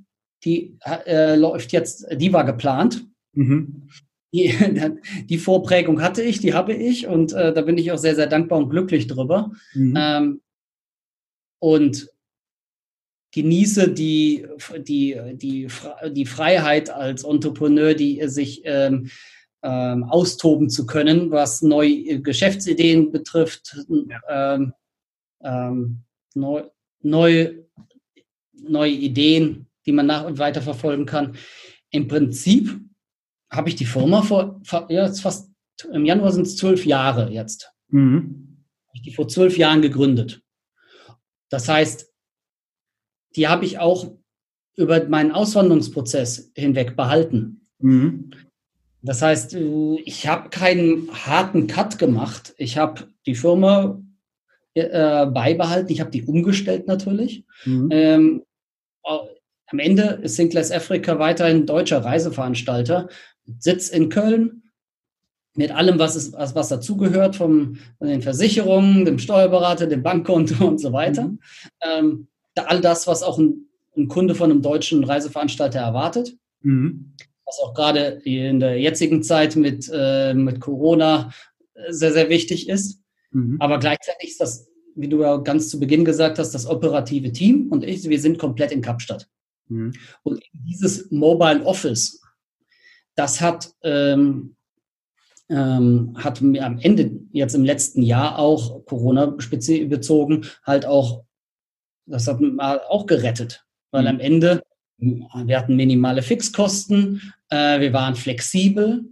die 0.44 0.78
äh, 0.84 1.34
läuft 1.34 1.72
jetzt, 1.72 2.06
die 2.12 2.32
war 2.32 2.44
geplant. 2.44 3.04
Mhm. 3.32 3.88
Die, 4.32 4.54
die, 5.28 5.38
Vorprägung 5.38 6.00
hatte 6.00 6.22
ich, 6.22 6.38
die 6.38 6.54
habe 6.54 6.74
ich 6.74 7.08
und 7.08 7.32
äh, 7.32 7.52
da 7.52 7.62
bin 7.62 7.76
ich 7.76 7.90
auch 7.90 7.98
sehr, 7.98 8.14
sehr 8.14 8.28
dankbar 8.28 8.58
und 8.58 8.70
glücklich 8.70 9.08
drüber. 9.08 9.50
Mhm. 9.74 9.94
Ähm, 9.98 10.40
und 11.60 12.08
genieße 13.32 13.90
die, 13.92 14.46
die, 14.78 15.20
die, 15.34 15.68
die 16.10 16.26
Freiheit 16.26 16.90
als 16.90 17.24
Entrepreneur, 17.24 17.94
die 17.94 18.22
sich 18.28 18.62
ähm, 18.64 19.10
ähm, 19.62 20.04
austoben 20.04 20.70
zu 20.70 20.86
können, 20.86 21.30
was 21.30 21.62
neue 21.62 22.20
Geschäftsideen 22.20 23.10
betrifft, 23.10 23.76
ja. 23.88 24.54
ähm, 24.54 24.72
ähm, 25.42 26.02
neu, 26.34 26.64
neu, 27.02 27.54
neue 28.52 28.92
Ideen, 28.92 29.66
die 29.86 29.92
man 29.92 30.06
nach 30.06 30.24
und 30.24 30.38
weiter 30.38 30.62
verfolgen 30.62 31.06
kann. 31.06 31.36
Im 31.90 32.08
Prinzip 32.08 32.80
habe 33.50 33.68
ich 33.68 33.76
die 33.76 33.86
Firma 33.86 34.22
vor, 34.22 34.60
ja, 34.88 35.12
fast 35.12 35.50
im 35.92 36.04
Januar 36.04 36.32
sind 36.32 36.46
es 36.46 36.56
zwölf 36.56 36.84
Jahre 36.84 37.30
jetzt. 37.30 37.72
Mhm. 37.88 38.64
Habe 38.88 38.96
ich 38.96 39.02
die 39.02 39.14
vor 39.14 39.28
zwölf 39.28 39.56
Jahren 39.56 39.80
gegründet. 39.80 40.42
Das 41.48 41.68
heißt, 41.68 42.12
die 43.36 43.48
habe 43.48 43.64
ich 43.64 43.78
auch 43.78 44.12
über 44.76 45.06
meinen 45.08 45.32
Auswanderungsprozess 45.32 46.52
hinweg 46.54 46.96
behalten. 46.96 47.68
Mhm. 47.78 48.30
Das 49.02 49.22
heißt, 49.22 49.54
äh, 49.54 50.00
ich 50.04 50.26
habe 50.26 50.50
keinen 50.50 51.08
harten 51.12 51.66
Cut 51.66 51.98
gemacht. 51.98 52.54
Ich 52.56 52.78
habe 52.78 53.08
die 53.26 53.34
Firma 53.34 54.00
äh, 54.74 55.26
beibehalten, 55.26 55.92
ich 55.92 56.00
habe 56.00 56.10
die 56.10 56.24
umgestellt 56.24 56.86
natürlich. 56.86 57.44
Mhm. 57.64 57.88
Ähm, 57.90 58.42
am 59.70 59.78
Ende 59.78 60.20
ist 60.22 60.36
Sinclair's 60.36 60.72
Africa 60.72 61.18
weiterhin 61.18 61.66
deutscher 61.66 62.02
Reiseveranstalter, 62.02 63.08
Sitz 63.58 63.88
in 63.90 64.08
Köln, 64.08 64.62
mit 65.54 65.72
allem, 65.72 65.98
was, 65.98 66.16
ist, 66.16 66.32
was, 66.34 66.54
was 66.54 66.68
dazugehört, 66.68 67.36
von 67.36 67.78
den 68.00 68.22
Versicherungen, 68.22 69.04
dem 69.04 69.18
Steuerberater, 69.18 69.86
dem 69.86 70.02
Bankkonto 70.02 70.64
und 70.66 70.78
so 70.78 70.92
weiter. 70.92 71.24
Mhm. 71.24 71.38
Ähm, 71.82 72.28
all 72.54 72.80
das, 72.80 73.06
was 73.06 73.22
auch 73.22 73.38
ein, 73.38 73.68
ein, 73.96 74.08
Kunde 74.08 74.34
von 74.34 74.50
einem 74.50 74.62
deutschen 74.62 75.04
Reiseveranstalter 75.04 75.78
erwartet. 75.78 76.36
Mhm 76.62 77.14
was 77.48 77.58
auch 77.60 77.72
gerade 77.74 78.20
in 78.24 78.60
der 78.60 78.78
jetzigen 78.78 79.22
Zeit 79.22 79.56
mit, 79.56 79.90
äh, 79.92 80.34
mit 80.34 80.60
Corona 80.60 81.32
sehr, 81.88 82.12
sehr 82.12 82.28
wichtig 82.28 82.68
ist. 82.68 83.00
Mhm. 83.30 83.56
Aber 83.60 83.78
gleichzeitig 83.78 84.30
ist 84.30 84.40
das, 84.40 84.68
wie 84.94 85.08
du 85.08 85.22
ja 85.22 85.36
ganz 85.38 85.70
zu 85.70 85.80
Beginn 85.80 86.04
gesagt 86.04 86.38
hast, 86.38 86.52
das 86.52 86.66
operative 86.66 87.32
Team 87.32 87.68
und 87.70 87.84
ich, 87.84 88.08
wir 88.08 88.20
sind 88.20 88.38
komplett 88.38 88.72
in 88.72 88.82
Kapstadt. 88.82 89.28
Mhm. 89.68 89.92
Und 90.22 90.42
dieses 90.52 91.10
Mobile 91.10 91.64
Office, 91.64 92.20
das 93.14 93.40
hat, 93.40 93.72
ähm, 93.82 94.56
ähm, 95.48 96.14
hat 96.16 96.40
mir 96.42 96.66
am 96.66 96.78
Ende 96.78 97.20
jetzt 97.32 97.54
im 97.54 97.64
letzten 97.64 98.02
Jahr 98.02 98.38
auch 98.38 98.84
Corona 98.84 99.26
bezogen 99.26 100.44
halt 100.64 100.84
auch, 100.84 101.24
das 102.06 102.26
hat 102.26 102.40
auch 102.60 103.06
gerettet, 103.06 103.64
weil 103.90 104.02
mhm. 104.02 104.08
am 104.08 104.20
Ende 104.20 104.62
wir 104.98 105.58
hatten 105.58 105.76
minimale 105.76 106.22
Fixkosten, 106.22 107.32
äh, 107.50 107.80
wir 107.80 107.92
waren 107.92 108.16
flexibel 108.16 109.04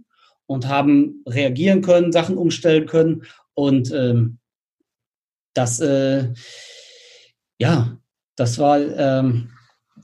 und 0.45 0.67
haben 0.67 1.23
reagieren 1.25 1.81
können, 1.81 2.11
Sachen 2.11 2.37
umstellen 2.37 2.85
können. 2.85 3.23
Und 3.53 3.91
ähm, 3.91 4.37
das, 5.53 5.79
äh, 5.79 6.33
ja, 7.59 7.97
das 8.35 8.59
war, 8.59 8.79
ähm, 8.79 9.49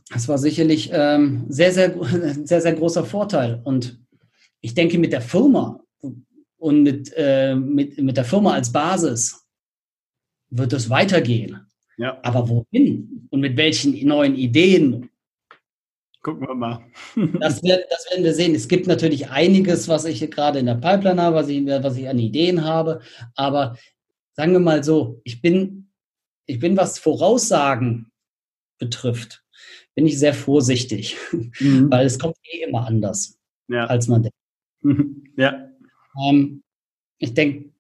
das 0.10 0.28
war 0.28 0.38
sicherlich 0.38 0.90
ähm, 0.92 1.46
sehr, 1.50 1.72
sehr, 1.72 1.96
sehr, 2.46 2.62
sehr 2.62 2.74
großer 2.74 3.06
Vorteil. 3.06 3.62
Und 3.64 4.00
ich 4.62 4.74
denke, 4.74 4.98
mit 4.98 5.12
der 5.12 5.22
Firma 5.22 5.80
und 6.58 6.84
mit, 6.84 7.12
äh, 7.18 7.56
mit, 7.56 8.02
mit 8.02 8.16
der 8.16 8.26
Firma 8.26 8.54
als 8.54 8.72
Basis 8.72 9.46
wird 10.50 10.72
es 10.72 10.90
weitergehen. 10.90 11.60
Ja. 11.98 12.20
Aber 12.24 12.48
wohin 12.48 13.28
und 13.30 13.42
mit 13.42 13.58
welchen 13.58 14.08
neuen 14.08 14.36
Ideen? 14.36 15.10
Gucken 16.24 16.48
wir 16.48 16.56
mal. 16.56 16.86
das, 17.40 17.62
wird, 17.64 17.86
das 17.92 18.10
werden 18.10 18.24
wir 18.24 18.34
sehen. 18.34 18.56
Es 18.56 18.70
gibt 18.70 18.88
natürlich 18.88 19.30
einiges, 19.30 19.90
was 19.90 20.06
ich 20.06 20.32
gerade 20.32 20.60
in 20.60 20.66
der 20.66 20.76
Pipeline 20.76 21.22
habe, 21.22 21.36
was 21.36 21.50
ich, 21.50 21.66
was 21.66 21.98
ich 21.98 22.08
an 22.08 22.18
Ideen 22.18 22.64
habe. 22.64 23.02
Aber 23.36 23.78
sagen 24.32 24.54
wir 24.54 24.60
mal 24.62 24.84
so, 24.84 25.22
ich 25.26 25.42
bin, 25.42 25.90
ich 26.46 26.60
bin 26.60 26.78
was 26.78 26.98
Voraussagen 26.98 28.10
betrifft, 28.80 29.44
bin 29.96 30.08
ich 30.08 30.18
sehr 30.18 30.34
vorsichtig, 30.34 31.18
mhm. 31.60 31.92
weil 31.92 32.06
es 32.06 32.18
kommt 32.18 32.38
eh 32.44 32.64
immer 32.64 32.88
anders, 32.88 33.38
ja. 33.68 33.86
als 33.86 34.08
man 34.08 34.24
denkt. 34.24 34.38
Ja. 35.36 35.68
Ähm, 36.24 36.62
ich 37.18 37.34
denke, 37.34 37.72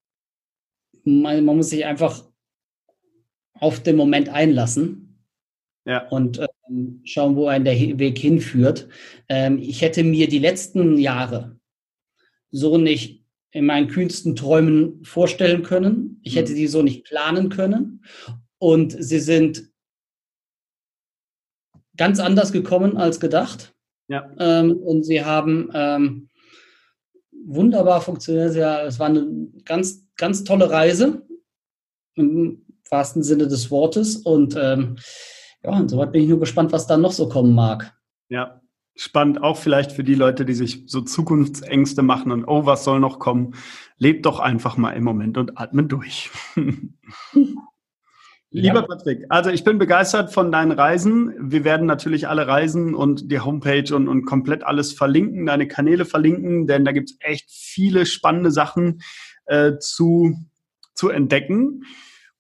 man, 1.04 1.46
man, 1.46 1.58
muss 1.58 1.70
sich 1.70 1.86
einfach 1.86 2.26
auf 3.54 3.84
den 3.84 3.96
Moment 3.96 4.28
einlassen 4.28 5.20
ja. 5.86 6.08
und 6.10 6.40
ähm, 6.40 6.48
schauen, 7.04 7.36
wo 7.36 7.48
ein 7.48 7.66
der 7.66 7.76
Weg 7.76 8.18
hinführt. 8.18 8.88
Ähm, 9.30 9.60
ich 9.60 9.82
hätte 9.82 10.04
mir 10.04 10.28
die 10.28 10.40
letzten 10.40 10.98
Jahre 10.98 11.60
so 12.52 12.78
nicht 12.78 13.24
in 13.52 13.66
meinen 13.66 13.88
kühnsten 13.88 14.36
Träumen 14.36 15.04
vorstellen 15.04 15.64
können. 15.64 16.20
Ich 16.24 16.36
hätte 16.36 16.54
mhm. 16.54 16.56
die 16.56 16.68
so 16.68 16.82
nicht 16.82 17.06
planen 17.06 17.50
können. 17.50 18.04
Und 18.58 18.96
sie 18.98 19.20
sind 19.20 19.72
ganz 21.98 22.20
anders 22.20 22.52
gekommen 22.52 22.98
als 22.98 23.20
gedacht. 23.20 23.74
Ja. 24.08 24.32
Ähm, 24.40 24.78
und 24.78 25.04
sie 25.04 25.24
haben 25.24 25.70
ähm, 25.74 26.30
wunderbar 27.46 28.02
funktioniert. 28.02 28.56
Ja, 28.56 28.84
es 28.86 29.00
war 29.00 29.08
eine 29.08 29.28
ganz, 29.66 30.08
ganz 30.18 30.44
tolle 30.44 30.70
Reise 30.70 31.26
im 32.16 32.66
wahrsten 32.90 33.24
Sinne 33.24 33.48
des 33.48 33.70
Wortes. 33.70 34.18
Und 34.18 34.56
ja, 35.64 35.80
insoweit 35.80 36.12
bin 36.12 36.24
ich 36.24 36.30
nur 36.30 36.40
gespannt, 36.40 36.72
was 36.72 36.88
da 36.88 36.98
noch 36.98 37.12
so 37.12 37.30
kommen 37.30 37.54
mag. 37.54 37.96
Ja, 38.30 38.62
spannend 38.96 39.42
auch 39.42 39.58
vielleicht 39.58 39.92
für 39.92 40.04
die 40.04 40.16
Leute, 40.16 40.46
die 40.46 40.54
sich 40.54 40.84
so 40.88 41.02
Zukunftsängste 41.02 42.02
machen 42.02 42.32
und 42.32 42.46
oh, 42.46 42.66
was 42.66 42.84
soll 42.84 43.00
noch 43.00 43.20
kommen. 43.20 43.56
Lebt 43.98 44.26
doch 44.26 44.40
einfach 44.40 44.78
mal 44.78 44.92
im 44.92 45.04
Moment 45.04 45.38
und 45.38 45.58
atme 45.58 45.84
durch. 45.84 46.32
Lieber 48.56 48.82
ja. 48.82 48.86
Patrick, 48.88 49.26
also 49.30 49.50
ich 49.50 49.64
bin 49.64 49.80
begeistert 49.80 50.32
von 50.32 50.52
deinen 50.52 50.72
Reisen. 50.72 51.34
Wir 51.40 51.64
werden 51.64 51.88
natürlich 51.88 52.28
alle 52.28 52.46
Reisen 52.46 52.94
und 52.94 53.32
die 53.32 53.40
Homepage 53.40 53.96
und, 53.96 54.08
und 54.08 54.26
komplett 54.26 54.64
alles 54.64 54.94
verlinken, 54.94 55.48
deine 55.48 55.68
Kanäle 55.68 56.06
verlinken, 56.06 56.68
denn 56.68 56.86
da 56.86 56.92
gibt 56.92 57.10
es 57.10 57.18
echt 57.20 57.50
viele 57.50 58.06
spannende 58.06 58.52
Sachen 58.52 59.02
äh, 59.46 59.80
zu, 59.80 60.36
zu 60.94 61.10
entdecken. 61.10 61.82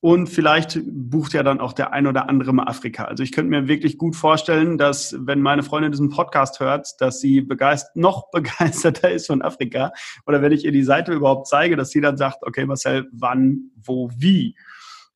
Und 0.04 0.28
vielleicht 0.28 0.82
bucht 0.86 1.32
ja 1.32 1.44
dann 1.44 1.62
auch 1.62 1.72
der 1.72 1.94
ein 1.94 2.08
oder 2.08 2.28
andere 2.28 2.52
mal 2.52 2.66
Afrika. 2.66 3.06
Also 3.06 3.24
ich 3.24 3.32
könnte 3.32 3.50
mir 3.50 3.70
wirklich 3.70 3.98
gut 3.98 4.18
vorstellen, 4.18 4.78
dass 4.78 5.16
wenn 5.18 5.40
meine 5.40 5.64
Freundin 5.64 5.94
diesen 5.94 6.10
Podcast 6.10 6.60
hört, 6.60 7.00
dass 7.00 7.22
sie 7.22 7.40
begeistert, 7.40 7.96
noch 7.96 8.30
begeisterter 8.32 9.10
ist 9.12 9.28
von 9.28 9.42
Afrika. 9.42 9.94
Oder 10.26 10.42
wenn 10.42 10.52
ich 10.52 10.66
ihr 10.66 10.74
die 10.74 10.84
Seite 10.84 11.14
überhaupt 11.14 11.48
zeige, 11.48 11.78
dass 11.78 11.92
sie 11.92 12.02
dann 12.02 12.18
sagt, 12.18 12.46
okay 12.46 12.66
Marcel, 12.66 13.08
wann, 13.14 13.72
wo, 13.78 14.12
wie. 14.18 14.58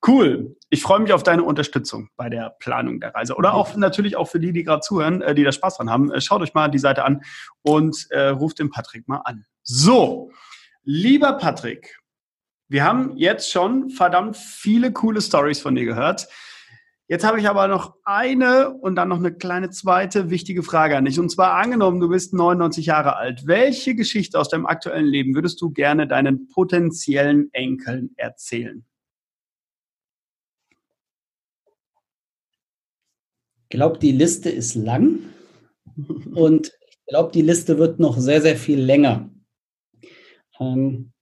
Cool. 0.07 0.55
Ich 0.69 0.83
freue 0.83 1.01
mich 1.01 1.11
auf 1.11 1.23
deine 1.23 1.43
Unterstützung 1.43 2.07
bei 2.15 2.29
der 2.29 2.55
Planung 2.57 3.01
der 3.01 3.13
Reise. 3.13 3.35
Oder 3.35 3.55
auch 3.55 3.75
natürlich 3.75 4.15
auch 4.15 4.29
für 4.29 4.39
die, 4.39 4.53
die 4.53 4.63
gerade 4.63 4.79
zuhören, 4.79 5.21
äh, 5.21 5.35
die 5.35 5.43
da 5.43 5.51
Spaß 5.51 5.75
dran 5.75 5.89
haben. 5.89 6.13
Äh, 6.13 6.21
schaut 6.21 6.41
euch 6.41 6.53
mal 6.53 6.69
die 6.69 6.79
Seite 6.79 7.03
an 7.03 7.23
und 7.61 8.07
äh, 8.11 8.29
ruft 8.29 8.59
den 8.59 8.69
Patrick 8.69 9.05
mal 9.09 9.21
an. 9.25 9.43
So, 9.63 10.31
lieber 10.85 11.33
Patrick, 11.33 11.99
wir 12.69 12.83
haben 12.83 13.15
jetzt 13.17 13.51
schon 13.51 13.89
verdammt 13.89 14.35
viele 14.35 14.91
coole 14.91 15.21
Stories 15.21 15.59
von 15.59 15.75
dir 15.75 15.85
gehört. 15.85 16.27
Jetzt 17.09 17.23
habe 17.23 17.39
ich 17.39 17.47
aber 17.47 17.69
noch 17.69 17.95
eine 18.03 18.71
und 18.71 18.95
dann 18.95 19.07
noch 19.07 19.19
eine 19.19 19.33
kleine 19.33 19.69
zweite 19.69 20.29
wichtige 20.29 20.61
Frage 20.61 20.97
an 20.97 21.05
dich. 21.05 21.17
Und 21.19 21.29
zwar 21.29 21.53
angenommen, 21.53 22.01
du 22.01 22.09
bist 22.09 22.33
99 22.33 22.85
Jahre 22.85 23.15
alt. 23.15 23.47
Welche 23.47 23.95
Geschichte 23.95 24.37
aus 24.37 24.49
deinem 24.49 24.65
aktuellen 24.65 25.05
Leben 25.05 25.33
würdest 25.33 25.61
du 25.61 25.69
gerne 25.69 26.05
deinen 26.05 26.49
potenziellen 26.49 27.47
Enkeln 27.53 28.11
erzählen? 28.17 28.85
Ich 33.63 33.69
glaube, 33.69 33.99
die 33.99 34.11
Liste 34.11 34.49
ist 34.49 34.75
lang 34.75 35.19
und 36.35 36.73
ich 36.89 36.99
glaube, 37.07 37.31
die 37.31 37.41
Liste 37.41 37.77
wird 37.77 37.99
noch 37.99 38.17
sehr, 38.17 38.41
sehr 38.41 38.57
viel 38.57 38.81
länger. 38.81 39.29
Ähm 40.59 41.13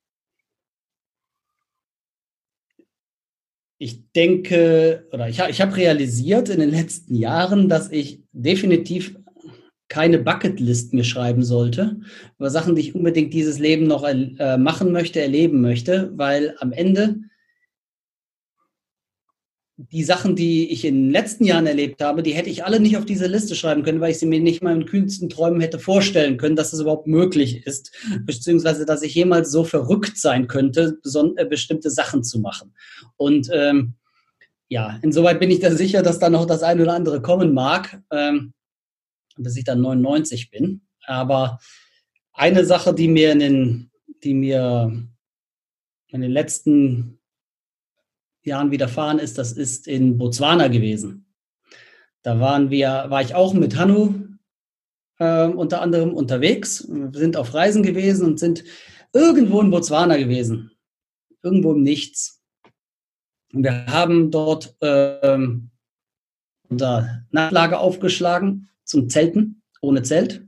ich 3.78 4.12
denke, 4.14 5.08
oder 5.12 5.28
ich, 5.28 5.40
ich 5.40 5.62
habe 5.62 5.76
realisiert 5.76 6.50
in 6.50 6.60
den 6.60 6.72
letzten 6.72 7.16
Jahren, 7.16 7.68
dass 7.68 7.92
ich 7.92 8.22
definitiv 8.32 9.16
keine 9.88 10.18
Bucketlist 10.18 10.94
mir 10.94 11.04
schreiben 11.04 11.44
sollte 11.44 11.98
über 12.40 12.50
Sachen, 12.50 12.76
die 12.76 12.82
ich 12.82 12.96
unbedingt 12.96 13.34
dieses 13.34 13.60
Leben 13.60 13.86
noch 13.86 14.04
äh, 14.04 14.58
machen 14.58 14.92
möchte, 14.92 15.22
erleben 15.22 15.62
möchte, 15.62 16.12
weil 16.16 16.56
am 16.60 16.72
Ende 16.72 17.20
die 19.78 20.04
Sachen, 20.06 20.38
die 20.38 20.72
ich 20.72 20.86
in 20.86 20.96
den 20.96 21.12
letzten 21.12 21.44
Jahren 21.44 21.68
erlebt 21.68 22.02
habe, 22.02 22.24
die 22.24 22.34
hätte 22.34 22.50
ich 22.50 22.64
alle 22.64 22.80
nicht 22.80 22.96
auf 22.96 23.06
diese 23.06 23.28
Liste 23.28 23.56
schreiben 23.56 23.84
können, 23.84 24.00
weil 24.00 24.12
ich 24.12 24.20
sie 24.20 24.26
mir 24.26 24.40
nicht 24.40 24.64
mal 24.64 24.74
in 24.74 24.86
kühnsten 24.86 25.28
Träumen 25.28 25.60
hätte 25.60 25.80
vorstellen 25.80 26.38
können, 26.38 26.56
dass 26.56 26.72
es 26.72 26.80
überhaupt 26.80 27.08
möglich 27.08 27.66
ist, 27.68 27.92
beziehungsweise 28.22 28.86
dass 28.86 29.02
ich 29.02 29.14
jemals 29.14 29.52
so 29.52 29.66
verrückt 29.66 30.18
sein 30.18 30.48
könnte, 30.48 30.98
äh, 31.36 31.46
bestimmte 31.46 31.90
Sachen 31.90 32.24
zu 32.24 32.40
machen. 32.40 32.74
Und 33.18 33.50
ähm, 33.52 33.96
ja, 34.70 34.98
insoweit 35.02 35.40
bin 35.40 35.52
ich 35.52 35.60
da 35.60 35.72
sicher, 35.72 36.02
dass 36.02 36.20
da 36.20 36.30
noch 36.30 36.46
das 36.46 36.64
eine 36.64 36.84
oder 36.84 36.94
andere 36.94 37.22
kommen 37.22 37.54
mag, 37.54 38.02
ähm, 38.12 38.54
bis 39.36 39.58
ich 39.58 39.66
dann 39.66 39.82
99 39.82 40.52
bin. 40.52 40.82
Aber 41.06 41.60
eine 42.32 42.66
Sache, 42.66 42.94
die 42.94 43.10
mir 43.10 43.34
in 43.34 43.40
den, 43.40 43.92
die 44.24 44.34
mir 44.34 45.06
in 46.08 46.22
den 46.22 46.32
letzten 46.32 47.20
Jahren 48.46 48.72
widerfahren 48.72 49.20
ist, 49.20 49.38
das 49.38 49.52
ist 49.52 49.88
in 49.88 50.18
Botswana 50.18 50.68
gewesen. 50.68 51.26
Da 52.22 52.40
waren 52.40 52.70
wir, 52.70 53.06
war 53.10 53.22
ich 53.22 53.36
auch 53.36 53.54
mit 53.54 53.76
Hannu 53.76 54.26
äh, 55.20 55.46
unter 55.48 55.82
anderem 55.82 56.14
unterwegs. 56.14 56.88
Wir 56.90 57.12
sind 57.14 57.38
auf 57.38 57.54
Reisen 57.54 57.84
gewesen 57.84 58.26
und 58.26 58.40
sind 58.40 58.64
irgendwo 59.14 59.62
in 59.62 59.72
Botswana 59.72 60.18
gewesen. 60.18 60.72
Irgendwo 61.44 61.74
im 61.74 61.84
Nichts. 61.84 62.42
Und 63.54 63.64
wir 63.64 63.86
haben 63.88 64.32
dort 64.32 64.76
äh, 64.82 65.38
unser 66.70 67.26
Nachtlager 67.32 67.80
aufgeschlagen 67.80 68.70
zum 68.84 69.10
Zelten, 69.10 69.62
ohne 69.82 70.04
Zelt. 70.04 70.46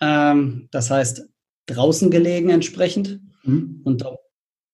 Ähm, 0.00 0.68
das 0.70 0.90
heißt, 0.90 1.28
draußen 1.66 2.10
gelegen 2.10 2.50
entsprechend. 2.50 3.20
Mhm. 3.44 3.80
Und 3.84 4.04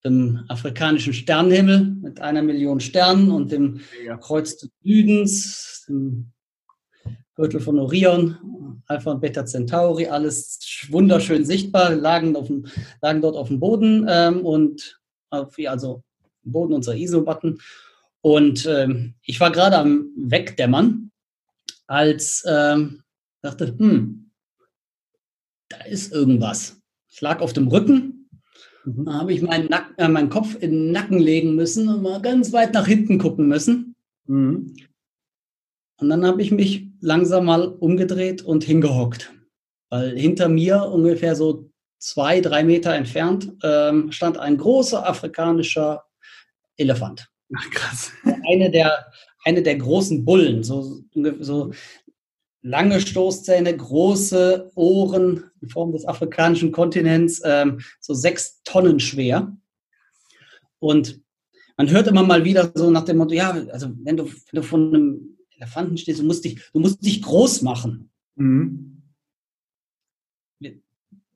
dem 0.05 0.45
afrikanischen 0.49 1.13
Sternenhimmel 1.13 1.97
mit 2.03 2.21
einer 2.21 2.43
Million 2.43 2.81
Sternen 2.81 3.31
und 3.31 3.53
dem 3.53 3.81
ja. 4.05 4.17
Kreuz 4.17 4.57
des 4.57 4.71
Südens, 4.83 5.85
dem 5.89 6.33
Gürtel 7.35 7.61
von 7.61 7.79
Orion, 7.79 8.83
Alpha 8.87 9.13
und 9.13 9.21
Beta 9.21 9.47
Centauri, 9.47 10.07
alles 10.07 10.59
wunderschön 10.91 11.45
sichtbar, 11.45 11.95
lagen, 11.95 12.37
auf 12.37 12.49
dem, 12.49 12.67
lagen 13.01 13.23
dort 13.23 13.37
auf 13.37 13.49
dem 13.49 13.61
Boden 13.61 14.07
ähm, 14.09 14.45
und 14.45 15.01
auf, 15.31 15.55
also 15.67 16.03
Boden 16.43 16.75
unserer 16.75 16.97
ISO-Button. 16.97 17.61
Und 18.21 18.67
ähm, 18.67 19.15
ich 19.23 19.41
war 19.41 19.51
gerade 19.51 19.79
am 19.79 20.11
Wegdämmern, 20.17 21.11
als 21.87 22.45
ähm, 22.47 23.03
dachte, 23.41 23.75
hm, 23.79 24.31
da 25.69 25.79
ist 25.85 26.13
irgendwas. 26.13 26.81
Ich 27.09 27.21
lag 27.21 27.41
auf 27.41 27.53
dem 27.53 27.69
Rücken 27.69 28.12
Mhm. 28.85 29.05
Da 29.05 29.13
habe 29.15 29.33
ich 29.33 29.43
meinen, 29.43 29.69
Nack, 29.69 29.95
äh, 29.97 30.09
meinen 30.09 30.31
Kopf 30.31 30.55
in 30.55 30.71
den 30.71 30.93
Nacken 30.93 31.19
legen 31.19 31.55
müssen 31.55 31.89
und 31.89 32.03
mal 32.03 32.21
ganz 32.21 32.53
weit 32.53 32.75
nach 32.75 32.87
hinten 32.87 33.19
gucken 33.19 33.49
müssen. 33.49 33.95
Mhm. 34.27 34.77
Und 35.99 36.09
dann 36.09 36.27
habe 36.27 36.43
ich 36.43 36.51
mich 36.51 36.89
langsam 37.01 37.45
mal 37.45 37.67
umgedreht 37.67 38.43
und 38.43 38.65
hingehockt. 38.65 39.33
Weil 39.91 40.19
hinter 40.19 40.49
mir 40.49 40.83
ungefähr 40.83 41.37
so 41.37 41.71
zwei, 41.99 42.41
drei 42.41 42.65
Meter 42.65 42.95
entfernt 42.95 43.53
ähm, 43.63 44.11
stand 44.11 44.39
ein 44.39 44.57
großer 44.57 45.09
afrikanischer 45.09 46.05
Elefant. 46.77 47.29
Ach, 47.55 47.71
krass. 47.71 48.11
Eine 48.51 48.71
der, 48.71 49.07
eine 49.45 49.63
der 49.63 49.77
großen 49.77 50.25
Bullen, 50.25 50.65
so, 50.65 51.03
so 51.41 51.73
lange 52.63 53.01
Stoßzähne, 53.01 53.77
große 53.77 54.71
Ohren 54.75 55.51
in 55.61 55.69
Form 55.69 55.93
des 55.93 56.07
afrikanischen 56.07 56.73
Kontinents, 56.73 57.43
ähm, 57.45 57.81
so 58.01 58.15
sechs 58.15 58.63
Tonnen 58.65 59.01
schwer. 59.01 59.57
Und 60.79 61.21
man 61.77 61.91
hört 61.91 62.07
immer 62.07 62.23
mal 62.23 62.45
wieder 62.45 62.71
so 62.75 62.91
nach 62.91 63.05
dem 63.05 63.19
Motto, 63.19 63.35
ja, 63.35 63.51
also 63.51 63.89
wenn 64.03 64.17
du, 64.17 64.27
wenn 64.27 64.61
du 64.61 64.63
von 64.63 64.95
einem 64.95 65.39
Elefanten 65.57 65.97
stehst, 65.97 66.21
du 66.21 66.25
musst 66.25 66.45
dich, 66.45 66.61
du 66.73 66.81
musst 66.81 67.05
dich 67.05 67.23
groß 67.23 67.63
machen. 67.63 68.11
Mhm. 68.37 69.03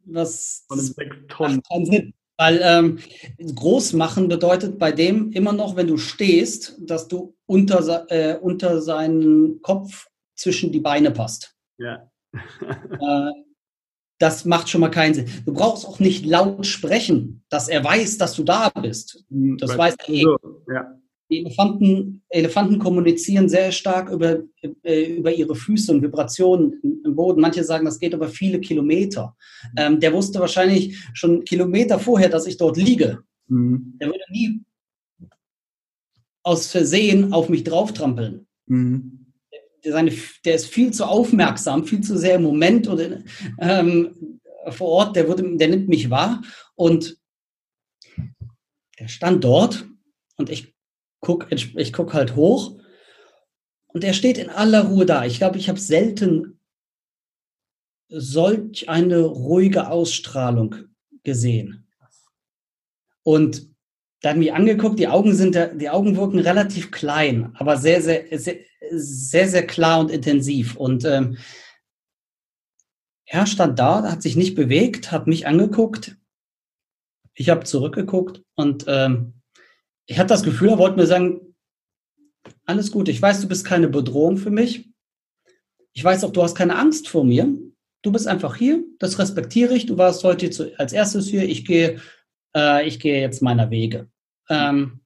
Was 0.04 0.64
von 0.68 0.80
sechs 0.80 1.16
Tonnen. 1.28 1.60
Sinn. 1.84 2.14
Weil 2.38 2.60
ähm, 2.62 2.98
groß 3.38 3.94
machen 3.94 4.28
bedeutet 4.28 4.78
bei 4.78 4.92
dem 4.92 5.32
immer 5.32 5.52
noch, 5.52 5.74
wenn 5.74 5.86
du 5.86 5.96
stehst, 5.96 6.76
dass 6.78 7.08
du 7.08 7.34
unter, 7.46 8.06
äh, 8.10 8.38
unter 8.38 8.82
seinen 8.82 9.62
Kopf 9.62 10.06
zwischen 10.36 10.72
die 10.72 10.80
Beine 10.80 11.10
passt. 11.10 11.54
Ja. 11.78 12.10
äh, 12.32 13.32
das 14.18 14.44
macht 14.44 14.68
schon 14.68 14.80
mal 14.80 14.90
keinen 14.90 15.14
Sinn. 15.14 15.28
Du 15.44 15.52
brauchst 15.52 15.86
auch 15.86 15.98
nicht 16.00 16.24
laut 16.24 16.66
sprechen, 16.66 17.42
dass 17.48 17.68
er 17.68 17.84
weiß, 17.84 18.18
dass 18.18 18.34
du 18.34 18.44
da 18.44 18.70
bist. 18.70 19.24
Das 19.28 19.76
weiß 19.76 19.96
er 20.06 20.08
eh. 20.08 20.24
Ja. 20.72 20.98
Die 21.28 21.40
Elefanten, 21.40 22.22
Elefanten 22.28 22.78
kommunizieren 22.78 23.48
sehr 23.48 23.72
stark 23.72 24.10
über, 24.10 24.44
äh, 24.82 25.16
über 25.16 25.32
ihre 25.32 25.56
Füße 25.56 25.90
und 25.90 26.02
Vibrationen 26.02 27.02
im 27.04 27.16
Boden. 27.16 27.40
Manche 27.40 27.64
sagen, 27.64 27.84
das 27.84 27.98
geht 27.98 28.14
über 28.14 28.28
viele 28.28 28.60
Kilometer. 28.60 29.36
Ähm, 29.76 29.98
der 29.98 30.12
wusste 30.12 30.38
wahrscheinlich 30.38 30.96
schon 31.14 31.44
Kilometer 31.44 31.98
vorher, 31.98 32.28
dass 32.28 32.46
ich 32.46 32.56
dort 32.56 32.76
liege. 32.76 33.24
Mhm. 33.48 33.96
Der 34.00 34.08
würde 34.08 34.24
nie 34.30 34.62
aus 36.44 36.68
Versehen 36.70 37.32
auf 37.32 37.48
mich 37.48 37.64
drauftrampeln. 37.64 38.46
Mhm 38.66 39.25
seine, 39.92 40.12
der 40.44 40.54
ist 40.54 40.66
viel 40.66 40.92
zu 40.92 41.04
aufmerksam, 41.04 41.84
viel 41.84 42.00
zu 42.00 42.16
sehr 42.18 42.36
im 42.36 42.42
Moment 42.42 42.88
oder 42.88 43.22
ähm, 43.58 44.40
vor 44.68 44.88
Ort, 44.88 45.16
der, 45.16 45.28
wurde, 45.28 45.56
der 45.56 45.68
nimmt 45.68 45.88
mich 45.88 46.10
wahr 46.10 46.42
und 46.74 47.18
der 48.98 49.08
stand 49.08 49.44
dort 49.44 49.86
und 50.36 50.50
ich 50.50 50.74
gucke 51.20 51.54
ich 51.54 51.92
guck 51.92 52.14
halt 52.14 52.36
hoch 52.36 52.78
und 53.88 54.04
er 54.04 54.12
steht 54.12 54.38
in 54.38 54.50
aller 54.50 54.84
Ruhe 54.88 55.06
da. 55.06 55.24
Ich 55.24 55.38
glaube, 55.38 55.58
ich 55.58 55.68
habe 55.68 55.80
selten 55.80 56.60
solch 58.08 58.88
eine 58.88 59.20
ruhige 59.20 59.88
Ausstrahlung 59.88 60.74
gesehen. 61.22 61.88
Und 63.22 63.74
da 64.20 64.30
hat 64.30 64.36
mich 64.36 64.52
angeguckt, 64.52 64.98
die 64.98 65.08
Augen 65.08 65.34
sind, 65.34 65.58
die 65.74 65.90
Augen 65.90 66.16
wirken 66.16 66.38
relativ 66.38 66.90
klein, 66.90 67.52
aber 67.54 67.76
sehr, 67.76 68.00
sehr, 68.00 68.24
sehr, 68.38 68.56
sehr, 68.90 69.48
sehr 69.48 69.66
klar 69.66 70.00
und 70.00 70.10
intensiv. 70.10 70.76
Und 70.76 71.04
ähm, 71.04 71.36
er 73.26 73.46
stand 73.46 73.78
da, 73.78 74.02
hat 74.10 74.22
sich 74.22 74.36
nicht 74.36 74.54
bewegt, 74.54 75.12
hat 75.12 75.26
mich 75.26 75.46
angeguckt. 75.46 76.16
Ich 77.34 77.50
habe 77.50 77.64
zurückgeguckt 77.64 78.42
und 78.54 78.84
ähm, 78.88 79.34
ich 80.06 80.18
hatte 80.18 80.28
das 80.28 80.44
Gefühl, 80.44 80.70
er 80.70 80.78
wollte 80.78 80.96
mir 80.96 81.06
sagen, 81.06 81.54
alles 82.64 82.90
gut, 82.90 83.08
ich 83.08 83.20
weiß, 83.20 83.40
du 83.40 83.48
bist 83.48 83.64
keine 83.64 83.88
Bedrohung 83.88 84.38
für 84.38 84.50
mich. 84.50 84.88
Ich 85.92 86.04
weiß 86.04 86.24
auch, 86.24 86.32
du 86.32 86.42
hast 86.42 86.54
keine 86.54 86.76
Angst 86.76 87.08
vor 87.08 87.24
mir. 87.24 87.52
Du 88.02 88.12
bist 88.12 88.28
einfach 88.28 88.56
hier, 88.56 88.84
das 88.98 89.18
respektiere 89.18 89.74
ich. 89.74 89.86
Du 89.86 89.98
warst 89.98 90.22
heute 90.22 90.74
als 90.78 90.92
erstes 90.92 91.26
hier. 91.26 91.48
Ich 91.48 91.64
gehe, 91.64 92.00
äh, 92.56 92.88
ich 92.88 92.98
gehe 92.98 93.20
jetzt 93.20 93.42
meiner 93.42 93.70
Wege. 93.70 94.08
Ähm, 94.48 95.00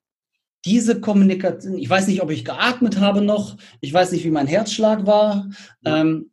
diese 0.64 1.01
Kommunikation, 1.01 1.78
ich 1.78 1.88
weiß 1.88 2.07
nicht, 2.07 2.22
ob 2.22 2.30
ich 2.30 2.44
geatmet 2.44 2.98
habe 2.98 3.22
noch, 3.22 3.57
ich 3.80 3.92
weiß 3.92 4.12
nicht, 4.12 4.24
wie 4.24 4.30
mein 4.30 4.46
Herzschlag 4.46 5.07
war. 5.07 5.51
Ähm, 5.84 6.30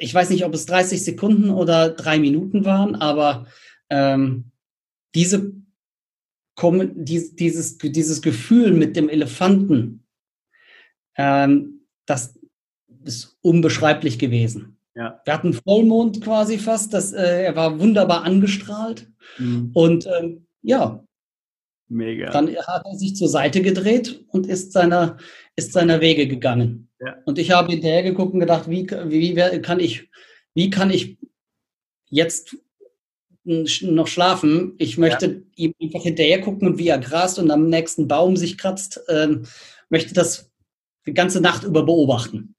ich 0.00 0.14
weiß 0.14 0.30
nicht, 0.30 0.44
ob 0.44 0.54
es 0.54 0.66
30 0.66 1.04
Sekunden 1.04 1.50
oder 1.50 1.90
drei 1.90 2.18
Minuten 2.18 2.64
waren, 2.64 2.94
aber 2.96 3.46
ähm, 3.90 4.50
diese, 5.14 5.52
die, 6.60 7.36
dieses, 7.36 7.78
dieses 7.78 8.22
Gefühl 8.22 8.72
mit 8.72 8.96
dem 8.96 9.08
Elefanten, 9.08 10.04
ähm, 11.16 11.86
das 12.06 12.38
ist 13.04 13.36
unbeschreiblich 13.42 14.18
gewesen. 14.18 14.73
Ja. 14.94 15.20
Wir 15.24 15.34
hatten 15.34 15.52
Vollmond 15.52 16.20
quasi 16.22 16.58
fast, 16.58 16.94
das, 16.94 17.12
äh, 17.12 17.44
er 17.44 17.56
war 17.56 17.80
wunderbar 17.80 18.22
angestrahlt. 18.22 19.10
Mhm. 19.38 19.70
Und 19.74 20.06
ähm, 20.06 20.46
ja, 20.62 21.04
Mega. 21.88 22.30
Dann 22.30 22.48
hat 22.56 22.82
er 22.86 22.96
sich 22.96 23.14
zur 23.14 23.28
Seite 23.28 23.60
gedreht 23.60 24.24
und 24.28 24.46
ist 24.46 24.72
seiner, 24.72 25.18
ist 25.54 25.72
seiner 25.72 26.00
Wege 26.00 26.26
gegangen. 26.26 26.88
Ja. 27.00 27.16
Und 27.24 27.38
ich 27.38 27.50
habe 27.50 27.70
hinterher 27.70 28.02
geguckt 28.02 28.32
und 28.32 28.40
gedacht, 28.40 28.68
wie, 28.68 28.88
wie 28.88 29.60
kann 29.60 29.80
ich, 29.80 30.08
wie 30.54 30.70
kann 30.70 30.90
ich 30.90 31.18
jetzt 32.08 32.56
noch 33.44 34.06
schlafen? 34.06 34.74
Ich 34.78 34.96
möchte 34.96 35.26
ja. 35.26 35.40
ihm 35.56 35.74
einfach 35.82 36.02
hinterher 36.02 36.40
gucken 36.40 36.68
und 36.68 36.78
wie 36.78 36.88
er 36.88 36.98
grast 36.98 37.38
und 37.38 37.50
am 37.50 37.68
nächsten 37.68 38.08
Baum 38.08 38.36
sich 38.36 38.56
kratzt. 38.56 39.00
Ähm, 39.08 39.46
möchte 39.90 40.14
das 40.14 40.50
die 41.06 41.12
ganze 41.12 41.42
Nacht 41.42 41.64
über 41.64 41.84
beobachten. 41.84 42.53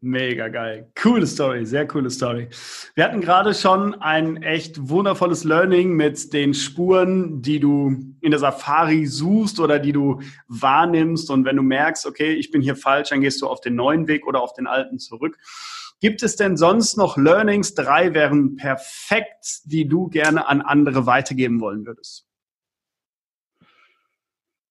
Mega 0.00 0.46
geil. 0.46 0.92
Coole 0.94 1.26
Story, 1.26 1.66
sehr 1.66 1.84
coole 1.88 2.08
Story. 2.08 2.48
Wir 2.94 3.02
hatten 3.02 3.20
gerade 3.20 3.52
schon 3.52 3.94
ein 3.94 4.40
echt 4.44 4.88
wundervolles 4.88 5.42
Learning 5.42 5.94
mit 5.94 6.32
den 6.32 6.54
Spuren, 6.54 7.42
die 7.42 7.58
du 7.58 7.96
in 8.20 8.30
der 8.30 8.38
Safari 8.38 9.06
suchst 9.06 9.58
oder 9.58 9.80
die 9.80 9.90
du 9.90 10.20
wahrnimmst. 10.46 11.30
Und 11.30 11.44
wenn 11.44 11.56
du 11.56 11.62
merkst, 11.64 12.06
okay, 12.06 12.32
ich 12.34 12.52
bin 12.52 12.62
hier 12.62 12.76
falsch, 12.76 13.08
dann 13.08 13.22
gehst 13.22 13.42
du 13.42 13.48
auf 13.48 13.60
den 13.60 13.74
neuen 13.74 14.06
Weg 14.06 14.24
oder 14.28 14.40
auf 14.40 14.52
den 14.52 14.68
alten 14.68 15.00
zurück. 15.00 15.36
Gibt 16.00 16.22
es 16.22 16.36
denn 16.36 16.56
sonst 16.56 16.96
noch 16.96 17.16
Learnings? 17.16 17.74
Drei 17.74 18.14
wären 18.14 18.54
perfekt, 18.54 19.62
die 19.64 19.88
du 19.88 20.06
gerne 20.06 20.46
an 20.46 20.60
andere 20.60 21.06
weitergeben 21.06 21.60
wollen 21.60 21.86
würdest. 21.86 22.24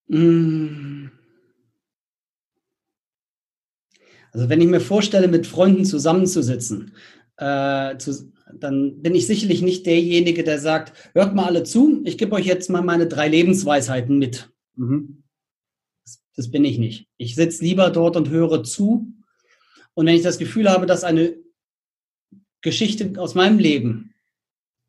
Mmh. 0.07 1.16
Also 4.37 4.49
wenn 4.49 4.61
ich 4.61 4.67
mir 4.67 4.79
vorstelle, 4.79 5.27
mit 5.27 5.47
Freunden 5.47 5.83
zusammenzusitzen, 5.83 6.93
äh, 7.37 7.97
zu, 7.97 8.31
dann 8.53 9.01
bin 9.01 9.15
ich 9.15 9.25
sicherlich 9.25 9.63
nicht 9.63 9.87
derjenige, 9.87 10.43
der 10.43 10.59
sagt, 10.59 10.93
hört 11.15 11.33
mal 11.33 11.45
alle 11.45 11.63
zu, 11.63 12.03
ich 12.05 12.19
gebe 12.19 12.35
euch 12.35 12.45
jetzt 12.45 12.69
mal 12.69 12.83
meine 12.83 13.07
drei 13.07 13.29
Lebensweisheiten 13.29 14.19
mit. 14.19 14.51
Mhm. 14.75 15.23
Das, 16.03 16.21
das 16.35 16.51
bin 16.51 16.63
ich 16.65 16.77
nicht. 16.77 17.07
Ich 17.17 17.33
sitze 17.33 17.63
lieber 17.63 17.89
dort 17.89 18.15
und 18.15 18.29
höre 18.29 18.63
zu. 18.63 19.11
Und 19.95 20.05
wenn 20.05 20.15
ich 20.15 20.21
das 20.21 20.37
Gefühl 20.37 20.69
habe, 20.69 20.85
dass 20.85 21.03
eine 21.03 21.33
Geschichte 22.61 23.19
aus 23.19 23.33
meinem 23.33 23.57
Leben 23.57 24.13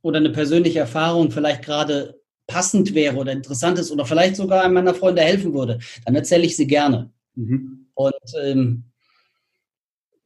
oder 0.03 0.19
eine 0.19 0.31
persönliche 0.31 0.81
Erfahrung 0.81 1.31
vielleicht 1.31 1.65
gerade 1.65 2.21
passend 2.47 2.95
wäre 2.95 3.17
oder 3.17 3.33
interessant 3.33 3.79
ist 3.79 3.91
oder 3.91 4.05
vielleicht 4.05 4.37
sogar 4.37 4.63
einem 4.63 4.75
meiner 4.75 4.93
Freunde 4.93 5.23
helfen 5.23 5.55
würde, 5.55 5.79
dann 6.05 6.15
erzähle 6.15 6.45
ich 6.45 6.55
sie 6.55 6.67
gerne. 6.67 7.11
Mhm. 7.35 7.87
Und 7.95 8.13
ähm, 8.43 8.85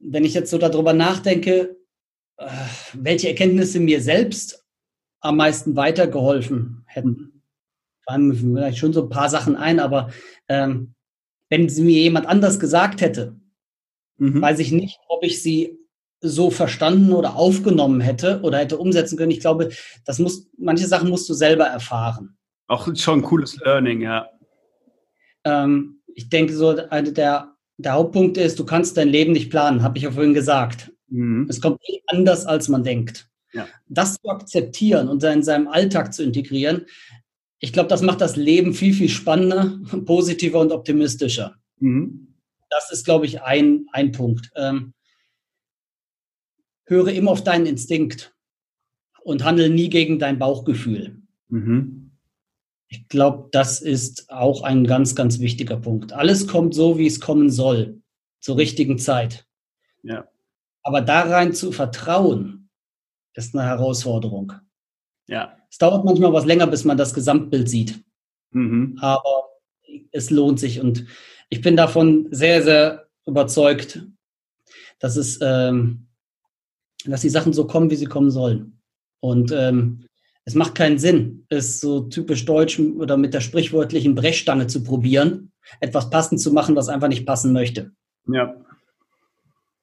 wenn 0.03 0.25
ich 0.25 0.33
jetzt 0.33 0.51
so 0.51 0.57
darüber 0.57 0.93
nachdenke, 0.93 1.77
äh, 2.37 2.47
welche 2.93 3.29
Erkenntnisse 3.29 3.79
mir 3.79 4.01
selbst 4.01 4.65
am 5.21 5.37
meisten 5.37 5.75
weitergeholfen 5.75 6.83
hätten, 6.85 7.43
fallen 8.05 8.27
mir 8.27 8.35
vielleicht 8.35 8.77
schon 8.77 8.93
so 8.93 9.03
ein 9.03 9.09
paar 9.09 9.29
Sachen 9.29 9.55
ein, 9.55 9.79
aber 9.79 10.11
ähm, 10.49 10.93
wenn 11.49 11.69
sie 11.69 11.83
mir 11.83 12.01
jemand 12.01 12.27
anders 12.27 12.59
gesagt 12.59 13.01
hätte, 13.01 13.39
mhm. 14.17 14.41
weiß 14.41 14.59
ich 14.59 14.71
nicht, 14.71 14.99
ob 15.07 15.23
ich 15.23 15.41
sie 15.41 15.79
so 16.19 16.49
verstanden 16.49 17.11
oder 17.13 17.35
aufgenommen 17.35 18.01
hätte 18.01 18.41
oder 18.43 18.57
hätte 18.57 18.77
umsetzen 18.77 19.17
können. 19.17 19.31
Ich 19.31 19.41
glaube, 19.41 19.69
das 20.05 20.19
muss, 20.19 20.49
manche 20.57 20.87
Sachen 20.87 21.09
musst 21.09 21.27
du 21.29 21.33
selber 21.33 21.65
erfahren. 21.65 22.37
Auch 22.67 22.87
schon 22.95 23.19
ein 23.19 23.23
cooles 23.23 23.57
Learning, 23.57 24.01
ja. 24.01 24.29
Ähm, 25.43 26.01
ich 26.15 26.29
denke, 26.29 26.53
so 26.53 26.69
eine 26.69 27.11
der 27.11 27.52
der 27.85 27.93
Hauptpunkt 27.93 28.37
ist, 28.37 28.59
du 28.59 28.65
kannst 28.65 28.97
dein 28.97 29.09
Leben 29.09 29.33
nicht 29.33 29.49
planen, 29.49 29.83
habe 29.83 29.97
ich 29.97 30.03
ja 30.03 30.11
vorhin 30.11 30.33
gesagt. 30.33 30.91
Mhm. 31.09 31.47
Es 31.49 31.61
kommt 31.61 31.79
anders, 32.07 32.45
als 32.45 32.69
man 32.69 32.83
denkt. 32.83 33.29
Ja. 33.53 33.67
Das 33.87 34.15
zu 34.15 34.29
akzeptieren 34.29 35.07
und 35.09 35.23
in 35.23 35.43
seinem 35.43 35.67
Alltag 35.67 36.13
zu 36.13 36.23
integrieren, 36.23 36.85
ich 37.59 37.71
glaube, 37.71 37.87
das 37.87 38.01
macht 38.01 38.19
das 38.19 38.35
Leben 38.35 38.73
viel, 38.73 38.93
viel 38.93 39.09
spannender, 39.09 39.79
positiver 40.05 40.59
und 40.59 40.71
optimistischer. 40.71 41.55
Mhm. 41.79 42.35
Das 42.69 42.91
ist, 42.91 43.05
glaube 43.05 43.25
ich, 43.25 43.41
ein, 43.41 43.85
ein 43.91 44.11
Punkt. 44.11 44.51
Ähm, 44.55 44.93
höre 46.85 47.09
immer 47.09 47.31
auf 47.31 47.43
deinen 47.43 47.65
Instinkt 47.65 48.35
und 49.23 49.43
handle 49.43 49.69
nie 49.69 49.89
gegen 49.89 50.19
dein 50.19 50.39
Bauchgefühl. 50.39 51.21
Mhm. 51.49 52.02
Ich 52.93 53.07
glaube, 53.07 53.49
das 53.51 53.81
ist 53.81 54.29
auch 54.29 54.61
ein 54.61 54.85
ganz, 54.85 55.15
ganz 55.15 55.39
wichtiger 55.39 55.77
Punkt. 55.77 56.13
Alles 56.13 56.47
kommt 56.47 56.75
so, 56.75 56.99
wie 56.99 57.07
es 57.07 57.19
kommen 57.19 57.49
soll, 57.49 58.03
zur 58.39 58.57
richtigen 58.57 58.99
Zeit. 58.99 59.47
Ja. 60.03 60.27
Aber 60.83 61.01
da 61.01 61.21
rein 61.21 61.53
zu 61.53 61.71
vertrauen, 61.71 62.69
ist 63.33 63.55
eine 63.55 63.65
Herausforderung. 63.65 64.53
Ja. 65.27 65.57
Es 65.71 65.79
dauert 65.79 66.05
manchmal 66.05 66.33
was 66.33 66.45
länger, 66.45 66.67
bis 66.67 66.85
man 66.85 66.95
das 66.95 67.15
Gesamtbild 67.15 67.67
sieht. 67.67 68.03
Mhm. 68.51 68.99
Aber 69.01 69.49
es 70.11 70.29
lohnt 70.29 70.59
sich 70.59 70.79
und 70.79 71.07
ich 71.49 71.61
bin 71.61 71.75
davon 71.75 72.27
sehr, 72.29 72.61
sehr 72.61 73.07
überzeugt. 73.25 74.05
dass 74.99 75.15
es, 75.17 75.39
ähm, 75.41 76.07
dass 77.05 77.21
die 77.21 77.29
Sachen 77.29 77.53
so 77.53 77.65
kommen, 77.65 77.89
wie 77.89 77.95
sie 77.95 78.05
kommen 78.05 78.29
sollen. 78.29 78.79
Und 79.19 79.51
ähm, 79.51 80.05
es 80.45 80.55
macht 80.55 80.75
keinen 80.75 80.99
Sinn, 80.99 81.45
es 81.49 81.79
so 81.79 82.01
typisch 82.01 82.45
deutsch 82.45 82.79
oder 82.79 83.17
mit 83.17 83.33
der 83.33 83.41
sprichwörtlichen 83.41 84.15
Brechstange 84.15 84.67
zu 84.67 84.83
probieren, 84.83 85.51
etwas 85.79 86.09
passend 86.09 86.41
zu 86.41 86.51
machen, 86.51 86.75
was 86.75 86.89
einfach 86.89 87.07
nicht 87.07 87.25
passen 87.25 87.53
möchte. 87.53 87.93
Ja. 88.27 88.55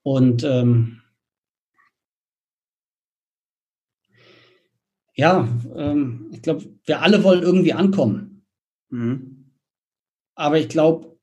Und 0.02 0.44
ähm, 0.44 1.02
ja, 5.14 5.48
ähm, 5.74 6.30
ich 6.32 6.42
glaube, 6.42 6.66
wir 6.84 7.02
alle 7.02 7.24
wollen 7.24 7.42
irgendwie 7.42 7.72
ankommen. 7.72 8.46
Mhm. 8.90 9.52
Aber 10.34 10.58
ich 10.58 10.68
glaube, 10.68 11.18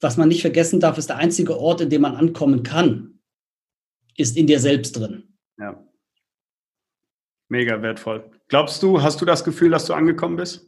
was 0.00 0.16
man 0.18 0.28
nicht 0.28 0.42
vergessen 0.42 0.80
darf, 0.80 0.98
ist 0.98 1.08
der 1.08 1.16
einzige 1.16 1.58
Ort, 1.58 1.80
in 1.80 1.90
dem 1.90 2.02
man 2.02 2.16
ankommen 2.16 2.62
kann, 2.62 3.20
ist 4.16 4.36
in 4.36 4.46
dir 4.46 4.60
selbst 4.60 4.92
drin. 4.92 5.34
Ja. 5.58 5.82
Mega 7.54 7.80
wertvoll. 7.82 8.28
Glaubst 8.48 8.82
du, 8.82 9.00
hast 9.00 9.20
du 9.20 9.24
das 9.24 9.44
Gefühl, 9.44 9.70
dass 9.70 9.84
du 9.84 9.94
angekommen 9.94 10.34
bist? 10.34 10.66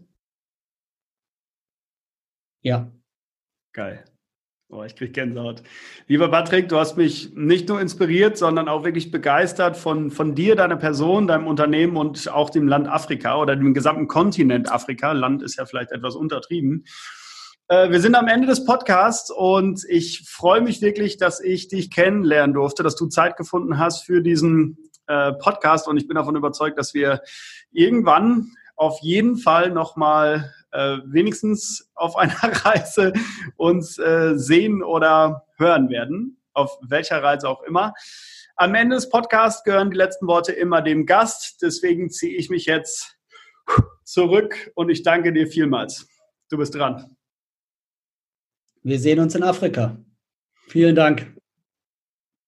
Ja. 2.62 2.92
Geil. 3.72 4.04
Oh, 4.68 4.84
ich 4.84 4.94
kriege 4.94 5.10
Gänsehaut. 5.10 5.64
Lieber 6.06 6.30
Patrick, 6.30 6.68
du 6.68 6.78
hast 6.78 6.96
mich 6.96 7.34
nicht 7.34 7.68
nur 7.68 7.80
inspiriert, 7.80 8.38
sondern 8.38 8.68
auch 8.68 8.84
wirklich 8.84 9.10
begeistert 9.10 9.76
von, 9.76 10.12
von 10.12 10.36
dir, 10.36 10.54
deiner 10.54 10.76
Person, 10.76 11.26
deinem 11.26 11.48
Unternehmen 11.48 11.96
und 11.96 12.30
auch 12.30 12.50
dem 12.50 12.68
Land 12.68 12.86
Afrika 12.86 13.36
oder 13.36 13.56
dem 13.56 13.74
gesamten 13.74 14.06
Kontinent 14.06 14.70
Afrika. 14.70 15.10
Land 15.10 15.42
ist 15.42 15.58
ja 15.58 15.66
vielleicht 15.66 15.90
etwas 15.90 16.14
untertrieben. 16.14 16.84
Äh, 17.66 17.90
wir 17.90 18.00
sind 18.00 18.14
am 18.14 18.28
Ende 18.28 18.46
des 18.46 18.64
Podcasts 18.64 19.32
und 19.32 19.82
ich 19.88 20.22
freue 20.28 20.60
mich 20.60 20.80
wirklich, 20.82 21.16
dass 21.16 21.40
ich 21.40 21.66
dich 21.66 21.90
kennenlernen 21.90 22.54
durfte, 22.54 22.84
dass 22.84 22.94
du 22.94 23.06
Zeit 23.06 23.36
gefunden 23.36 23.76
hast 23.76 24.04
für 24.04 24.22
diesen 24.22 24.85
äh, 25.06 25.32
Podcast 25.32 25.88
und 25.88 25.96
ich 25.96 26.06
bin 26.06 26.16
davon 26.16 26.36
überzeugt, 26.36 26.78
dass 26.78 26.94
wir 26.94 27.22
irgendwann 27.70 28.52
auf 28.76 29.00
jeden 29.00 29.38
Fall 29.38 29.70
nochmal 29.70 30.52
äh, 30.72 30.98
wenigstens 31.04 31.90
auf 31.94 32.16
einer 32.16 32.34
Reise 32.64 33.12
uns 33.56 33.98
äh, 33.98 34.34
sehen 34.36 34.82
oder 34.82 35.46
hören 35.56 35.88
werden, 35.88 36.38
auf 36.52 36.78
welcher 36.82 37.22
Reise 37.22 37.48
auch 37.48 37.62
immer. 37.62 37.94
Am 38.56 38.74
Ende 38.74 38.96
des 38.96 39.08
Podcasts 39.08 39.64
gehören 39.64 39.90
die 39.90 39.96
letzten 39.96 40.26
Worte 40.26 40.52
immer 40.52 40.80
dem 40.80 41.04
Gast. 41.04 41.60
Deswegen 41.60 42.10
ziehe 42.10 42.36
ich 42.36 42.48
mich 42.48 42.64
jetzt 42.66 43.18
zurück 44.04 44.70
und 44.74 44.88
ich 44.88 45.02
danke 45.02 45.32
dir 45.32 45.46
vielmals. 45.46 46.08
Du 46.48 46.56
bist 46.56 46.74
dran. 46.74 47.16
Wir 48.82 48.98
sehen 48.98 49.18
uns 49.18 49.34
in 49.34 49.42
Afrika. 49.42 49.96
Vielen 50.68 50.94
Dank. 50.94 51.35